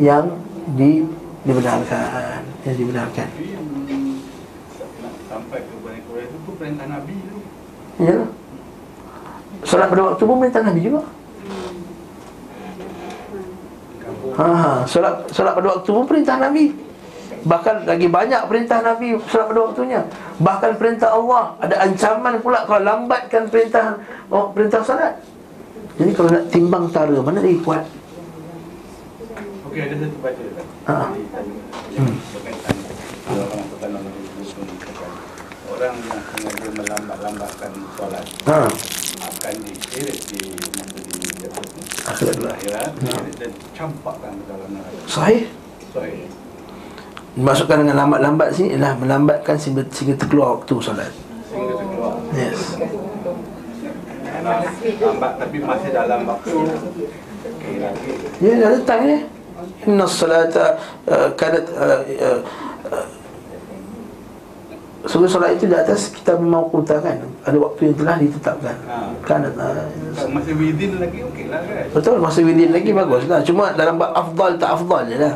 Yang 0.01 0.25
di, 0.73 1.05
dibenarkan 1.45 2.41
Yang 2.65 2.77
dibenarkan. 2.81 3.29
Sampai 5.29 5.61
ke 5.65 5.75
Bani 5.81 6.01
Quraisy 6.09 6.29
itu 6.29 6.37
tu 6.45 6.53
perintah 6.61 6.87
Nabi 6.89 7.15
tu. 7.25 7.37
Ya. 8.01 8.17
Solat 9.65 9.89
pada 9.89 10.03
waktu 10.13 10.23
pun 10.29 10.37
perintah 10.37 10.63
Nabi 10.65 10.81
juga. 10.85 11.03
Ha, 14.33 14.85
solat 14.89 15.15
solat 15.33 15.53
pada 15.57 15.67
waktu 15.73 15.89
pun 15.89 16.05
perintah 16.05 16.37
Nabi. 16.37 16.92
Bahkan 17.43 17.91
lagi 17.91 18.07
banyak 18.07 18.47
perintah 18.47 18.79
Nabi 18.83 19.19
solat 19.27 19.51
pada 19.51 19.61
waktunya. 19.67 20.01
Bahkan 20.39 20.73
perintah 20.79 21.11
Allah 21.11 21.59
ada 21.59 21.75
ancaman 21.83 22.39
pula 22.39 22.63
kalau 22.67 22.83
lambatkan 22.87 23.51
perintah 23.51 23.99
oh, 24.31 24.55
perintah 24.55 24.83
solat. 24.87 25.19
Jadi 25.99 26.11
kalau 26.15 26.29
nak 26.31 26.45
timbang 26.55 26.85
tara 26.95 27.19
mana 27.19 27.43
lagi 27.43 27.59
kuat? 27.61 27.85
Okey 29.69 29.81
ada 29.91 29.95
satu 29.99 30.19
baca. 30.23 30.43
Ha. 30.87 30.95
Hmm. 31.99 32.15
Orang 35.73 35.95
yang 35.99 36.21
sengaja 36.31 36.69
melambat-lambatkan 36.79 37.73
solat 37.99 38.27
Ha. 38.47 38.59
akan 39.23 39.55
diseret 39.67 40.19
di 40.31 40.43
Akhirat 42.03 42.35
akhirat 42.59 42.91
Ya. 43.07 43.15
dan 43.39 43.53
campakkan 43.79 44.35
ke 44.35 44.45
dalam 44.51 44.69
neraka. 44.75 45.07
Sahih. 45.07 45.47
Sorry. 45.95 46.27
Dimasukkan 47.33 47.77
dengan 47.81 47.97
lambat-lambat 47.97 48.53
sini 48.53 48.77
ialah 48.77 48.93
melambatkan 49.01 49.57
sehingga, 49.57 49.89
sehingga 49.89 50.21
terkeluar 50.21 50.61
waktu 50.61 50.75
solat. 50.85 51.09
Sehingga 51.49 51.75
terkeluar. 51.81 52.15
Yes. 52.37 52.61
Lambat 55.01 55.33
tapi 55.41 55.57
masih 55.65 55.91
dalam 55.97 56.29
waktu. 56.29 56.53
Ya, 58.45 58.53
dah 58.61 58.71
datang 58.77 59.01
ni. 59.09 59.19
Inna 59.87 60.05
salata 60.05 60.77
uh, 61.07 61.31
kanat 61.39 61.65
uh, 61.79 62.03
uh, 62.19 62.41
Sungguh 65.07 65.31
solat 65.31 65.55
itu 65.55 65.71
di 65.71 65.75
atas 65.75 66.11
kita 66.15 66.35
memang 66.39 66.67
kan 66.83 67.19
Ada 67.47 67.59
waktu 67.59 67.91
yang 67.91 67.97
telah 67.99 68.17
ditetapkan 68.19 68.77
Ha. 68.87 69.11
Kanat 69.23 69.55
uh, 69.55 69.87
masih 70.35 70.59
within 70.59 70.99
lagi 70.99 71.23
okey 71.31 71.47
lah 71.47 71.63
kan. 71.63 71.87
Betul, 71.95 72.19
masa 72.19 72.43
within 72.43 72.71
lagi 72.75 72.91
bagus 72.91 73.23
lah 73.31 73.41
Cuma 73.47 73.71
dalam 73.75 73.99
bab 74.03 74.11
afdal 74.15 74.59
tak 74.59 74.71
afdal 74.75 75.07
je 75.07 75.17
lah. 75.23 75.35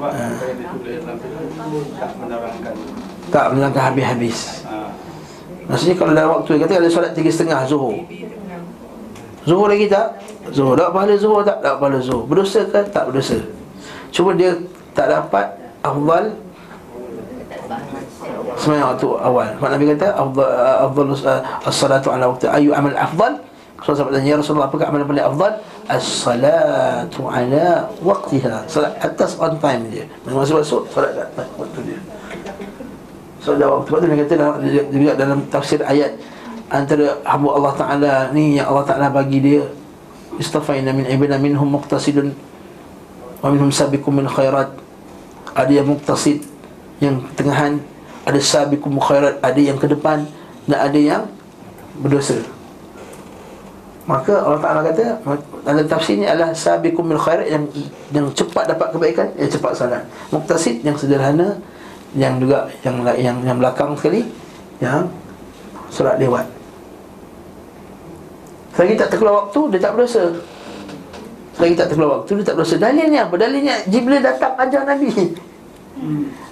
Sebab 0.00 0.16
apa 0.16 0.44
yang 0.48 0.56
ditulis 0.56 0.96
dalam 1.04 1.16
itu 1.20 1.92
tak 2.00 2.10
menerangkan. 2.16 2.74
Tak 3.28 3.46
melangkah 3.52 3.84
habis-habis 3.92 4.64
Ha. 4.64 4.88
Maksudnya 5.68 5.94
kalau 6.00 6.12
dalam 6.16 6.30
waktu 6.40 6.56
Kata 6.56 6.72
ada 6.80 6.88
solat 6.88 7.12
tiga 7.12 7.28
setengah 7.28 7.68
zuhur 7.68 8.00
Zuhur 9.44 9.68
lagi 9.68 9.92
tak? 9.92 10.16
Zuhur 10.56 10.72
Dapat 10.72 10.92
pahala 10.96 11.14
zuhur 11.20 11.44
tak? 11.44 11.60
Dapat 11.60 11.78
pahala 11.84 11.98
zuhur 12.00 12.24
Berdosa 12.24 12.64
ke? 12.64 12.80
Tak 12.88 13.12
berdosa 13.12 13.44
Cuma 14.08 14.32
dia 14.32 14.56
tak 14.96 15.12
dapat 15.12 15.52
Afdal 15.84 16.24
Semayang 18.56 18.96
waktu 18.96 19.08
awal 19.20 19.48
Mak 19.60 19.68
Nabi 19.68 19.84
kata 19.92 20.08
Afdal, 20.16 20.48
afdal 20.80 21.06
uh, 21.12 21.40
As-salatu 21.68 22.08
ala 22.08 22.24
waktu 22.32 22.48
Ayu 22.48 22.72
amal 22.72 22.96
afdal 22.96 23.36
So 23.80 23.96
sahabat 23.96 24.20
Ya 24.20 24.36
Rasulullah 24.36 24.68
Apakah 24.68 24.92
amalan 24.92 25.08
paling 25.08 25.24
afdal? 25.24 25.52
As-salatu 25.88 27.26
ala 27.26 27.88
waktiha 28.04 28.68
Salat 28.68 28.92
atas 29.00 29.40
on 29.40 29.56
time 29.56 29.88
dia 29.88 30.04
Masa 30.28 30.52
masuk 30.60 30.84
Salat 30.92 31.16
atas 31.16 31.48
waktu 31.56 31.80
dia. 31.88 31.98
So 33.40 33.56
dah 33.56 33.80
waktu 33.80 33.88
tu 33.88 34.04
dia 34.04 34.16
kata 34.20 34.34
dalam, 34.36 34.54
dia, 34.92 35.12
dalam 35.16 35.38
tafsir 35.48 35.80
ayat 35.80 36.12
Antara 36.70 37.18
hamba 37.26 37.50
Allah 37.56 37.74
Ta'ala 37.74 38.12
ni 38.36 38.60
Yang 38.60 38.66
Allah 38.68 38.84
Ta'ala 38.84 39.06
bagi 39.08 39.40
dia 39.40 39.64
Istafaina 40.36 40.92
min 40.92 41.08
ibna 41.08 41.40
minhum 41.40 41.66
muqtasidun 41.66 42.36
Wa 43.40 43.48
minhum 43.48 43.72
sabikum 43.72 44.20
min 44.20 44.28
khairat. 44.28 44.68
Ada 45.56 45.72
yang 45.80 45.88
muqtasid 45.88 46.44
Yang 47.00 47.24
tengahan 47.34 47.80
Ada 48.28 48.38
sabikum 48.44 49.00
khairat 49.00 49.40
Ada 49.40 49.60
yang 49.72 49.80
ke 49.80 49.88
depan 49.88 50.28
Dan 50.68 50.78
ada 50.78 51.00
yang 51.00 51.22
berdosa 51.96 52.59
Maka 54.08 54.32
Allah 54.32 54.60
Ta'ala 54.64 54.80
kata 54.80 55.20
Dalam 55.60 55.84
tafsirnya 55.84 56.32
adalah 56.32 56.56
Sabikum 56.56 57.04
min 57.04 57.20
khairat 57.20 57.52
yang, 57.52 57.64
yang 58.10 58.26
cepat 58.32 58.64
dapat 58.64 58.96
kebaikan 58.96 59.28
Yang 59.36 59.60
cepat 59.60 59.72
salat 59.76 60.02
Muqtasid 60.32 60.80
yang 60.80 60.96
sederhana 60.96 61.60
Yang 62.16 62.34
juga 62.48 62.58
Yang 62.80 62.94
yang, 63.20 63.36
yang 63.44 63.56
belakang 63.60 63.92
sekali 64.00 64.24
Yang 64.80 65.12
Solat 65.90 66.22
lewat. 66.22 66.46
Selagi 68.78 68.94
tak 68.94 69.10
terkeluar 69.10 69.46
waktu 69.46 69.60
Dia 69.74 69.80
tak 69.82 69.92
berdosa. 69.98 70.24
Selagi 71.58 71.74
tak 71.74 71.86
terkeluar 71.90 72.22
waktu 72.22 72.30
Dia 72.40 72.46
tak 72.46 72.54
berdosa. 72.56 72.76
Dalilnya 72.78 73.20
apa? 73.26 73.34
Dalilnya 73.36 73.74
Jibril 73.90 74.22
datang 74.22 74.54
ajar 74.54 74.86
Nabi 74.86 75.10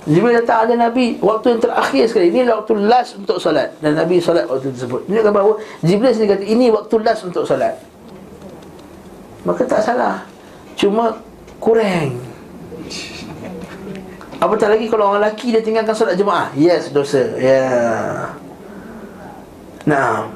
Jibril 0.08 0.40
datang 0.40 0.68
ajar 0.68 0.76
Nabi 0.76 1.16
Waktu 1.20 1.56
yang 1.56 1.60
terakhir 1.64 2.04
sekali. 2.08 2.28
Ini 2.32 2.48
waktu 2.48 2.72
last 2.84 3.16
untuk 3.16 3.40
solat. 3.40 3.72
Dan 3.80 3.96
Nabi 3.96 4.20
solat 4.20 4.44
waktu 4.44 4.72
tersebut. 4.72 5.08
Ini 5.08 5.24
kan 5.24 5.32
bahawa 5.32 5.56
Jibril 5.80 6.12
sendiri 6.12 6.36
kata 6.36 6.44
Ini 6.44 6.66
waktu 6.72 6.94
last 7.00 7.22
untuk 7.24 7.44
solat. 7.48 7.80
Maka 9.48 9.62
tak 9.64 9.80
salah. 9.80 10.28
Cuma 10.76 11.16
Kurang. 11.58 12.14
Apatah 14.38 14.70
lagi 14.70 14.86
kalau 14.86 15.10
orang 15.10 15.26
lelaki 15.26 15.50
Dia 15.50 15.62
tinggalkan 15.64 15.96
solat 15.96 16.14
jemaah 16.14 16.54
Yes 16.54 16.94
dosa. 16.94 17.34
Ya. 17.34 17.42
Yeah. 17.42 18.18
Nah 19.88 20.30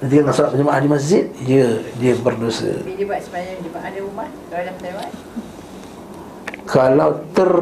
Dia 0.00 0.08
tinggalkan 0.08 0.34
solat 0.34 0.56
jemaah 0.56 0.80
di 0.80 0.88
masjid 0.88 1.24
Ya 1.44 1.84
Dia 2.00 2.16
berdosa. 2.16 2.80
Tapi 2.80 2.96
dia 2.96 3.04
buat 3.04 3.20
sepanjang 3.20 3.60
jemaah 3.60 3.84
ada 3.84 3.98
rumah 4.00 4.28
Kalau 4.48 4.62
dah 4.64 4.74
Kalau 6.70 7.10
ter 7.34 7.52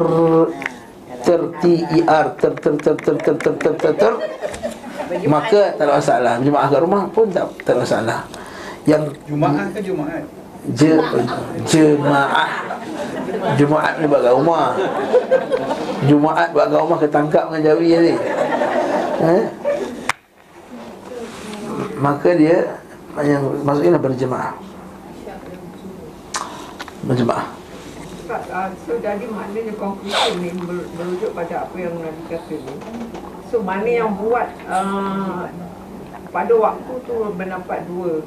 Ter 1.19 1.41
T 1.59 1.63
I 1.83 1.99
R 2.05 2.25
Ter 2.37 2.53
ter 2.55 2.73
ter 2.77 2.95
ter 2.95 3.15
ter 3.17 3.35
ter 3.35 3.53
ter 3.57 3.73
ter 3.75 3.93
ter 3.97 4.13
Maka 5.25 5.73
tak 5.73 5.85
ada 5.89 5.97
masalah. 5.97 6.33
Jemaah 6.37 6.67
kat 6.69 6.79
rumah 6.85 7.01
pun 7.09 7.25
tak, 7.33 7.49
tak 7.65 7.73
ada 7.73 7.81
masalah. 7.81 8.19
Yang 8.85 9.03
Jumaat 9.25 9.67
ke 9.73 9.81
Jumaat? 9.81 10.23
je, 10.77 10.93
Jemaah. 11.65 12.51
Jumaat 13.57 13.93
ni 13.97 14.05
buat 14.05 14.21
kat 14.21 14.33
rumah. 14.37 14.77
Jumaat 16.05 16.47
buat 16.53 16.65
kat 16.69 16.77
rumah 16.77 16.97
Ketangkap 17.01 17.43
dengan 17.49 17.61
jawi 17.73 17.89
ni. 17.89 18.13
Eh? 19.25 19.43
Maka 21.97 22.29
dia 22.37 22.57
yang 23.25 23.43
Maksudnya 23.65 23.97
berjemaah. 23.97 24.53
Berjemaah 27.09 27.58
Ustaz, 28.29 28.45
uh, 28.53 28.69
so 28.85 28.93
jadi 29.01 29.25
maknanya 29.25 29.73
conclusion 29.73 30.37
ni 30.37 30.53
merujuk 30.93 31.33
pada 31.33 31.65
apa 31.65 31.73
yang 31.81 31.97
Nabi 31.97 32.21
kata 32.29 32.61
ni. 32.61 32.75
So 33.49 33.65
mana 33.65 33.89
yang 33.89 34.13
buat 34.21 34.53
uh, 34.69 35.49
pada 36.29 36.53
waktu 36.53 36.93
tu 37.09 37.15
mendapat 37.33 37.89
dua 37.89 38.21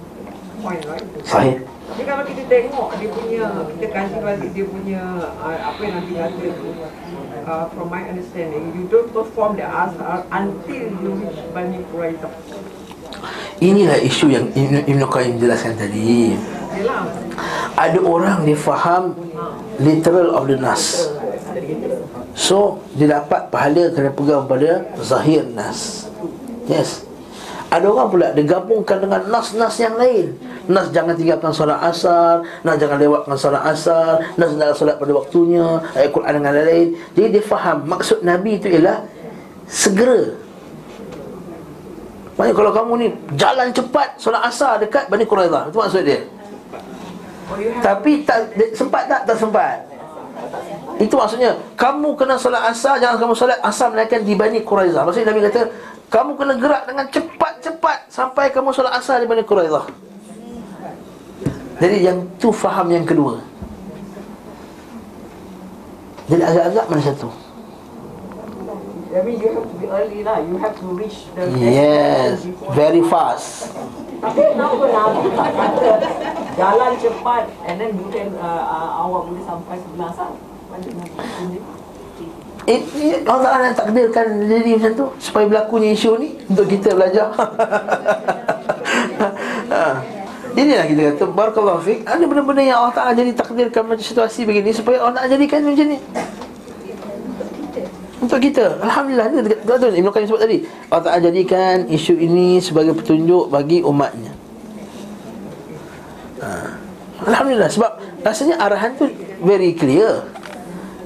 point 0.58 0.82
right? 0.90 1.06
Sahih 1.22 1.62
Tapi 1.62 2.02
kalau 2.02 2.26
kita 2.26 2.42
tengok 2.50 2.98
dia 2.98 3.10
punya, 3.14 3.46
kita 3.78 3.86
kaji 3.94 4.18
balik 4.26 4.50
dia 4.50 4.66
punya 4.66 5.02
uh, 5.38 5.58
apa 5.70 5.80
yang 5.86 5.94
Nabi 6.02 6.12
kata 6.18 6.44
tu. 6.50 6.68
Uh, 7.46 7.64
from 7.70 7.86
my 7.86 8.02
understanding, 8.02 8.74
you 8.74 8.90
don't 8.90 9.06
perform 9.14 9.54
the 9.54 9.62
asar 9.62 10.26
until 10.34 10.86
you 10.98 11.10
reach 11.14 11.38
Bani 11.54 11.78
Quraidah. 11.94 12.34
Inilah 13.62 14.02
isu 14.02 14.34
yang 14.34 14.50
Ibn, 14.50 14.82
Ibn 14.82 15.02
Qayyim 15.06 15.38
jelaskan 15.38 15.78
tadi 15.78 16.34
Yelah. 16.74 17.06
Ada 17.76 17.98
orang 18.04 18.44
dia 18.44 18.58
faham 18.58 19.16
Literal 19.80 20.36
of 20.36 20.44
the 20.44 20.56
nas. 20.60 21.08
So 22.36 22.84
Dia 22.96 23.20
dapat 23.20 23.48
pahala 23.48 23.88
Kerana 23.92 24.12
pegang 24.12 24.44
pada 24.44 24.84
Zahir 25.00 25.48
nas. 25.48 26.08
Yes. 26.68 27.08
Ada 27.72 27.88
orang 27.88 28.08
pula 28.12 28.28
Dia 28.36 28.44
gabungkan 28.44 29.00
dengan 29.00 29.24
nas-nas 29.32 29.80
yang 29.80 29.96
lain. 29.96 30.36
Nas 30.68 30.92
jangan 30.92 31.16
tinggalkan 31.16 31.50
solat 31.50 31.80
asar 31.80 32.44
Nas 32.60 32.76
jangan 32.76 33.00
lewatkan 33.00 33.34
solat 33.40 33.64
asar 33.64 34.20
Nas 34.36 34.52
jangan 34.52 34.76
solat 34.76 34.96
pada 35.00 35.12
waktunya 35.16 35.80
Ayat 35.96 36.12
Quran 36.12 36.32
dengan 36.38 36.52
lain-lain. 36.52 36.88
Jadi 37.16 37.28
dia 37.40 37.42
faham. 37.42 37.88
Maksud 37.88 38.20
Nabi 38.20 38.60
itu 38.60 38.68
ialah 38.68 39.08
Segera. 39.64 40.36
Maknanya 42.36 42.54
kalau 42.56 42.72
kamu 42.76 42.92
ni 43.00 43.08
Jalan 43.40 43.72
cepat 43.72 44.20
Solat 44.20 44.44
asar 44.44 44.76
dekat 44.76 45.08
Bani 45.08 45.24
Quraidah 45.24 45.72
Itu 45.72 45.80
maksud 45.80 46.04
dia 46.04 46.28
Tapi 47.82 48.24
tak 48.24 48.52
sempat 48.72 49.08
tak? 49.08 49.20
Tak 49.28 49.36
sempat. 49.38 49.76
Itu 51.02 51.14
maksudnya 51.18 51.58
kamu 51.74 52.14
kena 52.14 52.36
solat 52.38 52.70
asar 52.70 53.00
jangan 53.02 53.18
kamu 53.18 53.34
solat 53.34 53.58
asar 53.64 53.90
melainkan 53.90 54.22
di 54.22 54.34
Bani 54.38 54.62
Quraizah. 54.62 55.02
Maksudnya 55.02 55.34
Nabi 55.34 55.40
kata 55.50 55.62
kamu 56.12 56.30
kena 56.36 56.54
gerak 56.60 56.82
dengan 56.86 57.06
cepat-cepat 57.08 57.98
sampai 58.12 58.52
kamu 58.52 58.70
solat 58.70 58.94
asar 58.96 59.18
di 59.18 59.26
Bani 59.26 59.42
Quraizah. 59.42 59.84
Jadi 61.82 61.96
yang 62.06 62.22
tu 62.38 62.54
faham 62.54 62.86
yang 62.94 63.02
kedua. 63.02 63.42
Jadi 66.30 66.42
agak-agak 66.46 66.84
mana 66.86 67.02
satu? 67.02 67.28
I 69.12 69.20
mean 69.20 69.36
you 69.42 69.52
have 69.52 69.68
to 69.68 69.76
be 69.76 69.86
early 69.90 70.20
lah. 70.24 70.40
You 70.40 70.56
have 70.56 70.72
to 70.80 70.86
reach 70.96 71.28
the 71.36 71.44
Yes, 71.58 72.48
very 72.72 73.04
fast. 73.04 73.68
Tapi 74.22 74.40
kenapa 74.54 74.84
Nabi 74.86 75.34
tak 75.34 75.50
kata 75.50 75.88
jalan 76.54 76.92
cepat 76.94 77.44
and 77.66 77.74
then 77.82 77.90
you 77.98 78.06
can 78.14 78.30
uh, 78.38 78.62
uh, 78.62 79.02
awak 79.02 79.26
boleh 79.26 79.42
sampai 79.42 79.82
sebelah 79.82 80.14
sendiri. 80.14 81.58
Eh, 82.62 82.78
eh, 82.78 83.26
Allah 83.26 83.42
Ta'ala 83.42 83.64
yang 83.74 83.74
takdirkan 83.74 84.26
jadi 84.46 84.78
macam 84.78 84.92
tu 84.94 85.06
Supaya 85.18 85.50
berlakunya 85.50 85.98
isu 85.98 86.14
ni 86.14 86.38
Untuk 86.46 86.70
kita 86.70 86.94
belajar. 86.94 87.34
Ha. 87.34 87.42
Inilah 90.62 90.86
kita 90.86 91.02
kata 91.12 91.24
Barakallahu 91.26 91.82
fiqh 91.82 92.06
Ada 92.06 92.22
benda-benda 92.22 92.62
yang 92.62 92.78
Allah 92.78 92.94
Ta'ala 92.94 93.12
jadi 93.18 93.34
takdirkan 93.34 93.82
Macam 93.82 94.06
situasi 94.06 94.46
begini 94.46 94.70
Supaya 94.70 95.02
Allah 95.02 95.20
Ta'ala 95.20 95.34
jadikan 95.34 95.66
macam 95.66 95.86
ni 95.90 95.98
Untuk 98.22 98.38
kita. 98.38 98.78
Alhamdulillah 98.78 99.26
Ini 99.34 99.40
dekat 99.42 99.76
tu 99.82 99.88
Ibn 99.90 100.08
Qayyim 100.14 100.28
sebut 100.30 100.42
tadi. 100.46 100.58
Allah 100.88 101.02
Ta'ala 101.02 101.20
jadikan 101.26 101.90
isu 101.90 102.14
ini 102.14 102.62
Sebagai 102.62 102.94
petunjuk 102.94 103.50
bagi 103.50 103.82
umatnya. 103.82 104.30
Ha. 106.38 106.48
Alhamdulillah 107.26 107.70
Sebab 107.70 107.90
rasanya 108.22 108.62
arahan 108.62 108.94
tu 108.94 109.10
Very 109.42 109.74
clear. 109.74 110.22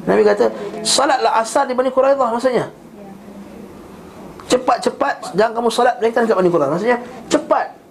Nabi 0.05 0.29
kata 0.29 0.53
Salatlah 0.85 1.41
asar 1.41 1.65
di 1.65 1.73
Bani 1.73 1.89
Quraidah 1.89 2.29
Maksudnya. 2.37 2.69
Cepat-cepat 4.53 5.33
Jangan 5.33 5.53
kamu 5.57 5.69
salat 5.73 5.97
Mereka 5.99 6.21
dekat 6.29 6.37
Bani 6.37 6.51
Quraidah. 6.53 6.73
Maksudnya 6.77 7.01
Cepat 7.33 7.86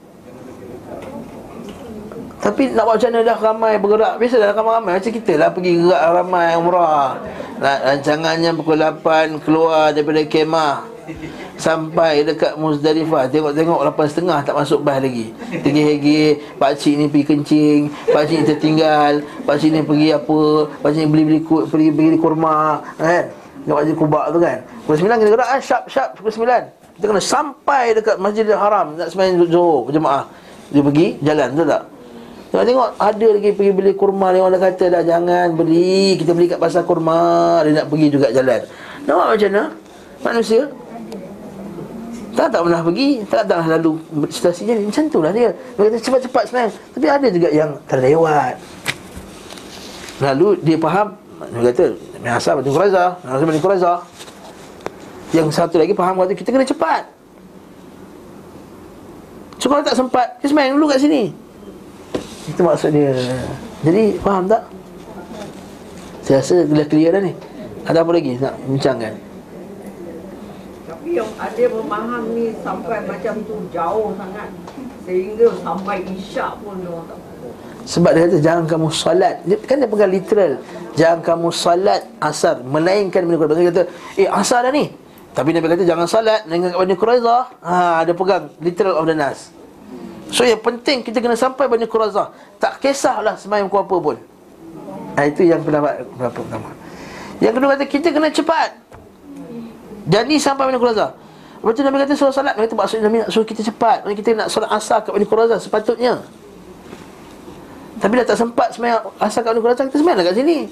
tapi 2.46 2.70
nak 2.78 2.86
buat 2.86 3.02
macam 3.02 3.10
mana 3.10 3.26
dah 3.26 3.38
ramai 3.42 3.74
bergerak? 3.82 4.14
Biasa 4.22 4.36
dah 4.38 4.54
ramai-ramai. 4.54 4.92
Macam 5.02 5.12
kita 5.18 5.34
lah 5.34 5.50
pergi 5.50 5.82
gerak 5.82 6.02
ramai 6.14 6.54
umrah. 6.54 7.18
Rancangannya 7.58 8.54
pukul 8.54 8.78
8 8.78 9.42
Keluar 9.42 9.90
daripada 9.90 10.22
kemah. 10.30 10.86
Sampai 11.58 12.22
dekat 12.22 12.54
Muzdalifah. 12.62 13.34
Tengok-tengok 13.34 13.82
8.30 13.98 14.46
tak 14.46 14.56
masuk 14.62 14.86
bas 14.86 15.02
lagi. 15.02 15.34
Tergih-gih 15.66 16.62
Pakcik 16.62 16.94
ni 17.02 17.06
pergi 17.10 17.26
kencing 17.34 17.80
Pakcik 18.14 18.38
ni 18.38 18.46
tertinggal 18.46 19.14
Pakcik 19.50 19.70
ni 19.74 19.82
pergi 19.82 20.14
apa 20.14 20.40
Pakcik 20.86 21.02
ni 21.02 21.10
beli-beli 21.10 21.42
pergi 21.42 21.90
beli 21.90 22.18
kurma 22.22 22.78
Kan? 23.02 23.26
Dekat 23.66 23.74
Masjid 23.74 23.96
Kubak 23.98 24.26
tu 24.30 24.38
kan. 24.38 24.62
Pukul 24.86 25.02
9 25.02 25.18
kita 25.18 25.32
gerak 25.34 25.50
kan 25.50 25.62
Sharp-sharp 25.66 26.10
pukul 26.22 26.46
9 26.46 27.02
Kita 27.02 27.06
kena 27.10 27.22
sampai 27.26 27.98
dekat 27.98 28.22
Masjidil 28.22 28.54
Haram. 28.54 28.94
Nak 28.94 29.10
sembahyang 29.10 29.50
Zuhur 29.50 29.90
berjemaah. 29.90 30.30
Dia 30.70 30.86
pergi 30.86 31.18
jalan 31.26 31.50
betul 31.58 31.70
tak 31.74 31.95
Tengok-tengok 32.56 32.90
ada 32.96 33.28
lagi 33.36 33.52
pergi 33.52 33.72
beli 33.76 33.92
kurma. 34.00 34.32
Dia 34.32 34.40
orang 34.40 34.64
kata 34.64 34.88
dah 34.88 35.04
jangan 35.04 35.60
beli. 35.60 36.16
Kita 36.16 36.32
beli 36.32 36.48
kat 36.48 36.56
pasar 36.56 36.88
kurma. 36.88 37.60
Dia 37.68 37.84
nak 37.84 37.92
pergi 37.92 38.08
juga 38.08 38.32
jalan. 38.32 38.64
Nampak 39.04 39.28
macam 39.36 39.50
mana? 39.52 39.64
Manusia? 40.24 40.64
Tak 42.32 42.48
tak 42.56 42.62
pernah 42.64 42.80
pergi. 42.80 43.10
Tak 43.28 43.44
tak 43.52 43.60
lalu. 43.60 44.00
Situasi 44.32 44.72
jadi 44.72 44.88
Macam 44.88 45.04
tu 45.12 45.20
lah 45.20 45.36
dia. 45.36 45.52
Dia 45.52 45.82
kata 45.84 45.98
cepat-cepat 46.00 46.44
sebenarnya. 46.48 46.72
Tapi 46.96 47.06
ada 47.12 47.28
juga 47.28 47.50
yang 47.52 47.72
terlewat. 47.92 48.56
Lalu 50.24 50.48
dia 50.64 50.78
faham. 50.80 51.08
Dia 51.36 51.60
kata 51.76 51.86
Biasa 52.24 52.56
Bani 52.56 52.72
Quraizah 52.72 53.10
Biasa 53.20 53.44
Bani 53.44 53.60
Quraizah 53.60 53.98
Yang 55.36 55.52
satu 55.52 55.76
lagi 55.76 55.92
faham 55.92 56.16
kata 56.16 56.32
Kita 56.32 56.48
kena 56.56 56.64
cepat. 56.64 57.04
So 59.60 59.68
kalau 59.68 59.84
tak 59.84 60.00
sempat. 60.00 60.40
Dia 60.40 60.48
semayang 60.48 60.80
dulu 60.80 60.88
kat 60.88 61.04
sini 61.04 61.44
Itu 62.56 62.64
maksud 62.64 62.96
dia. 62.96 63.12
Jadi 63.84 64.16
faham 64.24 64.48
tak? 64.48 64.64
Saya 66.24 66.40
rasa 66.40 66.64
dah 66.64 66.88
clear 66.88 67.12
dah 67.12 67.20
ni. 67.20 67.36
Ada 67.84 68.00
apa 68.00 68.12
lagi 68.16 68.40
nak 68.40 68.56
bincangkan? 68.64 69.14
Tapi 70.88 71.10
yang 71.20 71.28
ada 71.36 71.64
memahami 71.68 72.56
sampai 72.64 73.04
macam 73.04 73.44
tu 73.44 73.60
jauh 73.76 74.16
sangat. 74.16 74.48
Sehingga 75.04 75.52
sampai 75.68 76.08
isyak 76.16 76.56
pun 76.64 76.80
dia 76.80 76.96
orang 76.96 77.08
tak. 77.12 77.20
Sebab 77.92 78.12
dia 78.16 78.24
kata 78.24 78.38
jangan 78.40 78.66
kamu 78.72 78.88
solat. 78.88 79.36
Dia, 79.44 79.58
Kan 79.60 79.84
dia 79.84 79.92
pegang 79.92 80.12
literal. 80.16 80.52
Jangan 80.96 81.20
kamu 81.28 81.48
solat 81.52 82.02
asar 82.24 82.64
Melainkan 82.64 83.28
Bani 83.28 83.36
Quraizah 83.36 83.60
Dia 83.60 83.68
kata 83.68 83.84
Eh 84.16 84.28
asar 84.32 84.64
dah 84.64 84.72
ni. 84.72 84.88
Tapi 85.36 85.52
Nabi 85.52 85.68
kata 85.68 85.84
jangan 85.84 86.08
solat 86.08 86.48
Dengan 86.48 86.72
Bani 86.72 86.96
Quraizah 86.96 87.42
ha, 87.60 88.08
Dia 88.08 88.16
pegang 88.16 88.48
literal 88.64 88.96
of 88.96 89.04
the 89.04 89.12
nas 89.12 89.52
So 90.36 90.44
yang 90.44 90.60
penting 90.60 91.00
kita 91.00 91.24
kena 91.24 91.40
sampai 91.40 91.72
Bani 91.72 91.88
Quraizah 91.88 92.60
Tak 92.60 92.84
kisahlah 92.84 93.40
semayang 93.40 93.72
ku 93.72 93.80
apa 93.80 93.96
pun 93.96 94.20
ha, 95.16 95.24
Itu 95.24 95.48
yang 95.48 95.64
pendapat 95.64 96.04
Pendapat 96.04 96.44
pertama 96.44 96.70
Yang 97.40 97.54
kedua 97.56 97.70
kata 97.80 97.86
kita 97.88 98.08
kena 98.12 98.28
cepat 98.28 98.76
Jadi 100.12 100.36
sampai 100.36 100.68
Bani 100.68 100.76
Quraizah 100.76 101.16
Lepas 101.64 101.72
tu 101.72 101.82
Nabi 101.88 101.98
kata 102.04 102.14
suruh 102.20 102.36
solat 102.36 102.60
Nabi 102.60 102.68
kata 102.68 102.76
maksudnya 102.76 103.04
Nabi 103.08 103.18
nak 103.24 103.32
suruh 103.32 103.48
kita 103.48 103.64
cepat 103.64 104.04
Maksudnya 104.04 104.20
kita 104.20 104.30
nak 104.36 104.48
solat 104.52 104.70
asar 104.76 105.08
kat 105.08 105.16
Bani 105.16 105.24
Quraizah 105.24 105.60
Sepatutnya 105.64 106.20
tapi 107.96 108.20
dah 108.20 108.28
tak 108.28 108.38
sempat 108.38 108.76
semayang 108.76 109.00
asal 109.24 109.40
kat 109.40 109.56
Quraizah 109.56 109.88
kita 109.88 110.04
semayang 110.04 110.20
kat 110.20 110.36
sini. 110.36 110.68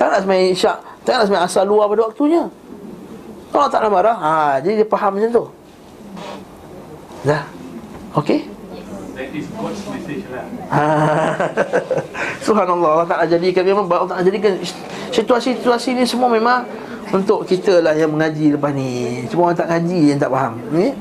Tak 0.00 0.08
nak 0.08 0.20
semayang 0.24 0.56
isyak, 0.56 0.78
tak 1.04 1.20
nak 1.20 1.24
semayang 1.28 1.44
asal 1.44 1.62
luar 1.68 1.86
pada 1.92 2.08
waktunya. 2.08 2.42
Allah 3.52 3.68
tak 3.68 3.86
marah. 3.92 4.16
Ha, 4.16 4.30
jadi 4.64 4.82
dia 4.82 4.88
faham 4.88 5.20
macam 5.20 5.30
tu. 5.32 5.44
Dah. 7.28 7.44
Okey? 8.16 8.55
Lah. 9.16 10.44
Ha. 10.68 10.84
Subhanallah 12.46 12.90
Allah 13.00 13.08
Ta'ala 13.08 13.24
jadikan 13.24 13.64
memang 13.64 13.88
Allah 13.88 14.12
Ta'ala 14.12 14.24
jadikan 14.28 14.60
situasi-situasi 15.08 15.96
ni 15.96 16.04
semua 16.04 16.28
memang 16.28 16.68
untuk 17.16 17.48
kita 17.48 17.80
lah 17.80 17.96
yang 17.96 18.12
mengaji 18.12 18.52
lepas 18.52 18.76
ni. 18.76 19.24
Cuma 19.32 19.48
orang 19.48 19.56
tak 19.56 19.72
ngaji 19.72 20.00
yang 20.12 20.18
tak 20.20 20.28
faham. 20.28 20.60
Ni. 20.68 20.92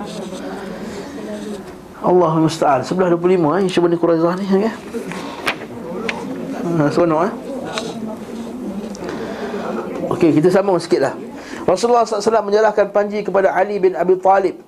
Allah 2.06 2.32
musta'an. 2.38 2.82
Sebelah 2.86 3.12
25 3.18 3.60
eh 3.60 3.64
isu 3.68 3.80
Bani 3.82 3.98
Quraizah 3.98 4.34
ni 4.38 4.46
ya. 4.46 4.72
Ha, 6.66 6.88
seronok 6.94 7.22
eh. 7.26 7.34
Okey, 10.14 10.30
kita 10.38 10.54
sambung 10.54 10.78
sikit 10.78 11.02
lah. 11.02 11.14
Rasulullah 11.66 12.06
SAW 12.06 12.46
menyerahkan 12.46 12.94
panji 12.94 13.26
kepada 13.26 13.52
Ali 13.58 13.82
bin 13.82 13.98
Abi 13.98 14.22
Talib 14.22 14.62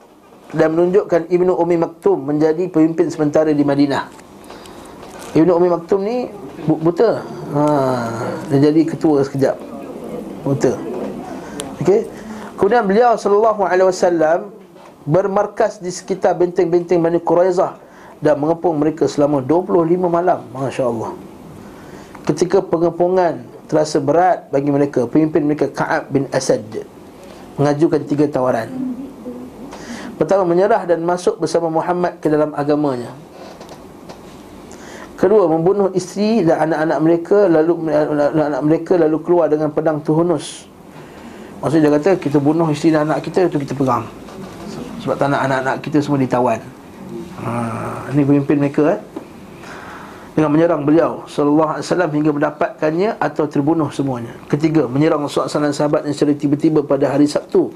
dan 0.56 0.72
menunjukkan 0.72 1.28
Ibnu 1.28 1.52
Umi 1.60 1.76
Maktum 1.76 2.24
menjadi 2.24 2.72
pemimpin 2.72 3.12
sementara 3.12 3.52
di 3.52 3.64
Madinah. 3.64 4.08
Ibnu 5.36 5.52
Umi 5.52 5.68
Maktum 5.68 6.00
ni 6.04 6.32
bu- 6.64 6.80
buta. 6.80 7.20
Ha, 7.52 7.64
dia 8.52 8.72
jadi 8.72 8.82
ketua 8.88 9.24
sekejap. 9.28 9.56
Buta. 10.48 10.72
Okey. 11.84 12.08
Kemudian 12.58 12.84
beliau 12.88 13.14
sallallahu 13.20 13.62
alaihi 13.68 13.86
wasallam 13.86 14.50
bermarkas 15.06 15.78
di 15.78 15.94
sekitar 15.94 16.34
benteng-benteng 16.36 17.00
Bani 17.00 17.20
Quraizah 17.22 17.78
dan 18.18 18.42
mengepung 18.42 18.82
mereka 18.82 19.06
selama 19.06 19.44
25 19.46 20.10
malam. 20.10 20.42
Masya-Allah. 20.52 21.14
Ketika 22.26 22.60
pengepungan 22.60 23.46
terasa 23.70 24.02
berat 24.02 24.50
bagi 24.50 24.72
mereka, 24.74 25.06
pemimpin 25.06 25.44
mereka 25.48 25.70
Ka'ab 25.70 26.10
bin 26.12 26.26
Asad 26.34 26.64
mengajukan 27.56 28.02
tiga 28.04 28.26
tawaran. 28.28 28.68
Pertama 30.18 30.44
menyerah 30.50 30.90
dan 30.90 31.06
masuk 31.06 31.38
bersama 31.38 31.70
Muhammad 31.70 32.18
ke 32.18 32.26
dalam 32.26 32.50
agamanya. 32.58 33.14
Kedua 35.18 35.50
membunuh 35.50 35.90
isteri 35.98 36.46
dan 36.46 36.70
anak-anak 36.70 37.00
mereka 37.02 37.38
lalu 37.50 37.74
anak 37.90 38.62
mereka 38.62 38.94
lalu 39.02 39.18
keluar 39.22 39.50
dengan 39.50 39.74
pedang 39.74 39.98
tuhunus. 40.02 40.70
Maksudnya 41.58 41.90
dia 41.90 41.94
kata 41.98 42.10
kita 42.22 42.38
bunuh 42.38 42.70
isteri 42.70 42.94
dan 42.94 43.10
anak 43.10 43.26
kita 43.26 43.50
itu 43.50 43.58
kita 43.58 43.74
pegang. 43.74 44.06
Sebab 45.02 45.18
tak 45.18 45.34
nak 45.34 45.42
anak-anak 45.50 45.76
kita 45.82 45.98
semua 46.06 46.22
ditawan. 46.22 46.62
Ha, 47.42 47.50
ini 48.14 48.22
pemimpin 48.26 48.58
mereka 48.62 48.98
eh. 48.98 49.02
Dengan 50.38 50.54
menyerang 50.54 50.86
beliau 50.86 51.26
sallallahu 51.26 51.78
alaihi 51.78 51.86
wasallam 51.90 52.12
hingga 52.14 52.32
mendapatkannya 52.38 53.10
atau 53.18 53.50
terbunuh 53.50 53.90
semuanya. 53.90 54.38
Ketiga, 54.46 54.86
menyerang 54.86 55.26
SAW 55.26 55.74
sahabat 55.74 56.06
yang 56.06 56.14
secara 56.14 56.38
tiba-tiba 56.38 56.86
pada 56.86 57.10
hari 57.10 57.26
Sabtu. 57.26 57.74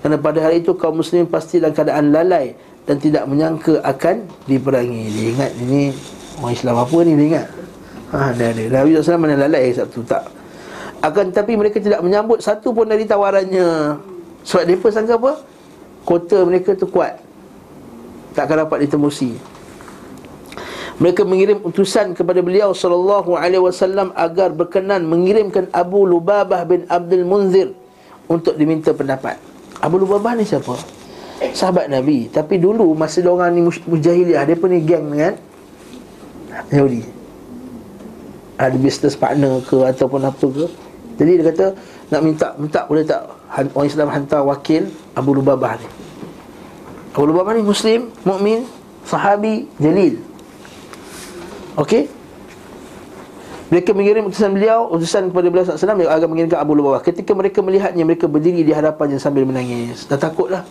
Kerana 0.00 0.16
pada 0.16 0.40
hari 0.40 0.64
itu 0.64 0.72
kaum 0.80 1.04
muslim 1.04 1.28
pasti 1.28 1.60
dalam 1.60 1.76
keadaan 1.76 2.08
lalai 2.08 2.56
dan 2.88 2.96
tidak 2.96 3.28
menyangka 3.28 3.84
akan 3.84 4.24
diperangi. 4.48 5.04
Dia 5.12 5.26
ingat 5.36 5.52
ini 5.60 5.92
orang 6.40 6.52
Islam 6.56 6.76
apa 6.80 6.96
ni 7.04 7.12
dia 7.20 7.26
ingat. 7.36 7.46
Ha, 8.10 8.18
dia 8.32 8.46
ada. 8.50 8.62
Nabi 8.80 8.96
SAW 8.96 9.20
mana 9.20 9.36
lalai 9.36 9.70
Sabtu 9.76 10.00
tak. 10.08 10.24
Akan 11.04 11.32
tetapi 11.32 11.52
mereka 11.56 11.80
tidak 11.80 12.00
menyambut 12.00 12.40
satu 12.40 12.72
pun 12.72 12.88
dari 12.88 13.04
tawarannya. 13.04 14.00
Sebab 14.44 14.62
mereka 14.64 14.88
sangka 14.88 15.20
apa? 15.20 15.32
Kota 16.08 16.48
mereka 16.48 16.72
tu 16.72 16.88
kuat. 16.88 17.20
Tak 18.32 18.48
akan 18.48 18.66
dapat 18.66 18.88
ditembusi. 18.88 19.36
Mereka 21.00 21.24
mengirim 21.24 21.64
utusan 21.64 22.12
kepada 22.12 22.44
beliau 22.44 22.76
sallallahu 22.76 23.32
alaihi 23.32 23.64
wasallam 23.64 24.12
agar 24.12 24.52
berkenan 24.52 25.08
mengirimkan 25.08 25.68
Abu 25.72 26.04
Lubabah 26.04 26.60
bin 26.68 26.84
Abdul 26.92 27.24
Munzir 27.24 27.72
untuk 28.28 28.60
diminta 28.60 28.92
pendapat. 28.92 29.40
Abu 29.80 29.96
Lubabah 29.96 30.36
ni 30.36 30.44
siapa? 30.44 30.76
Sahabat 31.56 31.88
Nabi. 31.88 32.28
Tapi 32.28 32.60
dulu 32.60 32.92
masa 32.92 33.24
dia 33.24 33.32
orang 33.32 33.56
ni 33.56 33.64
mujahiliah, 33.64 34.44
dia 34.44 34.56
pun 34.56 34.68
ni 34.68 34.84
geng 34.84 35.08
dengan 35.08 35.34
Yahudi. 36.68 37.02
Ada 38.60 38.76
business 38.76 39.16
partner 39.16 39.64
ke 39.64 39.80
ataupun 39.80 40.20
apa 40.20 40.46
ke. 40.46 40.66
Jadi 41.16 41.30
dia 41.40 41.44
kata 41.48 41.66
nak 42.12 42.20
minta 42.20 42.46
minta 42.60 42.80
boleh 42.84 43.04
tak 43.08 43.24
orang 43.72 43.88
Islam 43.88 44.08
hantar 44.12 44.44
wakil 44.44 44.92
Abu 45.16 45.32
Lubabah 45.32 45.80
ni. 45.80 45.88
Abu 47.16 47.24
Lubabah 47.24 47.56
ni 47.56 47.64
muslim, 47.64 48.12
mukmin, 48.22 48.68
sahabi 49.08 49.64
jalil. 49.80 50.20
Okey? 51.80 52.19
Mereka 53.70 53.94
mengirim 53.94 54.26
utusan 54.26 54.50
beliau, 54.50 54.90
utusan 54.90 55.30
kepada 55.30 55.46
beliau 55.46 55.62
SAW 55.62 55.94
agar 56.02 56.26
mengirimkan 56.26 56.58
Abu 56.58 56.74
Lubabah. 56.74 57.06
Ketika 57.06 57.30
mereka 57.38 57.62
melihatnya, 57.62 58.02
mereka 58.02 58.26
berdiri 58.26 58.66
di 58.66 58.74
hadapannya 58.74 59.22
sambil 59.22 59.46
menangis. 59.46 60.10
Dah 60.10 60.18
takutlah. 60.18 60.66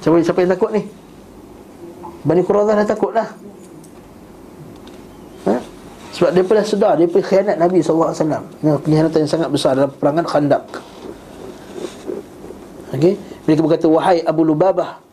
Siapa, 0.00 0.16
siapa 0.24 0.40
yang 0.40 0.56
takut 0.56 0.72
ni? 0.72 0.82
Bani 2.24 2.40
Quradah 2.40 2.80
dah 2.80 2.88
takutlah. 2.88 3.28
Ha? 5.44 5.56
Sebab 6.16 6.32
pun 6.48 6.54
dah 6.56 6.66
sedar, 6.66 6.96
pun 6.96 7.20
khianat 7.20 7.60
Nabi 7.60 7.84
SAW. 7.84 8.16
Ini 8.16 8.80
pengkhianatan 8.80 9.18
yang 9.20 9.30
sangat 9.30 9.48
besar 9.52 9.76
dalam 9.76 9.92
perangan 9.92 10.24
khandak. 10.24 10.64
Okey? 12.96 13.20
Mereka 13.44 13.60
berkata, 13.60 13.86
Wahai 13.92 14.24
Abu 14.24 14.42
Lubabah, 14.42 15.04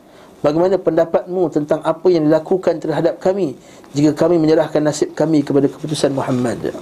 Bagaimana 0.44 0.76
pendapatmu 0.76 1.48
tentang 1.56 1.80
apa 1.88 2.04
yang 2.12 2.28
dilakukan 2.28 2.84
terhadap 2.84 3.16
kami 3.24 3.56
Jika 3.96 4.12
kami 4.12 4.36
menyerahkan 4.36 4.84
nasib 4.84 5.16
kami 5.16 5.40
kepada 5.40 5.72
keputusan 5.72 6.12
Muhammad 6.12 6.76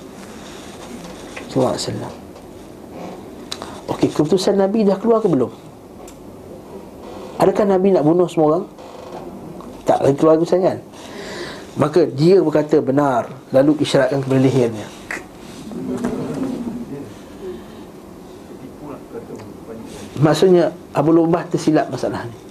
Wasallam 1.53 2.09
Okey, 3.85 4.09
keputusan 4.09 4.57
Nabi 4.57 4.81
dah 4.81 4.97
keluar 4.97 5.21
ke 5.21 5.29
belum? 5.29 5.53
Adakah 7.38 7.65
Nabi 7.69 7.93
nak 7.93 8.01
bunuh 8.01 8.25
semua 8.25 8.47
orang? 8.57 8.65
Tak 9.85 10.09
lagi 10.09 10.15
keluar 10.17 10.41
keputusan 10.41 10.61
kan? 10.65 10.79
Maka 11.77 12.09
dia 12.09 12.41
berkata 12.41 12.81
benar 12.81 13.29
Lalu 13.53 13.85
isyaratkan 13.85 14.25
kepada 14.25 14.41
lehernya 14.41 14.88
Maksudnya 20.17 20.73
Abu 20.97 21.13
Lubah 21.13 21.45
tersilap 21.45 21.93
masalah 21.93 22.25
ni 22.25 22.51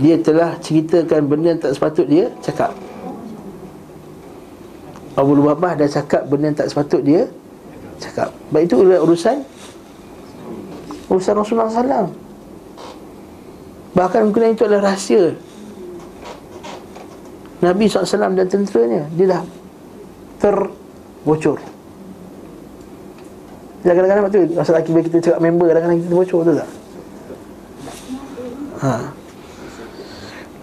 dia 0.00 0.16
telah 0.16 0.56
ceritakan 0.56 1.28
benda 1.28 1.52
yang 1.52 1.60
tak 1.60 1.76
sepatut 1.76 2.06
dia 2.08 2.32
cakap. 2.40 2.72
Abu 5.12 5.36
Lubabah 5.36 5.76
dah 5.76 5.84
cakap 5.84 6.24
benda 6.24 6.48
yang 6.48 6.56
tak 6.56 6.72
sepatut 6.72 7.04
dia 7.04 7.28
cakap. 8.00 8.32
Baik 8.48 8.72
itu 8.72 8.76
urusan 8.80 9.44
Urusan 11.12 11.34
Rasulullah 11.36 11.68
SAW 11.68 12.08
Bahkan 13.92 14.20
mungkin 14.32 14.56
itu 14.56 14.64
adalah 14.64 14.96
rahsia 14.96 15.36
Nabi 17.60 17.86
SAW 17.86 18.32
dan 18.34 18.48
tenteranya. 18.48 19.06
Dia 19.14 19.38
dah 19.38 19.42
terbocor. 20.40 21.60
Ya 23.86 23.92
kadang-kadang 23.94 24.24
waktu 24.26 24.50
Masa 24.56 24.74
lelaki 24.74 24.90
kita 25.06 25.18
cakap 25.20 25.40
member 25.44 25.66
Kadang-kadang 25.70 25.98
kita 26.00 26.08
terbocor 26.08 26.40
tu 26.48 26.52
tak? 26.56 26.68
Haa 28.82 29.21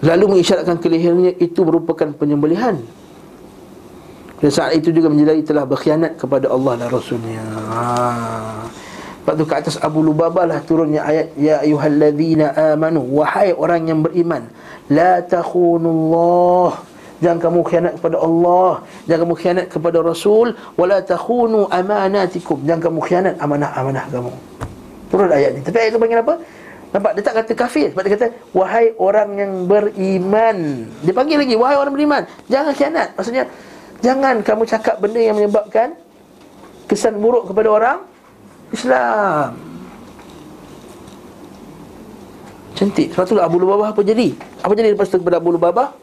Lalu 0.00 0.36
mengisyaratkan 0.36 0.80
ke 0.80 0.88
lehernya 0.88 1.36
itu 1.36 1.60
merupakan 1.60 2.08
penyembelihan. 2.16 2.80
Dan 4.40 4.48
saat 4.48 4.72
itu 4.72 4.88
juga 4.88 5.12
menjadi 5.12 5.52
telah 5.52 5.68
berkhianat 5.68 6.16
kepada 6.16 6.48
Allah 6.48 6.80
dan 6.80 6.88
Rasulnya. 6.88 7.44
Ha. 7.44 7.84
Lepas 9.20 9.34
tu 9.36 9.44
ke 9.44 9.52
atas 9.52 9.76
Abu 9.84 10.00
Lubabah 10.00 10.48
lah 10.48 10.64
turunnya 10.64 11.04
ayat 11.04 11.36
Ya 11.36 11.60
ayuhalladzina 11.60 12.56
amanu 12.72 13.04
Wahai 13.20 13.52
orang 13.52 13.84
yang 13.84 14.00
beriman 14.00 14.48
La 14.88 15.20
takhunullah. 15.20 16.80
Jangan 17.20 17.36
kamu 17.36 17.60
khianat 17.68 17.92
kepada 18.00 18.16
Allah 18.16 18.80
Jangan 19.04 19.20
kamu 19.28 19.34
khianat 19.36 19.66
kepada 19.68 19.98
Rasul 20.00 20.56
Wala 20.80 21.04
takhunu 21.04 21.68
amanatikum. 21.68 22.64
Jangan 22.64 22.80
kamu 22.80 22.98
khianat 23.04 23.34
amanah-amanah 23.36 24.08
kamu. 24.08 24.32
Turun 25.12 25.28
ayat 25.28 25.50
ni. 25.52 25.60
Tapi 25.60 25.76
ayat 25.76 25.90
tu 25.92 26.00
panggil 26.00 26.24
apa? 26.24 26.34
Nampak 26.90 27.14
dia 27.14 27.22
tak 27.22 27.34
kata 27.38 27.52
kafir 27.54 27.94
sebab 27.94 28.02
dia 28.02 28.12
kata 28.18 28.28
wahai 28.50 28.90
orang 28.98 29.30
yang 29.38 29.52
beriman. 29.70 30.90
Dia 31.06 31.14
panggil 31.14 31.38
lagi 31.38 31.54
wahai 31.54 31.78
orang 31.78 31.94
beriman. 31.94 32.22
Jangan 32.50 32.74
khianat. 32.74 33.08
Maksudnya 33.14 33.46
jangan 34.02 34.42
kamu 34.42 34.62
cakap 34.66 34.98
benda 34.98 35.22
yang 35.22 35.38
menyebabkan 35.38 35.94
kesan 36.90 37.22
buruk 37.22 37.46
kepada 37.46 37.68
orang 37.70 37.98
Islam. 38.74 39.54
Cantik. 42.74 43.14
Sebab 43.14 43.24
tu 43.30 43.38
Abu 43.38 43.62
Lubabah 43.62 43.94
apa 43.94 44.02
jadi? 44.02 44.34
Apa 44.58 44.74
jadi 44.74 44.90
lepas 44.90 45.06
tu 45.06 45.22
kepada 45.22 45.38
Abu 45.38 45.54
Lubabah? 45.54 45.94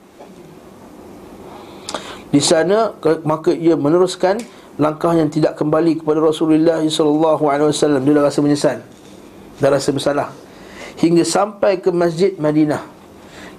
Di 2.31 2.39
sana 2.39 2.95
maka 3.27 3.51
ia 3.51 3.75
meneruskan 3.75 4.39
langkah 4.79 5.11
yang 5.11 5.27
tidak 5.27 5.59
kembali 5.59 5.99
kepada 5.99 6.23
Rasulullah 6.23 6.79
wasallam. 6.79 8.07
Dia 8.07 8.13
dah 8.15 8.23
rasa 8.23 8.39
menyesal. 8.39 8.79
Dah 9.59 9.67
rasa 9.67 9.91
bersalah 9.91 10.46
hingga 10.97 11.23
sampai 11.23 11.77
ke 11.77 11.93
Masjid 11.93 12.33
Madinah. 12.35 12.97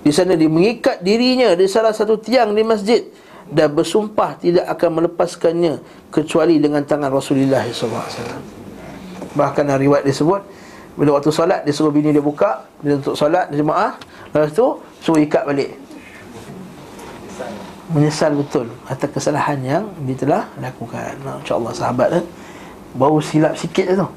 Di 0.03 0.15
sana 0.15 0.39
dia 0.39 0.51
mengikat 0.51 1.03
dirinya 1.03 1.55
di 1.59 1.67
salah 1.67 1.91
satu 1.91 2.19
tiang 2.19 2.55
di 2.55 2.63
masjid 2.63 3.03
dan 3.49 3.73
bersumpah 3.73 4.37
tidak 4.39 4.69
akan 4.69 5.03
melepaskannya 5.03 5.81
kecuali 6.13 6.61
dengan 6.61 6.85
tangan 6.85 7.11
Rasulullah 7.11 7.65
SAW. 7.67 8.39
Bahkan 9.35 9.65
riwayat 9.69 10.05
disebut 10.07 10.43
bila 10.99 11.19
waktu 11.19 11.31
solat 11.31 11.63
dia 11.63 11.71
suruh 11.71 11.95
bini 11.95 12.11
dia 12.11 12.19
buka 12.19 12.67
dia 12.83 12.99
untuk 12.99 13.15
solat 13.15 13.47
dia 13.55 13.63
jemaah 13.63 13.95
lepas 14.35 14.51
tu 14.51 14.83
suruh 15.03 15.23
ikat 15.23 15.47
balik. 15.47 15.71
Menyesal 17.89 18.37
betul 18.37 18.69
atas 18.85 19.09
kesalahan 19.09 19.59
yang 19.65 19.85
dia 20.05 20.17
telah 20.19 20.45
lakukan. 20.61 21.17
Nah, 21.25 21.41
insya-Allah 21.41 21.73
sahabat 21.73 22.09
eh, 22.21 22.25
baru 22.93 23.17
silap 23.23 23.57
sikit 23.57 23.87
je 23.89 23.95
tu. 23.97 24.09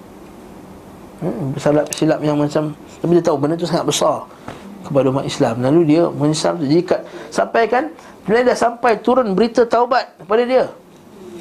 Hmm, 1.23 1.55
silap 1.55 1.87
silap 1.95 2.19
yang 2.19 2.35
macam 2.35 2.75
tapi 3.01 3.11
dia 3.17 3.23
tahu 3.25 3.37
benda 3.41 3.57
tu 3.57 3.65
sangat 3.65 3.89
besar 3.89 4.29
kepada 4.85 5.09
umat 5.09 5.25
Islam. 5.25 5.57
Lalu 5.65 5.81
dia 5.89 6.03
menyesal 6.07 6.61
jika 6.61 7.01
sampai 7.33 7.65
kan 7.65 7.89
bila 8.29 8.45
dah 8.45 8.53
sampai 8.53 9.01
turun 9.01 9.33
berita 9.33 9.65
taubat 9.65 10.13
kepada 10.21 10.43
dia. 10.45 10.65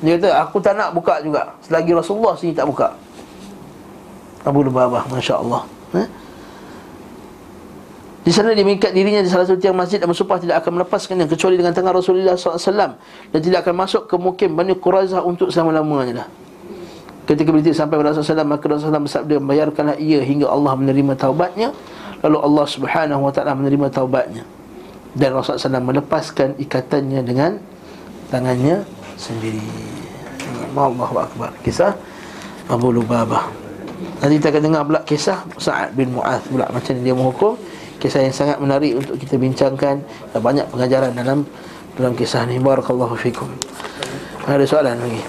Dia 0.01 0.17
kata 0.17 0.29
aku 0.41 0.57
tak 0.65 0.81
nak 0.81 0.97
buka 0.97 1.21
juga 1.21 1.53
selagi 1.61 1.93
Rasulullah 1.93 2.33
sini 2.41 2.57
tak 2.57 2.65
buka. 2.65 2.97
Abu 4.41 4.65
Lubabah 4.65 5.05
masya-Allah. 5.13 5.69
Eh? 6.01 6.09
Di 8.25 8.33
sana 8.33 8.57
dia 8.57 8.65
mengikat 8.65 8.97
dirinya 8.97 9.21
di 9.21 9.29
salah 9.29 9.45
satu 9.45 9.61
tiang 9.61 9.77
masjid 9.77 10.01
dan 10.01 10.09
bersumpah 10.09 10.41
tidak 10.41 10.65
akan 10.65 10.81
melepaskannya 10.81 11.29
kecuali 11.29 11.61
dengan 11.61 11.77
tangan 11.77 11.93
Rasulullah 11.97 12.37
SAW 12.37 12.97
dan 13.33 13.41
tidak 13.41 13.65
akan 13.65 13.75
masuk 13.77 14.09
ke 14.09 14.17
mukim 14.17 14.57
Bani 14.57 14.73
Quraizah 14.77 15.21
untuk 15.21 15.53
selama-lamanya. 15.53 16.29
Ketika 17.31 17.55
berita 17.55 17.71
sampai 17.71 17.95
kepada 17.95 18.11
Rasulullah 18.11 18.43
SAW 18.43 18.51
Maka 18.51 18.65
Rasulullah 18.67 18.99
SAW 18.99 19.07
bersabda 19.07 19.35
Bayarkanlah 19.39 19.97
ia 20.03 20.19
hingga 20.19 20.51
Allah 20.51 20.75
menerima 20.75 21.15
taubatnya. 21.15 21.71
Lalu 22.27 22.37
Allah 22.43 22.67
Subhanahu 22.67 23.23
Wa 23.23 23.33
Taala 23.33 23.55
menerima 23.55 23.87
taubatnya. 23.95 24.43
Dan 25.15 25.39
Rasulullah 25.39 25.79
SAW 25.79 25.87
melepaskan 25.95 26.59
ikatannya 26.59 27.23
dengan 27.23 27.63
Tangannya 28.35 28.83
sendiri. 29.15 29.63
Allahu 30.75 31.23
Akbar. 31.23 31.55
Kisah 31.63 31.95
Abu 32.67 32.91
Lubabah. 32.91 33.47
Nanti 34.23 34.43
kita 34.43 34.51
akan 34.51 34.63
dengar 34.67 34.83
pula 34.87 35.01
kisah 35.07 35.45
Sa'ad 35.61 35.93
bin 35.93 36.15
Mu'ath 36.15 36.47
pula 36.51 36.67
Macam 36.75 36.99
dia 36.99 37.15
menghukum. 37.15 37.55
Kisah 38.03 38.27
yang 38.27 38.35
sangat 38.35 38.59
menarik 38.59 38.99
untuk 38.99 39.15
kita 39.23 39.39
bincangkan. 39.39 40.03
Dan 40.35 40.41
banyak 40.43 40.67
pengajaran 40.67 41.15
dalam 41.15 41.47
dalam 41.95 42.13
kisah 42.19 42.43
ni. 42.51 42.59
Barakallahu 42.59 43.15
fikum. 43.15 43.51
Ada 44.51 44.67
soalan 44.67 44.99
lagi 44.99 45.23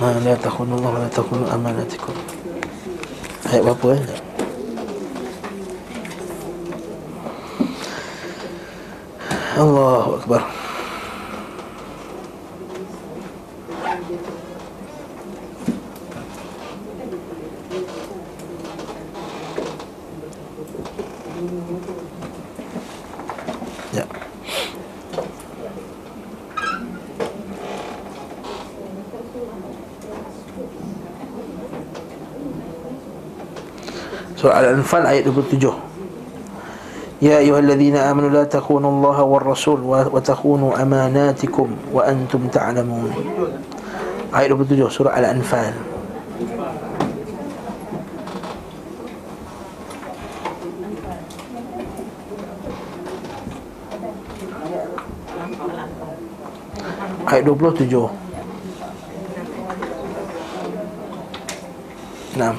Ma 0.00 0.16
la 0.16 0.32
takhunu 0.32 0.80
Allah 0.80 1.04
la 1.04 1.08
takhunu 1.12 1.44
amanatikum. 1.44 2.16
Ayat 3.52 3.60
berapa 3.68 3.86
eh? 4.00 4.02
Allahu 9.60 10.24
Akbar. 10.24 10.59
Al-Anfal 34.59 35.03
ayat 35.07 35.25
27 35.31 35.73
يا 37.23 37.37
أيها 37.39 37.59
الذين 37.59 37.95
آمنوا 37.95 38.29
لا 38.29 38.43
تخونوا 38.43 38.91
الله 38.91 39.17
والرسول 39.23 39.79
وتخونوا 40.11 40.81
أماناتكم 40.81 41.67
وأنتم 41.93 42.41
تعلمون 42.51 43.11
Ayat 44.35 44.51
27 44.51 44.91
surah 44.91 45.15
Al-Anfal 45.15 45.71
Ayat 57.25 57.47
27 57.47 58.11
Nah. 62.35 62.51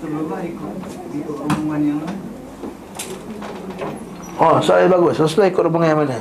Rasulullah 0.00 0.40
ikut 0.42 0.74
ikut 1.14 1.36
rombongan 1.38 1.80
yang 1.86 1.98
mana? 2.02 2.14
Oh, 4.40 4.56
soalan 4.58 4.90
bagus. 4.90 5.14
Rasulullah 5.22 5.46
ikut 5.52 5.62
rombongan 5.62 5.88
yang 5.94 6.00
mana? 6.02 6.18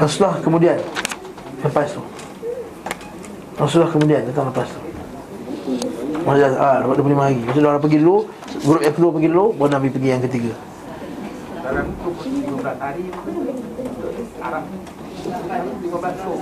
Rasulullah 0.00 0.40
kemudian. 0.40 0.80
Lepas 1.60 1.92
tu. 1.92 2.00
Rasulullah 3.60 3.92
kemudian. 3.92 4.24
Datang 4.32 4.48
lepas 4.48 4.68
tu. 4.72 4.80
Masa 6.24 6.52
ah, 6.56 6.84
dapat 6.84 7.00
25 7.00 7.16
hari 7.16 7.38
Rasulullah 7.48 7.72
orang 7.76 7.84
pergi 7.84 7.98
dulu 8.04 8.28
Grup 8.60 8.80
yang 8.84 8.92
kedua 8.92 9.10
pergi 9.16 9.28
dulu 9.32 9.46
Baru 9.56 9.70
Nabi 9.72 9.88
pergi 9.88 10.08
yang 10.12 10.20
ketiga. 10.20 10.52
Dalam 11.64 11.86
tu 11.96 12.12
12 12.12 12.60
hari. 12.76 13.04
Arab. 14.40 14.64
15 15.80 16.24
so 16.24 16.32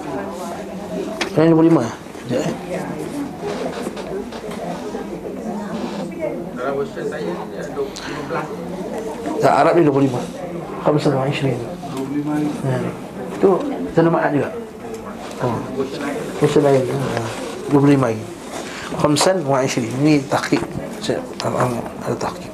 Yang 1.39 1.55
25 1.55 1.79
Sekejap 1.79 1.99
eh 1.99 2.08
Dalam 6.59 6.75
saya 6.85 7.33
ada 7.33 7.81
15 7.81 9.41
Tak, 9.41 9.53
Arab 9.55 9.73
ni 9.79 9.83
25 9.87 10.21
Khamsan 10.85 11.13
wa 11.17 11.25
Ishrin 11.25 11.57
25 11.57 12.29
hari. 12.29 12.47
ha. 12.69 12.91
Tu. 13.39 13.51
Sana 13.95 14.11
Ma'ad 14.11 14.31
juga? 14.35 14.51
Oh. 15.41 15.57
Version 16.43 16.63
lain. 16.67 16.83
Ha. 16.85 17.23
25 17.73 17.97
hari 18.03 18.19
Khamsan 18.99 19.37
wa 19.47 19.63
Ishrin 19.65 19.89
Ini 20.03 20.21
tahqiq. 20.29 20.61
Saya- 21.01 21.23
Ada 22.05 22.17
tahqiq 22.19 22.48